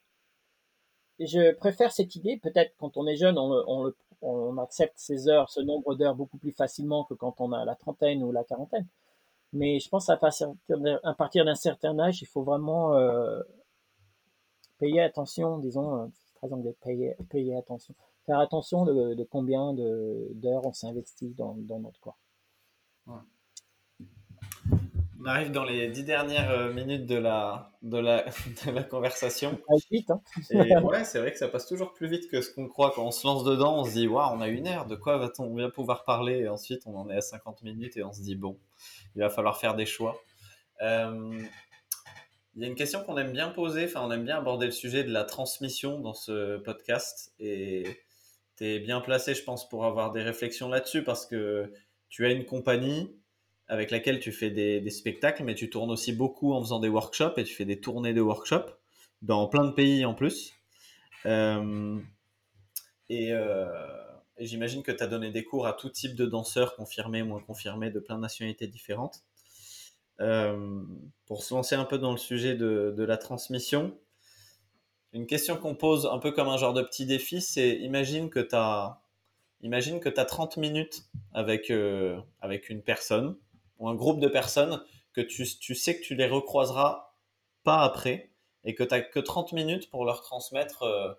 je 1.19 1.53
préfère 1.53 1.91
cette 1.91 2.15
idée. 2.15 2.37
Peut-être 2.37 2.73
quand 2.77 2.97
on 2.97 3.07
est 3.07 3.15
jeune, 3.15 3.37
on, 3.37 3.63
on, 3.67 3.93
on 4.21 4.57
accepte 4.57 4.97
ces 4.97 5.29
heures, 5.29 5.49
ce 5.49 5.61
nombre 5.61 5.95
d'heures 5.95 6.15
beaucoup 6.15 6.37
plus 6.37 6.51
facilement 6.51 7.05
que 7.05 7.13
quand 7.13 7.39
on 7.39 7.53
a 7.53 7.63
la 7.65 7.75
trentaine 7.75 8.23
ou 8.23 8.31
la 8.31 8.43
quarantaine. 8.43 8.87
Mais 9.53 9.79
je 9.79 9.87
pense 9.89 10.09
à 10.09 10.17
partir 10.17 11.45
d'un 11.45 11.55
certain 11.55 11.97
âge, 11.99 12.21
il 12.21 12.25
faut 12.27 12.43
vraiment 12.43 12.95
euh, 12.95 13.41
payer 14.77 15.01
attention, 15.01 15.57
disons, 15.57 16.03
euh, 16.03 16.07
c'est 16.13 16.33
très 16.35 16.53
anglais, 16.53 16.75
payer, 16.83 17.15
payer 17.29 17.55
attention, 17.55 17.95
faire 18.25 18.39
attention 18.39 18.85
de, 18.85 19.13
de 19.13 19.23
combien 19.23 19.73
d'heures 19.73 20.65
on 20.65 20.73
s'investit 20.73 21.29
dans, 21.29 21.55
dans, 21.57 21.79
notre 21.79 21.99
corps. 21.99 22.19
Ouais. 23.07 23.15
On 25.21 25.27
arrive 25.27 25.51
dans 25.51 25.63
les 25.63 25.87
dix 25.89 26.03
dernières 26.03 26.51
euh, 26.51 26.71
minutes 26.71 27.07
de 27.07 27.15
la, 27.15 27.71
de 27.81 27.97
la, 27.97 28.25
de 28.65 28.71
la 28.71 28.83
conversation. 28.83 29.51
Ça 29.51 29.57
passe 29.67 29.89
vite, 29.89 30.11
hein 30.11 30.21
Et 30.51 30.77
ouais, 30.77 31.03
c'est 31.03 31.19
vrai 31.19 31.31
que 31.31 31.37
ça 31.39 31.47
passe 31.47 31.65
toujours 31.65 31.93
plus 31.93 32.07
vite 32.07 32.29
que 32.29 32.41
ce 32.41 32.53
qu'on 32.53 32.67
croit. 32.67 32.91
Quand 32.93 33.05
on 33.05 33.11
se 33.11 33.25
lance 33.25 33.43
dedans, 33.43 33.79
on 33.79 33.85
se 33.85 33.93
dit, 33.93 34.07
waouh, 34.07 34.35
on 34.35 34.41
a 34.41 34.47
une 34.49 34.67
heure, 34.67 34.85
de 34.85 34.95
quoi 34.95 35.17
va-t-on 35.17 35.51
bien 35.51 35.71
pouvoir 35.71 36.03
parler? 36.03 36.41
Et 36.41 36.47
ensuite, 36.47 36.83
on 36.85 36.95
en 36.95 37.09
est 37.09 37.17
à 37.17 37.21
50 37.21 37.63
minutes 37.63 37.97
et 37.97 38.03
on 38.03 38.13
se 38.13 38.21
dit, 38.21 38.35
bon, 38.35 38.59
il 39.15 39.21
va 39.21 39.29
falloir 39.29 39.57
faire 39.57 39.75
des 39.75 39.87
choix. 39.87 40.15
Euh, 40.81 41.41
il 42.55 42.61
y 42.61 42.65
a 42.65 42.67
une 42.67 42.75
question 42.75 43.03
qu'on 43.03 43.17
aime 43.17 43.33
bien 43.33 43.49
poser, 43.49 43.85
enfin, 43.85 44.01
on 44.05 44.11
aime 44.11 44.23
bien 44.23 44.37
aborder 44.37 44.67
le 44.67 44.71
sujet 44.71 45.03
de 45.03 45.11
la 45.11 45.25
transmission 45.25 45.99
dans 45.99 46.13
ce 46.13 46.57
podcast. 46.57 47.33
Et 47.37 47.83
tu 48.55 48.65
es 48.65 48.79
bien 48.79 49.01
placé, 49.01 49.35
je 49.35 49.43
pense, 49.43 49.67
pour 49.67 49.85
avoir 49.85 50.13
des 50.13 50.21
réflexions 50.21 50.69
là-dessus 50.69 51.03
parce 51.03 51.25
que 51.25 51.73
tu 52.07 52.25
as 52.25 52.31
une 52.31 52.45
compagnie 52.45 53.11
avec 53.67 53.91
laquelle 53.91 54.19
tu 54.19 54.31
fais 54.31 54.51
des, 54.51 54.89
spectacles, 54.89 55.43
mais 55.43 55.55
tu 55.55 55.69
tournes 55.69 55.91
aussi 55.91 56.13
beaucoup 56.13 56.53
en 56.53 56.61
faisant 56.61 56.79
des 56.79 56.87
workshops 56.87 57.37
et 57.37 57.43
tu 57.43 57.53
fais 57.53 57.65
des 57.65 57.81
tournées 57.81 58.13
de 58.13 58.21
workshops 58.21 58.71
dans 59.21 59.47
plein 59.47 59.65
de 59.65 59.71
pays 59.71 60.05
en 60.05 60.13
plus. 60.13 60.53
Euh, 61.25 61.99
et, 63.09 63.33
euh, 63.33 63.65
et 64.37 64.45
j'imagine 64.45 64.81
que 64.81 64.93
tu 64.93 65.03
as 65.03 65.07
donné 65.07 65.31
des 65.31 65.43
cours 65.43 65.67
à 65.67 65.73
tout 65.73 65.89
type 65.89 66.15
de 66.15 66.25
danseurs 66.25 66.75
confirmés, 66.75 67.23
moins 67.23 67.41
confirmés, 67.41 67.89
de 67.89 67.99
plein 67.99 68.15
de 68.15 68.21
nationalités 68.21 68.67
différentes. 68.67 69.23
Euh, 70.21 70.81
pour 71.25 71.43
se 71.43 71.53
lancer 71.53 71.75
un 71.75 71.85
peu 71.85 71.97
dans 71.97 72.11
le 72.11 72.17
sujet 72.17 72.55
de, 72.55 72.93
la 72.97 73.17
transmission, 73.17 73.97
une 75.11 75.27
question 75.27 75.57
qu'on 75.57 75.75
pose 75.75 76.07
un 76.11 76.19
peu 76.19 76.31
comme 76.31 76.47
un 76.47 76.57
genre 76.57 76.73
de 76.73 76.81
petit 76.81 77.05
défi, 77.05 77.41
c'est 77.41 77.71
imagine 77.77 78.29
que 78.29 78.39
tu 78.39 78.55
as, 78.55 79.01
imagine 79.61 79.99
que 79.99 80.09
as 80.19 80.25
30 80.25 80.57
minutes 80.57 81.05
avec, 81.33 81.71
euh, 81.71 82.19
avec 82.41 82.69
une 82.69 82.81
personne 82.81 83.37
ou 83.79 83.89
un 83.89 83.95
groupe 83.95 84.19
de 84.19 84.27
personnes 84.27 84.83
que 85.13 85.21
tu, 85.21 85.45
tu 85.57 85.73
sais 85.75 85.99
que 85.99 86.03
tu 86.03 86.15
les 86.15 86.27
recroiseras 86.27 87.13
pas 87.63 87.81
après 87.81 88.31
et 88.63 88.75
que 88.75 88.83
tu 88.83 88.93
n'as 88.93 89.01
que 89.01 89.19
30 89.19 89.53
minutes 89.53 89.89
pour 89.89 90.05
leur 90.05 90.21
transmettre 90.21 90.83
euh, 90.83 91.13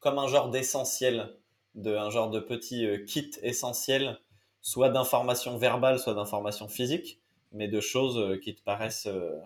comme 0.00 0.18
un 0.18 0.26
genre 0.26 0.50
d'essentiel, 0.50 1.38
de, 1.74 1.94
un 1.94 2.10
genre 2.10 2.30
de 2.30 2.40
petit 2.40 2.86
kit 3.06 3.30
essentiel, 3.42 4.18
soit 4.60 4.88
d'informations 4.88 5.56
verbales, 5.56 5.98
soit 5.98 6.14
d'informations 6.14 6.68
physiques, 6.68 7.21
mais 7.52 7.68
de 7.68 7.80
choses 7.80 8.18
euh, 8.18 8.38
qui 8.38 8.54
te 8.54 8.62
paraissent, 8.62 9.06
euh, 9.06 9.38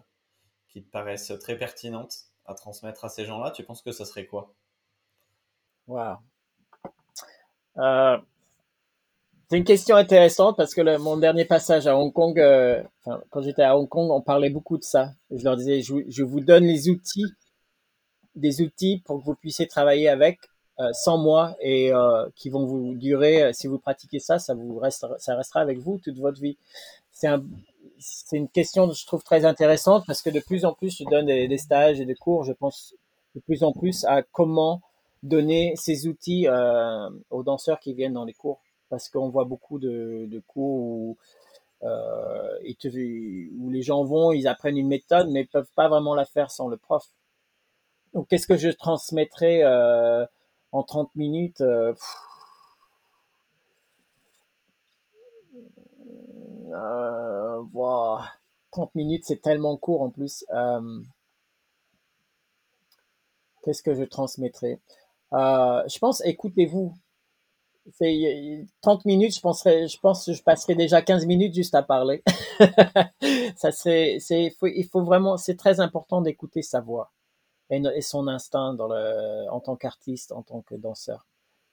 qui 0.69 0.83
te 0.83 0.91
paraissent 0.91 1.33
très 1.41 1.59
pertinentes 1.59 2.15
à 2.45 2.55
transmettre 2.55 3.05
à 3.05 3.09
ces 3.09 3.25
gens-là. 3.25 3.51
Tu 3.51 3.65
penses 3.65 3.83
que 3.83 3.93
ça 3.93 4.05
serait 4.05 4.27
quoi? 4.27 4.55
Wow. 5.89 6.17
Euh, 7.79 8.17
c'est 9.49 9.59
une 9.59 9.65
question 9.65 9.97
intéressante 9.97 10.57
parce 10.57 10.75
que 10.75 10.99
mon 10.99 11.17
dernier 11.17 11.45
passage 11.45 11.87
à 11.87 11.97
Hong 11.97 12.13
Kong, 12.13 12.41
quand 13.05 13.43
j'étais 13.43 13.63
à 13.63 13.77
Hong 13.77 13.89
Kong, 13.89 14.11
on 14.11 14.21
parlait 14.21 14.51
beaucoup 14.51 14.77
de 14.77 14.83
ça. 14.83 15.13
Je 15.31 15.45
leur 15.45 15.57
disais, 15.57 15.83
je, 15.83 16.23
vous 16.25 16.41
donne 16.41 16.65
les 16.65 16.89
outils, 16.89 17.33
des 18.35 18.61
outils 18.61 19.03
pour 19.05 19.21
que 19.21 19.25
vous 19.25 19.37
puissiez 19.37 19.69
travailler 19.69 20.09
avec 20.09 20.41
sans 20.93 21.19
moi 21.19 21.55
et 21.61 21.93
qui 22.35 22.51
vont 22.51 22.67
vous 22.67 22.97
durer. 22.97 23.53
Si 23.53 23.69
vous 23.69 23.79
pratiquez 23.79 24.19
ça, 24.19 24.41
ça 24.41 24.55
vous 24.55 24.81
restera, 24.81 25.17
ça 25.19 25.37
restera 25.37 25.61
avec 25.61 25.79
vous 25.79 26.01
toute 26.03 26.19
votre 26.19 26.41
vie. 26.41 26.59
C'est 27.13 27.29
un, 27.29 27.45
c'est 27.99 28.37
une 28.37 28.49
question 28.49 28.89
que 28.89 28.95
je 28.95 29.07
trouve 29.07 29.22
très 29.22 29.45
intéressante 29.45 30.05
parce 30.07 30.22
que 30.22 30.30
de 30.30 30.41
plus 30.41 30.64
en 30.64 30.72
plus, 30.72 30.97
je 30.99 31.05
donne 31.05 31.26
des, 31.26 31.59
stages 31.59 32.01
et 32.01 32.05
des 32.05 32.14
cours. 32.14 32.45
Je 32.45 32.53
pense 32.53 32.95
de 33.34 33.41
plus 33.41 33.62
en 33.62 33.72
plus 33.72 34.05
à 34.05 34.22
comment 34.22 34.80
donner 35.22 35.74
ces 35.76 36.07
outils 36.07 36.47
euh, 36.49 37.09
aux 37.30 37.43
danseurs 37.43 37.80
qui 37.80 37.95
viennent 37.95 38.14
dans 38.14 38.24
les 38.24 38.34
cours 38.34 38.61
parce 38.89 39.09
qu'on 39.09 39.28
voit 39.28 39.45
beaucoup 39.45 39.78
de, 39.78 40.43
cours 40.47 40.80
où, 40.80 41.16
euh, 41.82 42.59
ils 42.64 43.70
les 43.70 43.82
gens 43.82 44.05
vont, 44.05 44.32
ils 44.32 44.49
apprennent 44.49 44.78
une 44.78 44.89
méthode, 44.89 45.28
mais 45.30 45.45
peuvent 45.45 45.70
pas 45.74 45.89
vraiment 45.89 46.14
la 46.14 46.24
faire 46.24 46.51
sans 46.51 46.68
le 46.68 46.76
prof. 46.76 47.05
Donc, 48.14 48.28
qu'est-ce 48.28 48.47
que 48.47 48.57
je 48.57 48.70
transmettrais 48.70 49.62
euh, 49.62 50.24
en 50.72 50.82
30 50.82 51.14
minutes 51.16 51.61
euh, 51.61 51.93
euh, 56.77 57.62
ouah, 57.72 58.24
30 58.70 58.95
minutes, 58.95 59.24
c'est 59.27 59.41
tellement 59.41 59.77
court 59.77 60.03
en 60.03 60.11
plus. 60.11 60.45
Euh, 60.53 61.01
qu'est-ce 63.62 63.83
que 63.83 63.95
je 63.95 64.05
transmettrais? 64.05 64.81
Euh, 65.33 65.83
Je 65.89 65.99
pense, 65.99 66.22
écoutez-vous. 66.24 66.95
C'est 67.93 68.66
30 68.81 69.05
minutes, 69.05 69.35
je 69.35 69.41
je 69.41 69.99
pense 70.01 70.27
que 70.27 70.33
je 70.33 70.43
passerai 70.43 70.74
déjà 70.74 71.03
15 71.03 71.24
minutes 71.27 71.55
juste 71.55 71.74
à 71.74 71.83
parler. 71.85 72.22
Ça 73.57 73.70
serait, 73.70 74.18
il 74.31 74.89
faut 74.91 75.05
vraiment, 75.05 75.37
c'est 75.37 75.57
très 75.57 75.79
important 75.79 76.20
d'écouter 76.20 76.62
sa 76.62 76.81
voix 76.81 77.12
et, 77.70 78.01
son 78.03 78.27
instinct 78.27 78.77
en 78.79 79.61
tant 79.61 79.77
qu'artiste, 79.77 80.33
en 80.33 80.43
tant 80.43 80.62
que 80.62 80.74
danseur. 80.74 81.27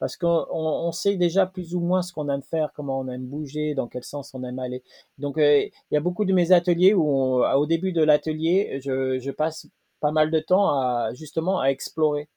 Parce 0.04 0.18
qu'on 0.18 0.46
on, 0.52 0.92
sait 0.92 1.16
déjà 1.16 1.46
plus 1.46 1.76
ou 1.76 1.80
moins 1.80 2.02
ce 2.02 2.12
qu'on 2.12 2.28
aime 2.28 2.42
faire, 2.42 2.74
comment 2.74 3.00
on 3.00 3.08
aime 3.08 3.26
bouger, 3.26 3.74
dans 3.74 3.88
quel 3.88 4.04
sens 4.04 4.34
on 4.34 4.44
aime 4.44 4.60
aller. 4.60 4.84
Donc, 5.18 5.38
euh, 5.38 5.62
il 5.62 5.94
y 5.94 5.96
a 5.96 6.02
beaucoup 6.02 6.26
de 6.26 6.34
mes 6.34 6.52
ateliers 6.52 6.94
où, 6.94 7.42
au 7.42 7.66
début 7.66 7.94
de 7.94 8.04
l'atelier, 8.04 8.82
je, 8.84 9.32
passe 9.32 9.66
pas 10.02 10.12
mal 10.12 10.30
de 10.30 10.42
temps 10.42 10.68
à 10.72 11.14
justement 11.14 11.62
à 11.62 11.68
explorer 11.68 12.28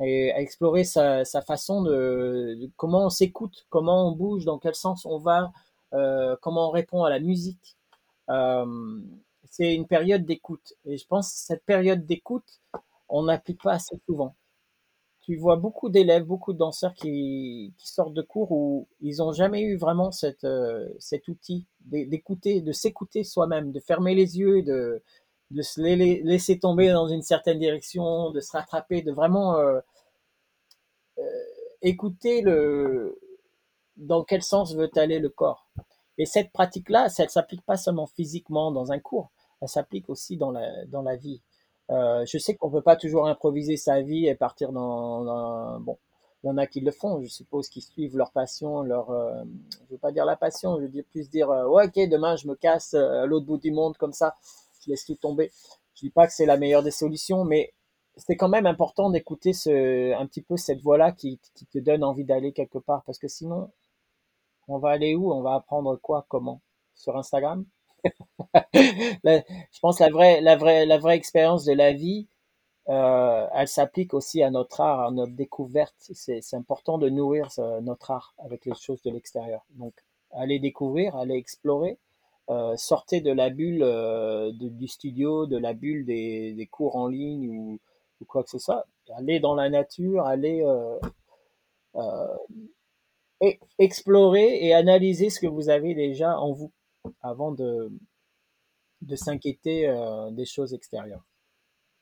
et 0.00 0.32
à 0.32 0.40
explorer 0.40 0.84
sa, 0.84 1.24
façon 1.46 1.82
de, 1.82 2.56
de 2.58 2.70
comment 2.76 3.04
on 3.04 3.10
s'écoute, 3.10 3.66
comment 3.68 4.08
on 4.08 4.12
bouge, 4.12 4.46
dans 4.46 4.58
quel 4.58 4.74
sens 4.74 5.04
on 5.04 5.18
va, 5.18 5.52
euh, 5.92 6.36
comment 6.40 6.68
on 6.68 6.70
répond 6.70 7.04
à 7.04 7.10
la 7.10 7.20
musique. 7.20 7.76
Euh, 8.30 8.64
c'est 9.50 9.74
une 9.74 9.86
période 9.86 10.24
d'écoute. 10.24 10.72
Et 10.86 10.96
je 10.96 11.06
pense 11.06 11.30
que 11.32 11.38
cette 11.38 11.64
période 11.66 12.06
d'écoute, 12.06 12.62
on 13.10 13.24
n'applique 13.24 13.60
pas 13.62 13.72
assez 13.74 14.00
souvent. 14.06 14.34
Tu 15.28 15.36
vois 15.36 15.56
beaucoup 15.56 15.90
d'élèves, 15.90 16.24
beaucoup 16.24 16.52
de 16.54 16.58
danseurs 16.58 16.94
qui, 16.94 17.72
sortent 17.78 18.14
de 18.14 18.22
cours 18.22 18.50
où 18.50 18.88
ils 19.02 19.18
n'ont 19.18 19.32
jamais 19.32 19.60
eu 19.62 19.76
vraiment 19.76 20.10
euh, 20.44 20.88
cet 20.98 21.28
outil 21.28 21.66
d'é- 21.82 22.06
d'écouter, 22.06 22.62
de 22.62 22.72
s'écouter 22.72 23.24
soi-même, 23.24 23.70
de 23.70 23.78
fermer 23.80 24.14
les 24.14 24.38
yeux, 24.38 24.62
de, 24.62 25.02
de 25.50 25.62
se 25.62 25.80
la- 25.82 25.96
laisser 25.96 26.58
tomber 26.58 26.88
dans 26.90 27.08
une 27.08 27.20
certaine 27.22 27.58
direction, 27.58 28.30
de 28.30 28.40
se 28.40 28.52
rattraper, 28.52 29.02
de 29.02 29.12
vraiment 29.12 29.56
euh, 29.58 29.80
euh, 31.18 31.22
écouter 31.82 32.42
le, 32.42 33.18
dans 33.96 34.24
quel 34.24 34.42
sens 34.42 34.74
veut 34.74 34.90
aller 34.96 35.18
le 35.20 35.28
corps. 35.30 35.68
Et 36.18 36.26
cette 36.26 36.52
pratique-là, 36.52 37.08
ça 37.08 37.24
ne 37.24 37.28
s'applique 37.28 37.62
pas 37.64 37.76
seulement 37.76 38.06
physiquement 38.06 38.72
dans 38.72 38.92
un 38.92 39.00
cours, 39.00 39.30
elle 39.60 39.68
s'applique 39.68 40.08
aussi 40.10 40.36
dans 40.38 40.50
la 41.02 41.16
vie. 41.16 41.42
Euh, 41.90 42.24
je 42.26 42.38
sais 42.38 42.54
qu'on 42.54 42.70
peut 42.70 42.82
pas 42.82 42.96
toujours 42.96 43.26
improviser 43.28 43.76
sa 43.76 44.02
vie 44.02 44.26
et 44.26 44.34
partir 44.34 44.72
dans, 44.72 45.24
dans- 45.24 45.80
bon, 45.80 45.98
il 46.44 46.48
y 46.48 46.50
en 46.50 46.58
a 46.58 46.66
qui 46.66 46.80
le 46.80 46.90
font, 46.92 47.20
je 47.22 47.28
suppose, 47.28 47.68
qui 47.68 47.80
suivent 47.80 48.16
leur 48.16 48.30
passion, 48.32 48.82
leur, 48.82 49.10
euh, 49.10 49.42
je 49.86 49.92
veux 49.94 49.98
pas 49.98 50.12
dire 50.12 50.24
la 50.26 50.36
passion, 50.36 50.76
je 50.76 50.82
veux 50.82 50.88
dire 50.88 51.04
plus 51.10 51.30
dire, 51.30 51.50
euh, 51.50 51.64
ok, 51.66 51.94
demain 52.08 52.36
je 52.36 52.46
me 52.46 52.54
casse 52.54 52.94
euh, 52.94 53.22
à 53.22 53.26
l'autre 53.26 53.46
bout 53.46 53.58
du 53.58 53.72
monde 53.72 53.96
comme 53.96 54.12
ça, 54.12 54.36
je 54.84 54.90
laisse 54.90 55.04
tout 55.06 55.14
tomber. 55.16 55.50
Je 55.94 56.00
dis 56.02 56.10
pas 56.10 56.26
que 56.26 56.32
c'est 56.32 56.46
la 56.46 56.56
meilleure 56.58 56.82
des 56.82 56.90
solutions, 56.92 57.44
mais 57.44 57.72
c'est 58.16 58.36
quand 58.36 58.48
même 58.48 58.66
important 58.66 59.10
d'écouter 59.10 59.52
ce, 59.52 60.14
un 60.14 60.26
petit 60.26 60.42
peu 60.42 60.56
cette 60.56 60.80
voix-là 60.82 61.12
qui, 61.12 61.40
qui 61.54 61.66
te 61.66 61.78
donne 61.78 62.04
envie 62.04 62.24
d'aller 62.24 62.52
quelque 62.52 62.78
part, 62.78 63.02
parce 63.04 63.18
que 63.18 63.28
sinon, 63.28 63.70
on 64.68 64.78
va 64.78 64.90
aller 64.90 65.16
où? 65.16 65.32
On 65.32 65.42
va 65.42 65.54
apprendre 65.54 65.96
quoi? 65.96 66.24
Comment? 66.28 66.60
Sur 66.94 67.16
Instagram? 67.16 67.66
Je 68.74 69.80
pense 69.80 69.98
la 70.00 70.10
vraie, 70.10 70.40
la 70.40 70.56
vraie, 70.56 70.86
la 70.86 70.98
vraie 70.98 71.16
expérience 71.16 71.64
de 71.64 71.72
la 71.72 71.92
vie, 71.92 72.26
euh, 72.88 73.46
elle 73.52 73.68
s'applique 73.68 74.14
aussi 74.14 74.42
à 74.42 74.50
notre 74.50 74.80
art, 74.80 75.00
à 75.00 75.10
notre 75.10 75.32
découverte. 75.32 75.94
C'est 75.98 76.54
important 76.54 76.98
de 76.98 77.08
nourrir 77.08 77.48
notre 77.82 78.10
art 78.10 78.34
avec 78.38 78.64
les 78.64 78.74
choses 78.74 79.02
de 79.02 79.10
l'extérieur. 79.10 79.64
Donc, 79.70 79.94
allez 80.32 80.58
découvrir, 80.58 81.16
allez 81.16 81.36
explorer, 81.36 81.98
euh, 82.50 82.76
sortez 82.76 83.20
de 83.20 83.32
la 83.32 83.50
bulle 83.50 83.82
euh, 83.82 84.52
du 84.54 84.88
studio, 84.88 85.46
de 85.46 85.58
la 85.58 85.74
bulle 85.74 86.06
des, 86.06 86.68
cours 86.70 86.96
en 86.96 87.08
ligne 87.08 87.50
ou, 87.50 87.78
quoi 88.26 88.42
que 88.42 88.50
ce 88.50 88.58
soit. 88.58 88.86
Allez 89.16 89.40
dans 89.40 89.54
la 89.54 89.68
nature, 89.70 90.26
allez 90.26 90.64
explorer 93.78 94.64
et 94.66 94.74
analyser 94.74 95.30
ce 95.30 95.40
que 95.40 95.46
vous 95.46 95.68
avez 95.68 95.94
déjà 95.94 96.38
en 96.38 96.52
vous 96.52 96.72
avant 97.28 97.52
de, 97.52 97.90
de 99.02 99.16
s'inquiéter 99.16 99.92
des 100.32 100.44
choses 100.44 100.74
extérieures 100.74 101.24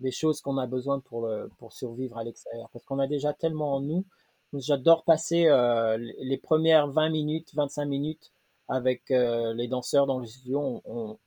des 0.00 0.10
choses 0.10 0.40
qu'on 0.40 0.58
a 0.58 0.66
besoin 0.66 1.00
pour, 1.00 1.28
pour 1.58 1.72
survivre 1.72 2.18
à 2.18 2.24
l'extérieur. 2.24 2.68
Parce 2.72 2.84
qu'on 2.84 2.98
a 2.98 3.06
déjà 3.06 3.32
tellement 3.32 3.74
en 3.74 3.80
nous. 3.80 4.04
J'adore 4.52 5.04
passer 5.04 5.46
euh, 5.46 5.96
les 6.18 6.36
premières 6.36 6.88
20 6.88 7.10
minutes, 7.10 7.54
25 7.54 7.84
minutes 7.86 8.32
avec 8.68 9.10
euh, 9.10 9.52
les 9.54 9.68
danseurs 9.68 10.06
dans 10.06 10.18
le 10.18 10.26
studio. 10.26 10.82
On, 10.84 11.18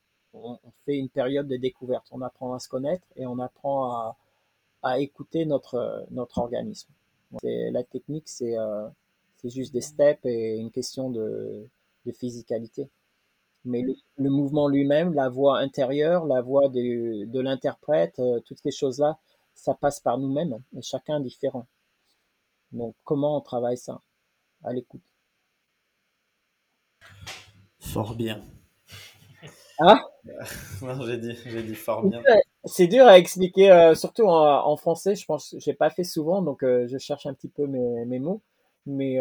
fait 0.84 0.96
une 0.96 1.08
période 1.08 1.48
de 1.48 1.56
découverte. 1.56 2.06
On 2.12 2.22
apprend 2.22 2.54
à 2.54 2.60
se 2.60 2.68
connaître 2.68 3.04
et 3.16 3.26
on 3.26 3.40
apprend 3.40 4.14
à, 4.82 5.00
écouter 5.00 5.44
notre, 5.44 6.06
notre 6.12 6.38
organisme. 6.38 6.88
La 7.42 7.82
technique, 7.82 8.28
c'est 8.28 8.56
euh, 8.56 8.88
juste 9.42 9.72
des 9.72 9.80
steps 9.80 10.24
et 10.24 10.56
une 10.56 10.70
question 10.70 11.10
de, 11.10 11.66
de 12.06 12.12
physicalité 12.12 12.88
mais 13.64 13.82
le, 14.16 14.30
mouvement 14.30 14.68
lui-même, 14.68 15.12
la 15.14 15.28
voix 15.28 15.58
intérieure, 15.58 16.26
la 16.26 16.40
voix 16.40 16.68
de, 16.68 17.24
de 17.26 17.40
l'interprète, 17.40 18.18
euh, 18.18 18.40
toutes 18.40 18.58
ces 18.58 18.70
choses-là, 18.70 19.18
ça 19.54 19.74
passe 19.74 20.00
par 20.00 20.18
nous-mêmes 20.18 20.58
et 20.76 20.82
chacun 20.82 21.20
différent. 21.20 21.66
Donc 22.72 22.94
comment 23.04 23.36
on 23.36 23.40
travaille 23.40 23.76
ça? 23.76 24.00
À 24.64 24.72
l'écoute. 24.72 25.02
Fort 27.78 28.14
bien. 28.14 28.44
Ah? 29.80 30.00
Non, 30.82 31.02
j'ai 31.06 31.16
dit, 31.16 31.36
j'ai 31.46 31.62
dit 31.62 31.74
fort 31.74 32.02
bien. 32.02 32.22
C'est 32.64 32.86
dur 32.86 33.06
à 33.06 33.18
expliquer, 33.18 33.70
euh, 33.70 33.94
surtout 33.94 34.24
en, 34.24 34.66
en, 34.66 34.76
français. 34.76 35.14
Je 35.16 35.24
pense, 35.24 35.54
j'ai 35.58 35.72
pas 35.72 35.88
fait 35.88 36.04
souvent, 36.04 36.42
donc 36.42 36.62
euh, 36.62 36.86
je 36.86 36.98
cherche 36.98 37.24
un 37.24 37.32
petit 37.32 37.48
peu 37.48 37.66
mes, 37.66 38.04
mes 38.04 38.18
mots. 38.18 38.42
Mais 38.86 39.20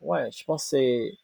ouais, 0.00 0.30
je 0.30 0.44
pense 0.44 0.64
c'est 0.64 1.14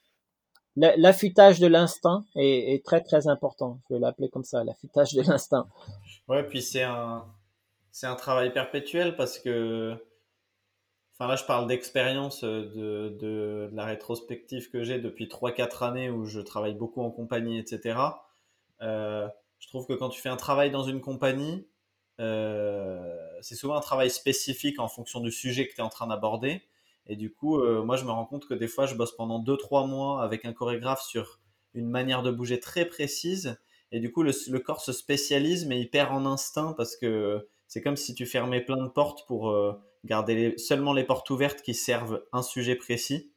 L'affûtage 0.77 1.59
de 1.59 1.67
l'instinct 1.67 2.25
est, 2.37 2.85
très 2.85 3.01
très 3.03 3.27
important. 3.29 3.81
Je 3.89 3.95
vais 3.95 4.01
l'appeler 4.01 4.29
comme 4.29 4.45
ça, 4.45 4.63
l'affûtage 4.65 5.15
de 5.15 5.23
l'instinct. 5.23 5.69
Ouais, 6.29 6.45
puis 6.45 6.63
c'est 6.63 6.85
un, 6.85 7.25
c'est 7.91 8.07
un 8.07 8.15
travail 8.15 8.53
perpétuel 8.53 9.17
parce 9.17 9.39
que, 9.39 9.97
enfin 11.13 11.27
là 11.27 11.37
je 11.37 11.45
parle 11.45 11.67
d'expérience 11.67 12.45
de, 12.45 13.17
de, 13.21 13.69
la 13.73 13.85
rétrospective 13.85 14.71
que 14.71 14.85
j'ai 14.85 15.01
depuis 15.01 15.27
3-4 15.27 15.85
années 15.85 16.11
où 16.11 16.25
je 16.25 16.41
travaille 16.41 16.75
beaucoup 16.75 17.03
en 17.03 17.11
compagnie, 17.11 17.59
etc. 17.59 17.99
Euh, 18.81 19.29
je 19.59 19.69
trouve 19.69 19.87
que 19.87 19.93
quand 19.93 20.09
tu 20.09 20.21
fais 20.21 20.29
un 20.29 20.37
travail 20.37 20.71
dans 20.71 20.85
une 20.85 21.01
compagnie, 21.01 21.67
euh, 22.21 23.17
c'est 23.41 23.55
souvent 23.55 23.77
un 23.77 23.81
travail 23.81 24.11
spécifique 24.11 24.79
en 24.79 24.89
fonction 24.89 25.21
du 25.21 25.33
sujet 25.33 25.67
que 25.67 25.75
tu 25.75 25.81
es 25.81 25.85
en 25.85 25.89
train 25.89 26.07
d'aborder. 26.07 26.63
Et 27.07 27.17
du 27.17 27.33
coup, 27.33 27.59
euh, 27.59 27.83
moi, 27.83 27.97
je 27.97 28.05
me 28.05 28.11
rends 28.11 28.27
compte 28.27 28.47
que 28.47 28.55
des 28.55 28.69
fois, 28.69 28.87
je 28.87 28.95
bosse 28.95 29.17
pendant 29.17 29.43
2-3 29.43 29.89
mois 29.89 30.23
avec 30.23 30.45
un 30.45 30.53
chorégraphe 30.53 31.03
sur 31.03 31.41
une 31.75 31.89
manière 31.89 32.23
de 32.23 32.31
bouger 32.31 32.61
très 32.61 32.85
précise. 32.85 33.59
Et 33.93 34.01
du 34.01 34.13
coup, 34.13 34.23
le, 34.23 34.59
corps 34.59 34.81
se 34.81 34.93
spécialise, 34.93 35.67
mais 35.67 35.81
il 35.81 35.91
perd 35.91 36.13
en 36.13 36.27
instinct 36.27 36.75
parce 36.77 36.97
que 36.97 37.49
c'est 37.67 37.83
comme 37.83 37.97
si 37.97 38.15
tu 38.15 38.27
fermais 38.27 38.61
plein 38.61 38.83
de 38.83 38.89
portes 38.89 39.27
pour 39.27 39.51
euh, 39.51 39.73
garder 40.05 40.57
seulement 40.59 40.93
les 40.93 41.05
portes 41.05 41.29
ouvertes 41.31 41.63
qui 41.63 41.75
servent 41.75 42.25
un 42.33 42.43
sujet 42.43 42.77
précis. 42.77 43.33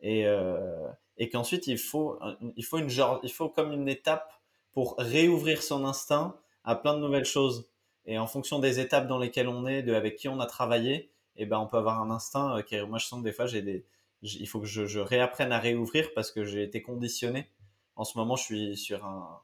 Et, 0.00 0.26
euh, 0.26 0.88
et 1.18 1.28
qu'ensuite, 1.28 1.66
il 1.66 1.78
faut, 1.78 2.18
il, 2.56 2.64
faut 2.64 2.78
il 2.78 3.32
faut 3.32 3.48
comme 3.48 3.72
une 3.72 3.88
étape 3.88 4.32
pour 4.72 4.96
réouvrir 4.98 5.62
son 5.62 5.84
instinct 5.84 6.36
à 6.64 6.74
plein 6.76 6.94
de 6.94 7.00
nouvelles 7.00 7.24
choses. 7.24 7.68
Et 8.06 8.18
en 8.18 8.26
fonction 8.26 8.58
des 8.58 8.80
étapes 8.80 9.06
dans 9.06 9.18
lesquelles 9.18 9.48
on 9.48 9.66
est, 9.66 9.82
de 9.82 9.94
avec 9.94 10.16
qui 10.16 10.28
on 10.28 10.40
a 10.40 10.46
travaillé, 10.46 11.12
et 11.36 11.46
ben 11.46 11.58
on 11.58 11.66
peut 11.66 11.78
avoir 11.78 12.00
un 12.02 12.10
instinct 12.10 12.58
euh, 12.58 12.62
qui 12.62 12.80
moi 12.82 12.98
je 12.98 13.06
sens 13.06 13.20
que 13.20 13.24
des 13.24 13.32
fois 13.32 13.46
j'ai 13.46 13.62
des 13.62 13.86
il 14.22 14.46
faut 14.46 14.60
que 14.60 14.66
je, 14.66 15.00
réapprenne 15.00 15.50
à 15.50 15.58
réouvrir 15.58 16.14
parce 16.14 16.30
que 16.30 16.44
j'ai 16.44 16.62
été 16.62 16.80
conditionné. 16.80 17.50
En 17.96 18.04
ce 18.04 18.16
moment, 18.16 18.36
je 18.36 18.44
suis 18.44 18.76
sur 18.76 19.04
un 19.04 19.40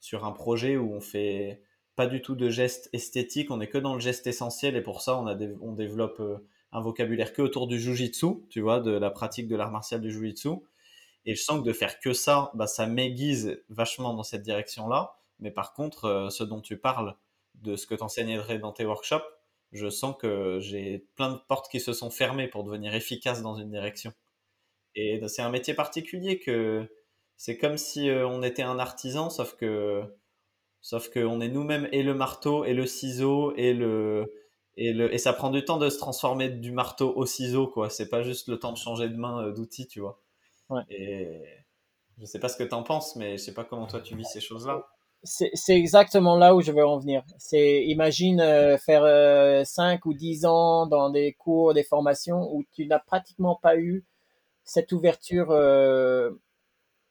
sur 0.00 0.24
un 0.24 0.32
projet 0.32 0.76
où 0.76 0.94
on 0.94 1.00
fait 1.00 1.62
pas 1.96 2.06
du 2.06 2.22
tout 2.22 2.34
de 2.34 2.48
gestes 2.48 2.88
esthétiques, 2.92 3.50
on 3.50 3.60
est 3.60 3.68
que 3.68 3.78
dans 3.78 3.94
le 3.94 4.00
geste 4.00 4.26
essentiel 4.26 4.76
et 4.76 4.80
pour 4.80 5.02
ça 5.02 5.16
on 5.18 5.26
a 5.26 5.36
on 5.60 5.72
développe 5.72 6.20
euh, 6.20 6.38
un 6.72 6.80
vocabulaire 6.80 7.32
que 7.32 7.42
autour 7.42 7.66
du 7.66 7.78
jujitsu, 7.78 8.46
tu 8.48 8.60
vois, 8.60 8.80
de 8.80 8.92
la 8.92 9.10
pratique 9.10 9.46
de 9.46 9.56
l'art 9.56 9.70
martial 9.70 10.00
du 10.00 10.10
jujitsu. 10.10 10.50
Et 11.24 11.34
je 11.36 11.42
sens 11.42 11.60
que 11.60 11.64
de 11.64 11.72
faire 11.72 12.00
que 12.00 12.12
ça, 12.12 12.50
bah, 12.54 12.66
ça 12.66 12.86
m'aiguise 12.86 13.62
vachement 13.68 14.14
dans 14.14 14.24
cette 14.24 14.42
direction-là. 14.42 15.16
Mais 15.38 15.50
par 15.50 15.72
contre, 15.74 16.06
euh, 16.06 16.30
ce 16.30 16.44
dont 16.44 16.60
tu 16.60 16.78
parles, 16.78 17.14
de 17.54 17.76
ce 17.76 17.86
que 17.86 17.94
tu 17.94 18.02
enseignerais 18.02 18.58
dans 18.58 18.72
tes 18.72 18.84
workshops, 18.84 19.22
je 19.72 19.88
sens 19.88 20.14
que 20.18 20.58
j'ai 20.60 21.06
plein 21.16 21.32
de 21.32 21.38
portes 21.48 21.70
qui 21.70 21.80
se 21.80 21.92
sont 21.92 22.10
fermées 22.10 22.48
pour 22.48 22.64
devenir 22.64 22.94
efficace 22.94 23.42
dans 23.42 23.56
une 23.56 23.70
direction. 23.70 24.12
Et 24.94 25.20
c'est 25.28 25.42
un 25.42 25.50
métier 25.50 25.74
particulier 25.74 26.38
que 26.38 26.86
c'est 27.36 27.56
comme 27.56 27.78
si 27.78 28.10
euh, 28.10 28.26
on 28.28 28.42
était 28.42 28.62
un 28.62 28.78
artisan, 28.78 29.30
sauf 29.30 29.56
que 29.56 30.02
sauf 30.82 31.08
qu'on 31.10 31.40
est 31.40 31.48
nous-mêmes 31.48 31.88
et 31.92 32.02
le 32.02 32.14
marteau 32.14 32.64
et 32.64 32.74
le 32.74 32.86
ciseau 32.86 33.54
et 33.56 33.72
le 33.72 34.32
et 34.76 34.92
le 34.92 35.12
et 35.12 35.18
ça 35.18 35.32
prend 35.32 35.50
du 35.50 35.64
temps 35.64 35.78
de 35.78 35.88
se 35.88 35.98
transformer 35.98 36.50
du 36.50 36.72
marteau 36.72 37.12
au 37.16 37.24
ciseau 37.24 37.66
quoi. 37.66 37.88
C'est 37.88 38.08
pas 38.10 38.22
juste 38.22 38.48
le 38.48 38.58
temps 38.58 38.72
de 38.72 38.78
changer 38.78 39.08
de 39.08 39.16
main 39.16 39.46
euh, 39.46 39.52
d'outil, 39.52 39.86
tu 39.86 40.00
vois. 40.00 40.22
Ouais. 40.68 40.82
Et 40.90 41.42
je 42.18 42.26
sais 42.26 42.38
pas 42.38 42.48
ce 42.48 42.56
que 42.56 42.64
tu 42.64 42.74
en 42.74 42.82
penses, 42.82 43.16
mais 43.16 43.38
je 43.38 43.42
sais 43.42 43.54
pas 43.54 43.64
comment 43.64 43.86
toi 43.86 44.00
tu 44.00 44.16
vis 44.16 44.26
ces 44.26 44.40
choses-là 44.40 44.91
c'est 45.24 45.76
exactement 45.76 46.36
là 46.36 46.54
où 46.54 46.60
je 46.62 46.72
veux 46.72 46.84
en 46.86 46.98
venir. 46.98 47.22
C'est 47.38 47.84
imagine 47.86 48.40
euh, 48.40 48.76
faire 48.78 49.04
euh, 49.04 49.64
5 49.64 50.04
ou 50.06 50.14
10 50.14 50.46
ans 50.46 50.86
dans 50.86 51.10
des 51.10 51.34
cours, 51.34 51.74
des 51.74 51.84
formations 51.84 52.52
où 52.52 52.64
tu 52.72 52.86
n'as 52.86 52.98
pratiquement 52.98 53.56
pas 53.56 53.76
eu 53.76 54.04
cette 54.64 54.92
ouverture, 54.92 55.50
euh, 55.52 56.30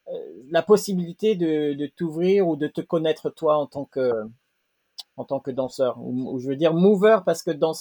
euh 0.09 0.43
la 0.49 0.63
possibilité 0.63 1.35
de, 1.35 1.73
de 1.73 1.87
t'ouvrir 1.87 2.47
ou 2.47 2.55
de 2.57 2.67
te 2.67 2.81
connaître 2.81 3.29
toi 3.29 3.57
en 3.57 3.67
tant 3.67 3.85
que 3.85 4.11
en 5.17 5.25
tant 5.25 5.39
que 5.39 5.51
danseur 5.51 5.97
ou, 6.01 6.39
je 6.39 6.49
veux 6.49 6.55
dire 6.55 6.73
mover 6.73 7.19
parce 7.25 7.43
que 7.43 7.51
dans 7.51 7.73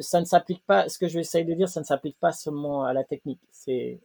ça 0.00 0.20
ne 0.20 0.24
s'applique 0.24 0.64
pas. 0.66 0.88
Ce 0.88 0.98
que 0.98 1.08
je 1.08 1.14
vais 1.14 1.20
essayer 1.20 1.44
de 1.44 1.54
dire, 1.54 1.68
ça 1.68 1.80
ne 1.80 1.84
s'applique 1.84 2.18
pas 2.20 2.32
seulement 2.32 2.84
à 2.84 2.92
la 2.92 3.04
technique. 3.04 3.40
C'est 3.50 4.00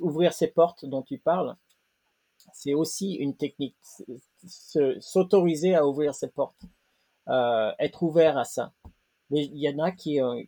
ouvrir 0.00 0.32
ces 0.32 0.48
portes 0.48 0.84
dont 0.84 1.02
tu 1.02 1.18
parles 1.18 1.56
c'est 2.52 2.74
aussi 2.74 3.14
une 3.14 3.36
technique. 3.36 3.76
S'autoriser 5.00 5.74
à 5.74 5.86
ouvrir 5.86 6.14
ses 6.14 6.28
portes, 6.28 6.62
euh, 7.28 7.72
être 7.78 8.02
ouvert 8.02 8.36
à 8.36 8.44
ça. 8.44 8.72
Mais 9.30 9.44
il 9.46 9.58
y 9.58 9.68
en 9.68 9.78
a 9.78 9.90
qui, 9.90 10.20
euh, 10.20 10.42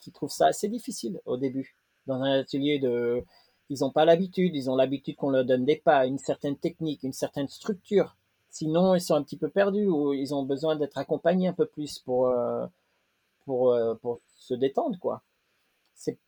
qui 0.00 0.12
trouvent 0.12 0.30
ça 0.30 0.46
assez 0.46 0.68
difficile 0.68 1.20
au 1.24 1.36
début. 1.36 1.76
Dans 2.06 2.20
un 2.20 2.40
atelier 2.40 2.78
de, 2.78 3.24
ils 3.68 3.80
n'ont 3.80 3.90
pas 3.90 4.04
l'habitude, 4.04 4.54
ils 4.54 4.70
ont 4.70 4.76
l'habitude 4.76 5.16
qu'on 5.16 5.30
leur 5.30 5.44
donne 5.44 5.64
des 5.64 5.76
pas, 5.76 6.06
une 6.06 6.18
certaine 6.18 6.56
technique, 6.56 7.02
une 7.04 7.12
certaine 7.12 7.48
structure. 7.48 8.16
Sinon, 8.50 8.94
ils 8.94 9.00
sont 9.00 9.14
un 9.14 9.22
petit 9.22 9.38
peu 9.38 9.48
perdus 9.48 9.86
ou 9.86 10.12
ils 10.12 10.34
ont 10.34 10.42
besoin 10.42 10.76
d'être 10.76 10.98
accompagnés 10.98 11.48
un 11.48 11.52
peu 11.54 11.66
plus 11.66 12.00
pour, 12.00 12.26
euh, 12.26 12.66
pour, 13.44 13.74
pour 14.02 14.20
se 14.36 14.54
détendre, 14.54 14.98
quoi. 14.98 15.22
C'est 15.94 16.18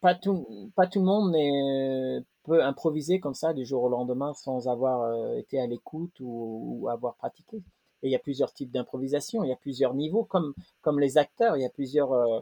pas 0.00 0.14
tout, 0.14 0.70
pas 0.76 0.86
tout 0.86 1.00
le 1.00 1.04
monde 1.04 1.32
n'est 1.32 2.24
peut 2.46 2.62
improviser 2.62 3.18
comme 3.18 3.34
ça 3.34 3.52
du 3.52 3.66
jour 3.66 3.82
au 3.82 3.88
lendemain 3.88 4.32
sans 4.32 4.68
avoir 4.68 5.02
euh, 5.02 5.36
été 5.36 5.60
à 5.60 5.66
l'écoute 5.66 6.14
ou, 6.20 6.88
avoir 6.90 7.16
pratiqué. 7.16 7.56
Et 8.02 8.08
il 8.08 8.10
y 8.10 8.14
a 8.14 8.20
plusieurs 8.20 8.52
types 8.52 8.70
d'improvisation, 8.70 9.42
il 9.42 9.48
y 9.48 9.52
a 9.52 9.56
plusieurs 9.56 9.94
niveaux, 9.94 10.24
comme, 10.24 10.54
comme 10.80 11.00
les 11.00 11.18
acteurs, 11.18 11.56
il 11.56 11.62
y 11.62 11.66
a 11.66 11.70
plusieurs 11.70 12.12
euh, 12.12 12.40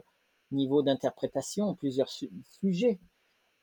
niveaux 0.51 0.83
d'interprétation, 0.83 1.73
plusieurs 1.73 2.09
sujets, 2.09 2.99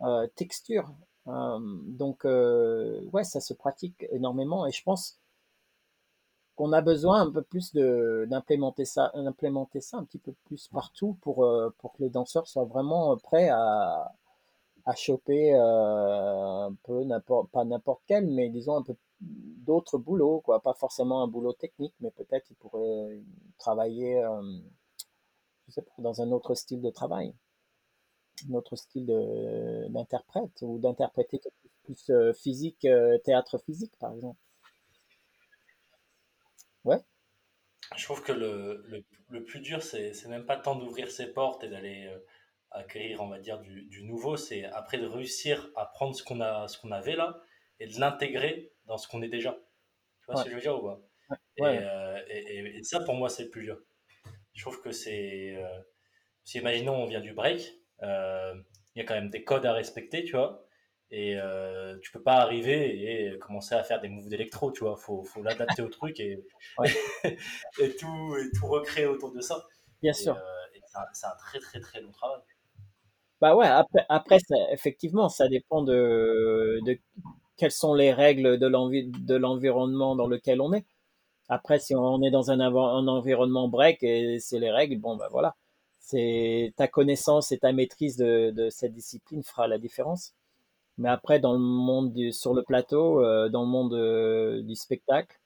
euh, 0.03 0.27
textures. 0.35 0.91
donc, 1.27 2.25
ouais, 2.25 3.25
ça 3.25 3.41
se 3.41 3.55
pratique 3.55 4.05
énormément 4.11 4.67
et 4.67 4.73
je 4.73 4.83
pense 4.83 5.21
qu'on 6.57 6.73
a 6.73 6.81
besoin 6.81 7.21
un 7.23 7.31
peu 7.31 7.43
plus 7.43 7.73
d'implémenter 7.73 8.85
ça, 8.85 9.13
d'implémenter 9.15 9.81
ça 9.81 9.99
un 9.99 10.05
petit 10.05 10.19
peu 10.19 10.33
plus 10.45 10.69
partout 10.69 11.17
pour, 11.21 11.49
pour 11.79 11.93
que 11.93 12.03
les 12.03 12.11
danseurs 12.11 12.49
soient 12.49 12.65
vraiment 12.65 13.17
prêts 13.19 13.49
à, 13.51 14.13
à 14.85 14.95
choper 14.95 15.55
euh, 15.55 16.67
un 16.67 16.75
peu 16.85 17.05
pas 17.53 17.65
n'importe 17.65 18.03
quel 18.07 18.27
mais 18.27 18.49
disons 18.49 18.77
un 18.77 18.83
peu 18.83 18.97
d'autres 19.21 19.99
boulots 19.99 20.41
quoi. 20.41 20.61
Pas 20.61 20.75
forcément 20.75 21.23
un 21.23 21.29
boulot 21.29 21.53
technique 21.53 21.95
mais 22.01 22.11
peut-être 22.11 22.51
ils 22.51 22.57
pourraient 22.57 23.21
travailler 23.59 24.23
euh, 24.23 24.59
je 25.69 25.73
sais 25.75 25.83
pas, 25.83 25.93
dans 25.99 26.21
un 26.21 26.33
autre 26.33 26.55
style 26.55 26.83
de 26.83 26.91
travail. 26.91 27.35
Un 28.51 28.55
autre 28.55 28.77
style 28.77 29.07
d'interprète 29.91 30.63
ou 30.63 30.79
d'interpréter 30.79 31.41
plus 31.85 32.11
euh, 32.11 32.33
physique 32.33 32.87
théâtre 33.25 33.59
physique 33.59 33.97
par 33.99 34.13
exemple. 34.15 34.39
Ouais. 36.85 36.99
Je 37.97 38.05
trouve 38.05 38.23
que 38.23 38.33
le, 38.33 38.83
le, 38.89 39.05
le 39.29 39.45
plus 39.45 39.61
dur, 39.61 39.83
c'est 39.83 40.13
c'est 40.15 40.29
même 40.29 40.47
pas 40.47 40.57
tant 40.57 40.75
d'ouvrir 40.77 41.11
ses 41.11 41.27
portes 41.27 41.63
et 41.63 41.69
d'aller 41.69 42.11
acquérir, 42.75 43.23
on 43.23 43.29
va 43.29 43.39
dire, 43.39 43.61
du, 43.61 43.83
du 43.85 44.05
nouveau, 44.05 44.37
c'est 44.37 44.65
après 44.65 44.99
de 44.99 45.07
réussir 45.07 45.71
à 45.77 45.87
prendre 45.87 46.15
ce 46.15 46.23
qu'on 46.25 46.41
a, 46.41 46.69
ce 46.69 46.79
qu'on 46.79 46.91
avait 46.93 47.17
là 47.17 47.41
et 47.81 47.87
de 47.87 47.99
l'intégrer 48.01 48.73
dans 48.87 48.99
ce 48.99 49.09
qu'on 49.09 49.23
est 49.23 49.29
déjà. 49.29 49.53
Tu 50.21 50.27
vois 50.27 50.37
Ouais. 50.37 50.41
ce 50.41 50.45
que 50.45 50.51
je 50.51 50.55
veux 50.57 50.61
dire 50.63 50.79
ou 50.83 50.87
pas? 50.89 51.01
Et, 51.59 51.79
euh, 51.79 52.21
et, 52.29 52.39
et- 52.59 52.79
et 52.79 52.83
ça, 52.85 53.01
pour 53.01 53.15
moi, 53.15 53.29
c'est 53.31 53.45
le 53.45 53.51
plus 53.51 53.63
dur. 53.65 53.79
Je 54.55 54.63
trouve 54.63 54.81
que 54.83 54.93
c'est. 54.93 55.57
euh, 55.57 55.81
si 56.45 56.59
imaginons, 56.59 56.95
on 56.97 57.07
vient 57.07 57.21
du 57.21 57.33
break, 57.35 57.75
euh, 58.03 58.55
il 58.95 59.01
y 59.01 59.03
a 59.03 59.07
quand 59.07 59.15
même 59.15 59.31
des 59.31 59.45
codes 59.45 59.67
à 59.67 59.73
respecter, 59.73 60.25
tu 60.25 60.33
vois. 60.33 60.67
Et 61.11 61.37
euh, 61.39 61.99
tu 62.03 62.11
peux 62.13 62.23
pas 62.23 62.37
arriver 62.37 63.27
et 63.35 63.39
commencer 63.39 63.75
à 63.75 63.85
faire 63.85 64.01
des 64.01 64.09
moves 64.09 64.29
d'électro, 64.29 64.73
tu 64.73 64.85
vois. 64.85 64.97
Faut, 64.97 65.25
faut 65.25 65.43
l'adapter 65.43 65.83
au 65.83 65.89
truc 65.91 66.21
et, 66.21 66.39
Ouais. 66.79 66.93
et, 67.79 67.97
tout, 67.97 68.37
et 68.39 68.51
tout 68.53 68.67
recréer 68.67 69.07
autour 69.07 69.33
de 69.33 69.41
ça. 69.41 69.65
Bien 70.03 70.13
sûr. 70.13 70.37
euh, 70.37 70.67
et 70.75 70.81
c'est 70.85 70.99
un, 70.99 71.07
c'est 71.13 71.27
un 71.27 71.37
très 71.37 71.61
très 71.61 71.81
très 71.81 72.01
long 72.01 72.13
travail. 72.13 72.41
Bah 73.43 73.57
ouais, 73.57 73.67
après, 73.67 74.39
effectivement, 74.73 75.29
ça 75.29 75.49
dépend 75.49 75.83
de, 75.83 76.81
de 76.87 76.99
quelles 77.57 77.73
sont 77.73 77.95
les 77.95 78.13
règles 78.13 78.59
de 78.59 78.67
l'envi- 78.69 79.11
de 79.11 79.37
l'environnement 79.37 80.17
dans 80.17 80.29
lequel 80.29 80.61
on 80.63 80.73
est. 80.75 80.87
Après, 81.49 81.79
si 81.81 81.95
on 81.97 82.23
est 82.23 82.31
dans 82.33 82.51
un 82.53 82.61
environnement 82.61 83.69
break 83.69 84.03
et 84.05 84.41
c'est 84.41 84.61
les 84.61 84.71
règles, 84.73 84.99
bon, 85.01 85.17
bah 85.17 85.29
voilà. 85.33 85.57
C'est 86.01 86.75
ta 86.77 86.89
connaissance 86.89 87.53
et 87.53 87.59
ta 87.59 87.73
maîtrise 87.73 88.17
de, 88.19 88.51
de 88.53 88.71
cette 88.71 88.95
discipline 88.95 89.43
fera 89.45 89.69
la 89.69 89.79
différence. 89.79 90.35
Mais 90.99 91.11
après, 91.11 91.41
dans 91.41 91.53
le 91.55 91.59
monde 91.61 92.13
du, 92.15 92.33
sur 92.33 92.55
le 92.55 92.63
plateau, 92.65 93.25
euh, 93.25 93.49
dans 93.51 93.63
le 93.63 93.69
monde 93.69 93.95
euh, 93.95 94.63
du 94.63 94.77
spectacle, 94.77 95.39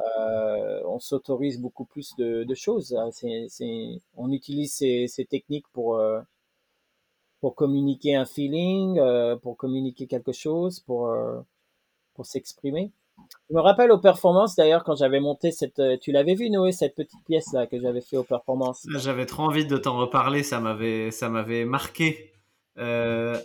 euh, 0.00 0.82
on 0.86 0.98
s'autorise 1.00 1.60
beaucoup 1.60 1.84
plus 1.84 2.14
de, 2.16 2.44
de 2.44 2.54
choses. 2.54 2.94
hein. 2.94 3.10
C'est, 3.12 3.46
c'est, 3.48 4.00
on 4.16 4.30
utilise 4.32 4.72
ces, 4.74 5.06
ces 5.08 5.24
techniques 5.26 5.66
pour, 5.72 5.96
euh, 5.96 6.20
pour 7.40 7.54
communiquer 7.54 8.16
un 8.16 8.24
feeling, 8.24 8.98
euh, 8.98 9.36
pour 9.36 9.56
communiquer 9.56 10.06
quelque 10.06 10.32
chose, 10.32 10.80
pour, 10.80 11.08
euh, 11.08 11.40
pour 12.14 12.26
s'exprimer. 12.26 12.92
Je 13.50 13.54
me 13.54 13.60
rappelle 13.60 13.90
aux 13.90 13.98
performances 13.98 14.54
d'ailleurs 14.54 14.84
quand 14.84 14.96
j'avais 14.96 15.20
monté 15.20 15.50
cette, 15.50 15.78
euh, 15.78 15.96
tu 16.00 16.12
l'avais 16.12 16.34
vu 16.34 16.50
Noé 16.50 16.72
cette 16.72 16.94
petite 16.94 17.24
pièce 17.24 17.52
là 17.52 17.66
que 17.66 17.80
j'avais 17.80 18.00
fait 18.00 18.16
aux 18.16 18.24
performances? 18.24 18.86
J'avais 18.96 19.26
trop 19.26 19.44
envie 19.44 19.66
de 19.66 19.76
t'en 19.76 19.98
reparler, 19.98 20.42
ça 20.42 20.60
m'avait, 20.60 21.10
ça 21.10 21.28
m'avait 21.28 21.64
marqué. 21.64 22.32
Euh, 22.78 23.36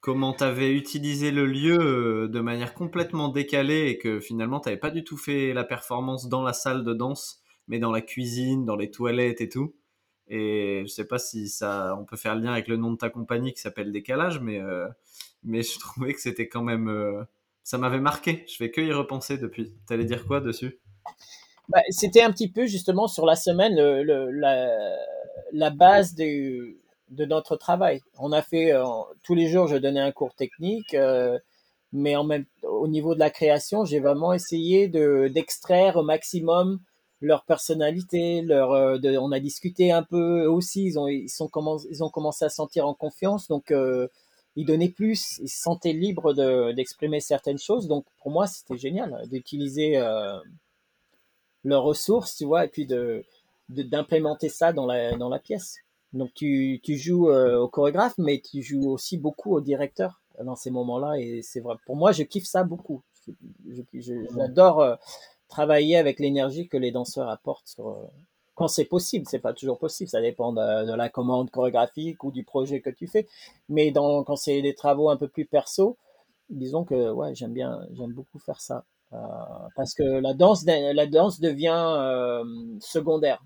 comment 0.00 0.32
tu 0.32 0.42
avais 0.42 0.72
utilisé 0.72 1.30
le 1.30 1.46
lieu 1.46 2.28
de 2.28 2.40
manière 2.40 2.74
complètement 2.74 3.28
décalée 3.28 3.88
et 3.88 3.98
que 3.98 4.18
finalement 4.18 4.58
tu 4.58 4.68
n'avais 4.68 4.80
pas 4.80 4.90
du 4.90 5.04
tout 5.04 5.16
fait 5.16 5.52
la 5.52 5.64
performance 5.64 6.28
dans 6.28 6.42
la 6.42 6.52
salle 6.52 6.82
de 6.82 6.92
danse, 6.92 7.42
mais 7.68 7.78
dans 7.78 7.92
la 7.92 8.00
cuisine, 8.00 8.64
dans 8.64 8.76
les 8.76 8.90
toilettes 8.90 9.40
et 9.40 9.48
tout. 9.48 9.74
Et 10.32 10.82
je 10.86 10.88
sais 10.88 11.06
pas 11.06 11.18
si 11.18 11.48
ça, 11.48 11.96
on 12.00 12.04
peut 12.06 12.16
faire 12.16 12.34
le 12.36 12.42
lien 12.42 12.52
avec 12.52 12.68
le 12.68 12.76
nom 12.78 12.92
de 12.92 12.96
ta 12.98 13.10
compagnie 13.10 13.52
qui 13.54 13.60
s'appelle 13.60 13.92
Décalage, 13.92 14.40
mais, 14.40 14.60
euh, 14.60 14.88
mais 15.44 15.62
je 15.62 15.78
trouvais 15.80 16.14
que 16.14 16.20
c'était 16.20 16.48
quand 16.48 16.62
même. 16.62 16.88
euh, 16.88 17.24
ça 17.64 17.78
m'avait 17.78 18.00
marqué. 18.00 18.44
Je 18.48 18.56
fais 18.56 18.70
que 18.70 18.80
y 18.80 18.92
repenser 18.92 19.38
depuis. 19.38 19.74
T'allais 19.86 20.04
dire 20.06 20.26
quoi 20.26 20.40
dessus? 20.40 20.80
Bah, 21.68 21.80
c'était 21.90 22.22
un 22.22 22.32
petit 22.32 22.50
peu 22.50 22.66
justement 22.66 23.06
sur 23.08 23.24
la 23.26 23.36
semaine 23.36 23.74
la, 23.76 24.96
la 25.52 25.70
base 25.70 26.14
du- 26.14 26.78
de 27.10 27.24
notre 27.24 27.56
travail. 27.56 28.00
On 28.18 28.32
a 28.32 28.42
fait 28.42 28.72
euh, 28.72 28.84
tous 29.22 29.34
les 29.34 29.48
jours, 29.48 29.68
je 29.68 29.76
donnais 29.76 30.00
un 30.00 30.12
cours 30.12 30.34
technique, 30.34 30.96
mais 31.92 32.16
en 32.16 32.24
même 32.24 32.46
au 32.62 32.88
niveau 32.88 33.14
de 33.14 33.20
la 33.20 33.30
création, 33.30 33.84
j'ai 33.84 34.00
vraiment 34.00 34.32
essayé 34.32 34.88
de 34.88 35.28
d'extraire 35.32 35.96
au 35.96 36.02
maximum 36.02 36.80
leur 37.22 37.44
personnalité, 37.44 38.42
leur 38.42 38.72
euh, 38.72 38.98
de- 38.98 39.16
on 39.16 39.32
a 39.32 39.40
discuté 39.40 39.92
un 39.92 40.02
peu 40.02 40.46
aussi, 40.46 40.84
ils 40.84 40.98
ont 40.98 41.08
ils 41.08 41.30
sont 41.30 41.48
commencé 41.48 41.88
ils 41.90 42.04
ont 42.04 42.10
commencé 42.10 42.44
à 42.44 42.50
se 42.50 42.56
sentir 42.56 42.86
en 42.86 42.94
confiance 42.94 43.48
donc 43.48 43.70
euh, 43.70 44.08
ils 44.56 44.66
donnaient 44.66 44.90
plus, 44.90 45.38
ils 45.38 45.48
se 45.48 45.62
sentaient 45.62 45.92
libres 45.94 46.34
de 46.34 46.72
d'exprimer 46.72 47.20
certaines 47.20 47.58
choses 47.58 47.88
donc 47.88 48.04
pour 48.22 48.30
moi 48.32 48.46
c'était 48.46 48.78
génial 48.78 49.22
d'utiliser 49.30 49.96
euh, 49.98 50.38
leurs 51.64 51.82
ressources, 51.84 52.36
tu 52.36 52.44
vois, 52.44 52.64
et 52.64 52.68
puis 52.68 52.86
de 52.86 53.24
d'implémenter 53.68 54.48
ça 54.48 54.72
dans 54.72 54.86
la 54.86 55.16
dans 55.16 55.28
la 55.28 55.38
pièce. 55.38 55.76
Donc 56.12 56.30
tu 56.34 56.80
tu 56.82 56.96
joues 56.98 57.30
euh, 57.30 57.58
au 57.58 57.68
chorégraphe, 57.68 58.14
mais 58.18 58.40
tu 58.40 58.62
joues 58.62 58.90
aussi 58.90 59.16
beaucoup 59.18 59.54
au 59.54 59.60
directeur 59.60 60.20
dans 60.42 60.56
ces 60.56 60.70
moments-là, 60.70 61.18
et 61.18 61.40
c'est 61.42 61.60
vrai. 61.60 61.76
Pour 61.86 61.96
moi, 61.96 62.12
je 62.12 62.22
kiffe 62.22 62.46
ça 62.46 62.64
beaucoup. 62.64 63.02
J'adore 63.94 64.80
euh, 64.80 64.96
travailler 65.52 65.96
avec 65.98 66.18
l'énergie 66.18 66.66
que 66.66 66.78
les 66.78 66.92
danseurs 66.92 67.28
apportent 67.28 67.76
euh, 67.78 67.92
quand 68.54 68.68
c'est 68.68 68.86
possible. 68.86 69.26
C'est 69.28 69.38
pas 69.38 69.52
toujours 69.52 69.78
possible, 69.78 70.08
ça 70.08 70.20
dépend 70.20 70.52
de, 70.52 70.96
la 70.96 71.08
commande 71.08 71.50
chorégraphique 71.50 72.24
ou 72.24 72.32
du 72.32 72.42
projet 72.42 72.80
que 72.80 72.90
tu 72.90 73.06
fais. 73.06 73.28
Mais 73.68 73.92
quand 73.92 74.36
c'est 74.36 74.62
des 74.62 74.74
travaux 74.74 75.10
un 75.10 75.16
peu 75.16 75.28
plus 75.28 75.44
perso, 75.44 75.98
disons 76.48 76.84
que 76.84 77.10
ouais, 77.12 77.34
j'aime 77.34 77.52
bien, 77.52 77.86
j'aime 77.92 78.12
beaucoup 78.12 78.38
faire 78.38 78.60
ça. 78.60 78.84
Euh, 79.12 79.18
parce 79.76 79.94
que 79.94 80.02
la 80.02 80.32
danse, 80.32 80.64
la 80.66 81.06
danse 81.06 81.38
devient 81.38 81.84
euh, 81.98 82.44
secondaire. 82.80 83.42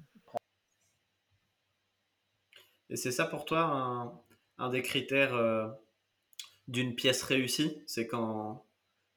Et 2.88 2.94
c'est 2.94 3.10
ça 3.10 3.24
pour 3.24 3.44
toi 3.44 4.22
un, 4.58 4.68
des 4.70 4.82
critères 4.82 5.34
d'une 6.68 6.94
pièce 6.94 7.24
réussie? 7.24 7.82
C'est 7.86 8.06
quand, 8.06 8.64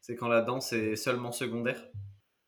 c'est 0.02 0.16
quand 0.16 0.28
la 0.28 0.42
danse 0.42 0.74
est 0.74 0.96
seulement 0.96 1.32
secondaire? 1.32 1.80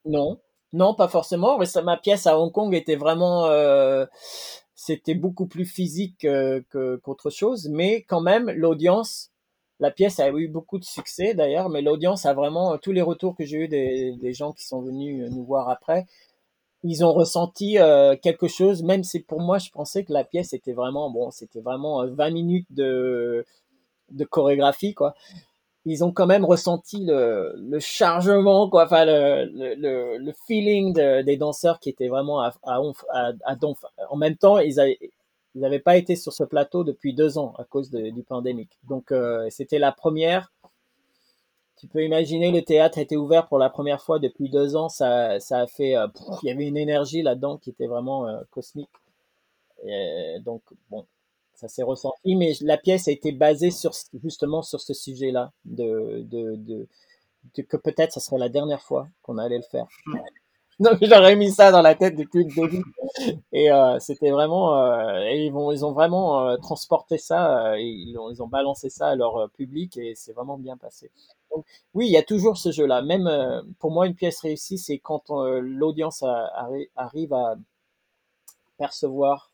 Non, 0.06 0.40
non, 0.74 0.94
pas 0.94 1.08
forcément. 1.08 1.58
Mais 1.58 1.66
ma 1.84 1.98
pièce 1.98 2.28
à 2.28 2.40
Hong 2.40 2.52
Kong 2.52 2.74
était 2.74 2.96
vraiment, 2.96 3.46
euh, 3.48 4.06
c'était 4.76 5.16
beaucoup 5.16 5.48
plus 5.48 5.66
physique 5.66 6.26
euh, 6.26 6.62
que 6.70 6.98
qu'autre 6.98 7.30
chose, 7.30 7.70
mais 7.70 8.04
quand 8.04 8.22
même 8.22 8.50
l'audience. 8.52 9.30
La 9.80 9.90
pièce 9.92 10.20
a 10.20 10.30
eu 10.30 10.48
beaucoup 10.48 10.78
de 10.78 10.84
succès 10.84 11.34
d'ailleurs, 11.34 11.70
mais 11.70 11.82
l'audience 11.82 12.28
a 12.28 12.34
vraiment 12.36 12.78
tous 12.78 12.92
les 12.92 13.02
retours 13.02 13.36
que 13.36 13.46
j'ai 13.46 13.58
eu 13.58 13.68
des, 13.68 14.34
gens 14.34 14.54
qui 14.54 14.64
sont 14.64 14.82
venus 14.82 15.28
nous 15.32 15.44
voir 15.44 15.70
après, 15.70 16.06
ils 16.84 17.04
ont 17.06 17.14
ressenti 17.14 17.78
euh, 17.80 18.16
quelque 18.16 18.48
chose, 18.48 18.84
même 18.84 19.04
si 19.04 19.20
pour 19.22 19.42
moi 19.42 19.58
je 19.60 19.70
pensais 19.72 20.04
que 20.04 20.14
la 20.14 20.24
pièce 20.24 20.54
était 20.54 20.74
vraiment 20.74 21.10
bon, 21.12 21.32
c'était 21.32 21.62
vraiment 21.62 22.02
euh, 22.04 22.08
20 22.12 22.32
minutes 22.32 22.68
de 22.72 23.46
de 24.12 24.26
chorégraphie 24.26 24.94
quoi. 24.94 25.16
Ils 25.86 26.04
ont 26.04 26.12
quand 26.12 26.28
même 26.28 26.46
ressenti 26.46 27.04
le, 27.06 27.56
le 27.58 27.80
chargement 27.80 28.70
quoi, 28.70 28.86
enfin 28.86 29.04
le, 29.06 29.46
le, 29.76 30.18
le, 30.20 30.34
feeling 30.48 30.94
de- 30.94 31.22
des 31.24 31.38
danseurs 31.38 31.80
qui 31.80 31.90
était 31.90 32.08
vraiment 32.08 32.40
à, 32.42 32.54
à, 32.64 32.80
onf- 32.80 33.06
à, 33.12 33.32
à. 33.46 33.56
En 34.10 34.16
même 34.18 34.38
temps, 34.38 34.60
ils 34.60 34.80
avaient 34.80 35.00
ils 35.56 35.62
n'avaient 35.62 35.80
pas 35.80 35.98
été 35.98 36.16
sur 36.16 36.32
ce 36.34 36.44
plateau 36.46 36.84
depuis 36.86 37.14
deux 37.14 37.38
ans 37.38 37.54
à 37.58 37.64
cause 37.66 37.90
de- 37.92 38.10
du 38.12 38.24
pandémique. 38.24 38.78
Donc 38.88 39.12
euh, 39.12 39.48
c'était 39.50 39.80
la 39.80 39.92
première. 39.92 40.52
Tu 41.76 41.88
peux 41.88 42.04
imaginer, 42.06 42.50
le 42.52 42.62
théâtre 42.62 42.98
était 42.98 43.18
ouvert 43.18 43.48
pour 43.50 43.58
la 43.58 43.70
première 43.70 44.02
fois 44.02 44.20
depuis 44.20 44.50
deux 44.50 44.76
ans. 44.78 44.88
Ça, 44.88 45.40
ça 45.42 45.60
a 45.60 45.68
fait, 45.68 45.98
euh, 45.98 46.08
il 46.44 46.48
y 46.48 46.52
avait 46.52 46.66
une 46.68 46.78
énergie 46.78 47.24
là-dedans 47.24 47.58
qui 47.58 47.72
était 47.72 47.88
vraiment 47.88 48.26
euh, 48.28 48.40
cosmique. 48.52 48.90
Et 49.86 50.38
donc 50.46 50.64
bon, 50.90 51.06
ça 51.62 51.68
s'est 51.70 51.84
ressenti. 51.84 52.36
Mais 52.36 52.54
la 52.62 52.78
pièce 52.78 53.08
a 53.08 53.12
été 53.12 53.32
basée 53.32 53.72
sur 53.72 53.92
justement 54.24 54.62
sur 54.64 54.82
ce 54.82 54.94
sujet-là, 54.94 55.52
de, 55.66 56.24
de, 56.28 56.56
de, 56.58 56.88
de- 57.58 57.64
que 57.64 57.78
peut-être 57.78 58.14
ça 58.14 58.20
serait 58.22 58.40
la 58.40 58.50
dernière 58.50 58.82
fois 58.82 59.08
qu'on 59.24 59.38
allait 59.40 59.58
le 59.58 59.64
faire. 59.64 59.88
Donc 60.80 60.98
j'aurais 61.02 61.36
mis 61.36 61.52
ça 61.52 61.72
dans 61.72 61.82
la 61.84 61.96
tête 61.96 62.16
depuis 62.16 62.46
le 62.46 62.54
début. 62.56 62.84
Et 63.52 63.72
euh, 63.72 64.00
c'était 64.00 64.32
vraiment, 64.32 64.78
euh, 64.78 65.20
et 65.26 65.46
ils 65.46 65.52
vont, 65.52 65.72
ils 65.72 65.86
ont 65.86 65.92
vraiment 65.94 66.48
euh, 66.48 66.58
transporté 66.58 67.18
ça, 67.18 67.72
euh, 67.74 67.76
et 67.78 67.86
ils 67.86 68.18
ont, 68.18 68.32
ils 68.32 68.42
ont 68.44 68.48
balancé 68.48 68.90
ça 68.90 69.08
à 69.10 69.16
leur 69.16 69.38
euh, 69.38 69.48
public 69.48 69.98
et 69.98 70.14
c'est 70.16 70.34
vraiment 70.34 70.58
bien 70.58 70.78
passé. 70.78 71.12
Donc 71.56 71.66
oui, 71.94 72.08
il 72.08 72.12
y 72.12 72.18
a 72.18 72.24
toujours 72.24 72.58
ce 72.58 72.72
jeu-là. 72.72 73.02
Même 73.02 73.28
euh, 73.28 73.62
pour 73.80 73.92
moi, 73.92 74.08
une 74.08 74.16
pièce 74.16 74.40
réussie, 74.42 74.78
c'est 74.78 75.00
quand 75.00 75.30
l'audience 75.62 76.24
arrive 76.96 77.34
à 77.34 77.56
percevoir 78.78 79.52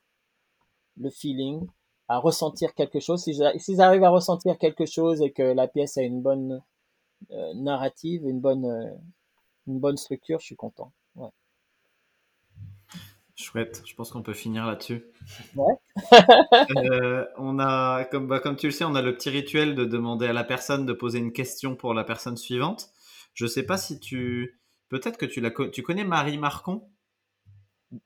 le 0.97 1.09
feeling, 1.09 1.67
à 2.07 2.17
ressentir 2.19 2.73
quelque 2.73 2.99
chose. 2.99 3.23
S'ils 3.23 3.81
arrivent 3.81 4.03
à 4.03 4.09
ressentir 4.09 4.57
quelque 4.57 4.85
chose 4.85 5.21
et 5.21 5.31
que 5.31 5.43
la 5.43 5.67
pièce 5.67 5.97
a 5.97 6.03
une 6.03 6.21
bonne 6.21 6.61
euh, 7.31 7.53
narrative, 7.55 8.25
une 8.27 8.39
bonne, 8.39 8.65
euh, 8.65 8.91
une 9.67 9.79
bonne 9.79 9.97
structure, 9.97 10.39
je 10.39 10.45
suis 10.45 10.55
content. 10.55 10.91
Ouais. 11.15 11.29
Chouette, 13.35 13.83
je 13.85 13.93
pense 13.93 14.09
qu'on 14.11 14.23
peut 14.23 14.33
finir 14.33 14.65
là-dessus. 14.65 15.05
Ouais. 15.55 15.73
Euh, 16.75 17.25
on 17.37 17.59
a, 17.59 18.03
comme, 18.05 18.27
bah, 18.27 18.39
comme 18.39 18.55
tu 18.55 18.67
le 18.67 18.71
sais, 18.71 18.83
on 18.83 18.95
a 18.95 19.01
le 19.01 19.15
petit 19.15 19.29
rituel 19.29 19.75
de 19.75 19.85
demander 19.85 20.27
à 20.27 20.33
la 20.33 20.43
personne 20.43 20.85
de 20.85 20.93
poser 20.93 21.19
une 21.19 21.31
question 21.31 21.75
pour 21.75 21.93
la 21.93 22.03
personne 22.03 22.35
suivante. 22.37 22.89
Je 23.33 23.45
sais 23.45 23.63
pas 23.63 23.77
si 23.77 23.99
tu. 23.99 24.59
Peut-être 24.89 25.17
que 25.17 25.25
tu, 25.25 25.39
la, 25.39 25.51
co- 25.51 25.67
tu 25.67 25.83
connais 25.83 26.03
Marie 26.03 26.37
Marcon? 26.37 26.89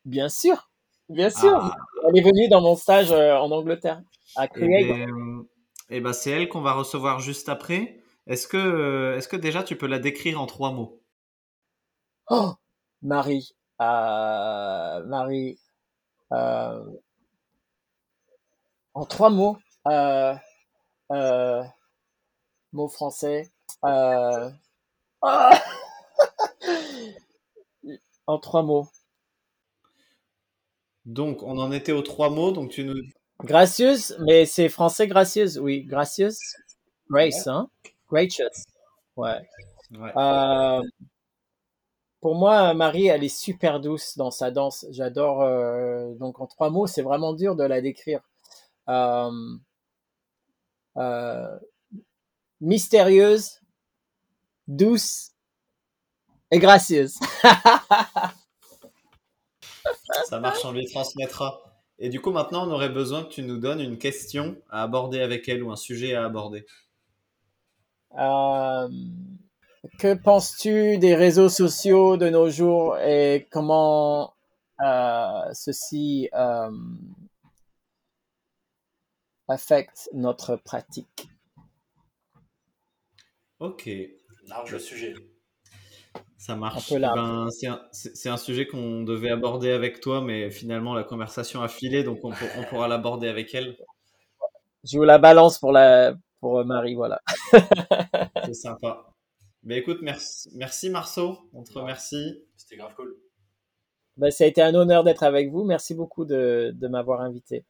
Bien 0.05 0.29
sûr, 0.29 0.69
bien 1.09 1.29
sûr. 1.29 1.55
Ah. 1.55 1.75
Elle 2.13 2.19
est 2.19 2.29
venue 2.29 2.49
dans 2.49 2.61
mon 2.61 2.75
stage 2.75 3.11
euh, 3.11 3.37
en 3.37 3.51
Angleterre, 3.51 4.01
à 4.35 4.47
Eh 4.55 4.59
ben, 4.59 5.45
eh 5.89 6.01
ben, 6.01 6.13
c'est 6.13 6.31
elle 6.31 6.49
qu'on 6.49 6.61
va 6.61 6.73
recevoir 6.73 7.19
juste 7.19 7.47
après. 7.47 7.99
Est-ce 8.27 8.47
que, 8.47 8.57
euh, 8.57 9.17
est-ce 9.17 9.27
que 9.27 9.37
déjà 9.37 9.63
tu 9.63 9.77
peux 9.77 9.87
la 9.87 9.99
décrire 9.99 10.41
en 10.41 10.45
trois 10.45 10.71
mots? 10.71 11.01
Oh, 12.29 12.53
Marie. 13.01 13.55
Euh, 13.81 15.03
Marie, 15.05 15.57
euh, 16.33 16.83
en 18.93 19.05
trois 19.05 19.29
mots, 19.29 19.57
euh, 19.87 20.33
mots 22.73 22.89
français. 22.89 23.51
En 28.27 28.37
trois 28.39 28.61
mots. 28.61 28.87
Donc, 31.05 31.43
on 31.43 31.57
en 31.57 31.71
était 31.71 31.91
aux 31.91 32.01
trois 32.01 32.29
mots, 32.29 32.51
donc 32.51 32.71
tu 32.71 32.83
nous... 32.83 32.95
Gracieuse, 33.43 34.15
mais 34.19 34.45
c'est 34.45 34.69
français 34.69 35.07
gracieuse, 35.07 35.57
oui. 35.57 35.83
Gracieuse. 35.83 36.37
Grace, 37.09 37.47
hein? 37.47 37.69
Gracious. 38.09 38.65
Ouais. 39.17 39.41
Ouais. 39.97 40.11
Euh, 40.15 40.81
pour 42.21 42.35
moi, 42.35 42.73
Marie, 42.75 43.07
elle 43.07 43.23
est 43.23 43.29
super 43.35 43.79
douce 43.79 44.15
dans 44.15 44.29
sa 44.29 44.51
danse. 44.51 44.85
J'adore. 44.91 45.41
euh, 45.41 46.13
donc, 46.15 46.39
en 46.39 46.45
trois 46.45 46.69
mots, 46.69 46.85
c'est 46.85 47.01
vraiment 47.01 47.33
dur 47.33 47.55
de 47.55 47.63
la 47.63 47.81
décrire. 47.81 48.21
Euh, 48.89 49.31
euh, 50.97 51.59
mystérieuse, 52.61 53.59
douce 54.67 55.31
et 56.51 56.59
gracieuse. 56.59 57.17
Ça 60.25 60.39
marche, 60.39 60.63
on 60.65 60.71
lui 60.71 60.85
transmettra. 60.85 61.61
Et 61.99 62.09
du 62.09 62.19
coup, 62.19 62.31
maintenant, 62.31 62.67
on 62.67 62.71
aurait 62.71 62.89
besoin 62.89 63.23
que 63.23 63.29
tu 63.29 63.43
nous 63.43 63.57
donnes 63.57 63.79
une 63.79 63.97
question 63.97 64.57
à 64.69 64.83
aborder 64.83 65.21
avec 65.21 65.47
elle 65.47 65.63
ou 65.63 65.71
un 65.71 65.75
sujet 65.75 66.15
à 66.15 66.25
aborder. 66.25 66.65
Euh, 68.17 68.89
que 69.99 70.13
penses-tu 70.15 70.97
des 70.97 71.15
réseaux 71.15 71.49
sociaux 71.49 72.17
de 72.17 72.29
nos 72.29 72.49
jours 72.49 72.97
et 72.97 73.47
comment 73.51 74.33
euh, 74.81 75.53
ceci 75.53 76.29
euh, 76.33 76.71
affecte 79.47 80.09
notre 80.13 80.55
pratique? 80.55 81.29
Ok, 83.59 83.89
Large 84.47 84.79
sujet. 84.79 85.13
Ça 86.41 86.55
marche. 86.55 86.91
Un 86.91 86.95
peu 86.95 86.99
large. 86.99 87.15
Ben, 87.19 87.47
c'est 87.51 87.67
un, 87.67 87.81
c'est- 87.91 88.15
c'est 88.15 88.29
un 88.29 88.37
sujet 88.37 88.65
qu'on 88.65 89.03
devait 89.03 89.29
aborder 89.29 89.69
avec 89.71 89.99
toi, 90.01 90.21
mais 90.21 90.49
finalement, 90.49 90.95
la 90.95 91.03
conversation 91.03 91.61
a 91.61 91.67
filé, 91.67 92.03
donc 92.03 92.17
on, 92.23 92.31
pour- 92.31 92.47
on 92.57 92.63
pourra 92.63 92.87
l'aborder 92.87 93.27
avec 93.27 93.53
elle. 93.53 93.77
Je 94.83 94.97
vous 94.97 95.03
la 95.03 95.19
balance 95.19 95.59
pour 95.59 95.71
la 95.71 96.15
pour 96.39 96.65
Marie, 96.65 96.95
voilà. 96.95 97.21
C'est 98.45 98.55
sympa. 98.55 99.05
Mais 99.63 99.77
écoute, 99.77 99.99
merci, 100.01 100.49
merci 100.55 100.89
Marceau, 100.89 101.37
on 101.53 101.63
te 101.63 101.71
remercie. 101.77 102.41
C'était 102.57 102.77
grave 102.77 102.95
cool. 102.95 103.15
Ben, 104.17 104.31
ça 104.31 104.45
a 104.45 104.47
été 104.47 104.61
un 104.63 104.73
honneur 104.73 105.03
d'être 105.03 105.21
avec 105.21 105.51
vous. 105.51 105.63
Merci 105.63 105.93
beaucoup 105.93 106.25
de, 106.25 106.71
de 106.73 106.87
m'avoir 106.87 107.21
invité. 107.21 107.63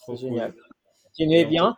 Trop 0.00 0.14
C'est 0.16 0.22
génial. 0.26 0.52
cool. 0.52 0.62
Continuez 1.04 1.44
bien. 1.46 1.74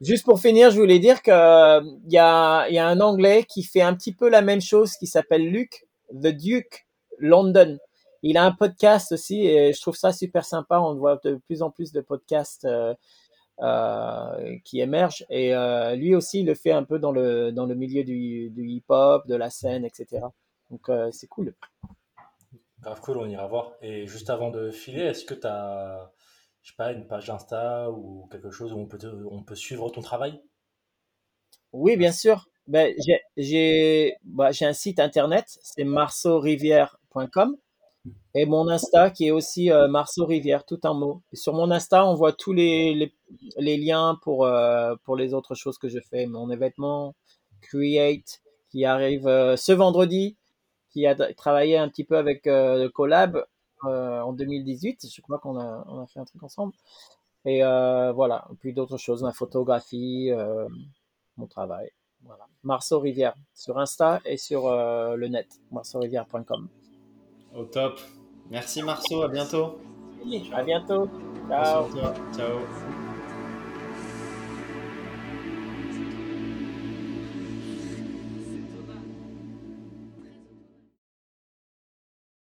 Juste 0.00 0.24
pour 0.24 0.40
finir, 0.40 0.70
je 0.70 0.78
voulais 0.78 0.98
dire 0.98 1.22
que 1.22 1.30
euh, 1.30 1.82
y 2.06 2.18
a, 2.18 2.68
y 2.68 2.78
a 2.78 2.86
un 2.86 3.00
Anglais 3.00 3.44
qui 3.48 3.62
fait 3.62 3.82
un 3.82 3.94
petit 3.94 4.14
peu 4.14 4.28
la 4.28 4.42
même 4.42 4.60
chose, 4.60 4.92
qui 4.92 5.06
s'appelle 5.06 5.48
Luke, 5.48 5.86
The 6.12 6.28
Duke 6.28 6.86
London. 7.18 7.78
Il 8.22 8.36
a 8.36 8.44
un 8.44 8.52
podcast 8.52 9.12
aussi 9.12 9.46
et 9.46 9.72
je 9.72 9.80
trouve 9.80 9.96
ça 9.96 10.12
super 10.12 10.44
sympa. 10.44 10.80
On 10.80 10.94
voit 10.94 11.20
de 11.24 11.36
plus 11.46 11.62
en 11.62 11.70
plus 11.70 11.92
de 11.92 12.00
podcasts 12.00 12.64
euh, 12.64 12.94
euh, 13.60 14.56
qui 14.64 14.80
émergent 14.80 15.26
et 15.30 15.52
euh, 15.52 15.96
lui 15.96 16.14
aussi 16.14 16.42
il 16.42 16.46
le 16.46 16.54
fait 16.54 16.70
un 16.70 16.84
peu 16.84 17.00
dans 17.00 17.10
le 17.10 17.50
dans 17.50 17.66
le 17.66 17.74
milieu 17.74 18.04
du, 18.04 18.50
du 18.50 18.68
hip-hop, 18.68 19.26
de 19.26 19.34
la 19.34 19.50
scène, 19.50 19.84
etc. 19.84 20.26
Donc 20.70 20.88
euh, 20.88 21.10
c'est 21.10 21.26
cool. 21.26 21.54
Grave 22.80 23.00
cool, 23.00 23.18
on 23.18 23.28
ira 23.28 23.48
voir. 23.48 23.72
Et 23.82 24.06
juste 24.06 24.30
avant 24.30 24.50
de 24.50 24.70
filer, 24.70 25.02
est-ce 25.02 25.24
que 25.24 25.34
tu 25.34 25.48
as, 25.48 26.12
je 26.68 26.72
sais 26.74 26.76
pas, 26.76 26.92
une 26.92 27.06
page 27.06 27.30
Insta 27.30 27.90
ou 27.90 28.28
quelque 28.30 28.50
chose 28.50 28.72
où 28.74 28.78
on 28.78 28.86
peut, 28.86 28.98
te- 28.98 29.06
on 29.30 29.42
peut 29.42 29.54
suivre 29.56 29.88
ton 29.90 30.02
travail? 30.02 30.40
Oui, 31.72 31.96
bien 31.96 32.12
sûr. 32.12 32.48
Ben, 32.66 32.94
j'ai 33.36 34.14
bah, 34.24 34.52
j'ai 34.52 34.66
un 34.66 34.72
site 34.74 35.00
internet, 35.00 35.44
c'est 35.62 35.84
marceaurivière.com 35.84 37.56
et 38.34 38.46
mon 38.46 38.68
Insta 38.68 39.10
qui 39.10 39.28
est 39.28 39.30
aussi 39.32 39.72
euh, 39.72 39.88
Marceau 39.88 40.26
Rivière, 40.26 40.64
tout 40.66 40.84
en 40.86 40.94
mots. 40.94 41.22
Et 41.32 41.36
sur 41.36 41.54
mon 41.54 41.70
Insta, 41.70 42.06
on 42.06 42.14
voit 42.14 42.32
tous 42.34 42.52
les, 42.52 42.94
les, 42.94 43.14
les 43.58 43.76
liens 43.78 44.18
pour, 44.22 44.46
euh, 44.46 44.94
pour 45.04 45.16
les 45.16 45.34
autres 45.34 45.54
choses 45.54 45.78
que 45.78 45.88
je 45.88 45.98
fais. 46.00 46.26
Mon 46.26 46.50
événement 46.50 47.14
Create 47.62 48.42
qui 48.70 48.84
arrive 48.84 49.26
euh, 49.28 49.56
ce 49.56 49.72
vendredi, 49.72 50.36
qui 50.90 51.06
a 51.06 51.14
travaillé 51.34 51.78
un 51.78 51.88
petit 51.88 52.04
peu 52.04 52.18
avec 52.18 52.46
euh, 52.46 52.90
Collab 52.90 53.44
euh, 53.84 54.20
en 54.20 54.32
2018. 54.32 55.06
Je 55.12 55.20
crois 55.20 55.38
qu'on 55.38 55.58
a, 55.58 55.84
on 55.88 56.00
a 56.00 56.06
fait 56.06 56.20
un 56.20 56.24
truc 56.24 56.42
ensemble. 56.42 56.72
Et 57.44 57.64
euh, 57.64 58.12
voilà, 58.12 58.46
Et 58.52 58.56
puis 58.56 58.72
d'autres 58.72 58.98
choses, 58.98 59.22
ma 59.22 59.32
photographie, 59.32 60.30
euh, 60.32 60.68
mon 61.36 61.46
travail. 61.46 61.90
Voilà. 62.24 62.46
Marceau 62.64 62.98
Rivière 62.98 63.34
sur 63.54 63.78
Insta 63.78 64.20
et 64.24 64.36
sur 64.36 64.66
euh, 64.66 65.14
le 65.14 65.28
net, 65.28 65.46
marceaurivière.com. 65.70 66.68
Au 67.54 67.64
top. 67.64 68.00
Merci 68.50 68.82
Marceau, 68.82 69.22
à 69.22 69.28
bientôt. 69.28 69.78
À 70.52 70.62
bientôt. 70.62 71.08
Ciao. 71.48 71.86
Ciao. 72.34 72.97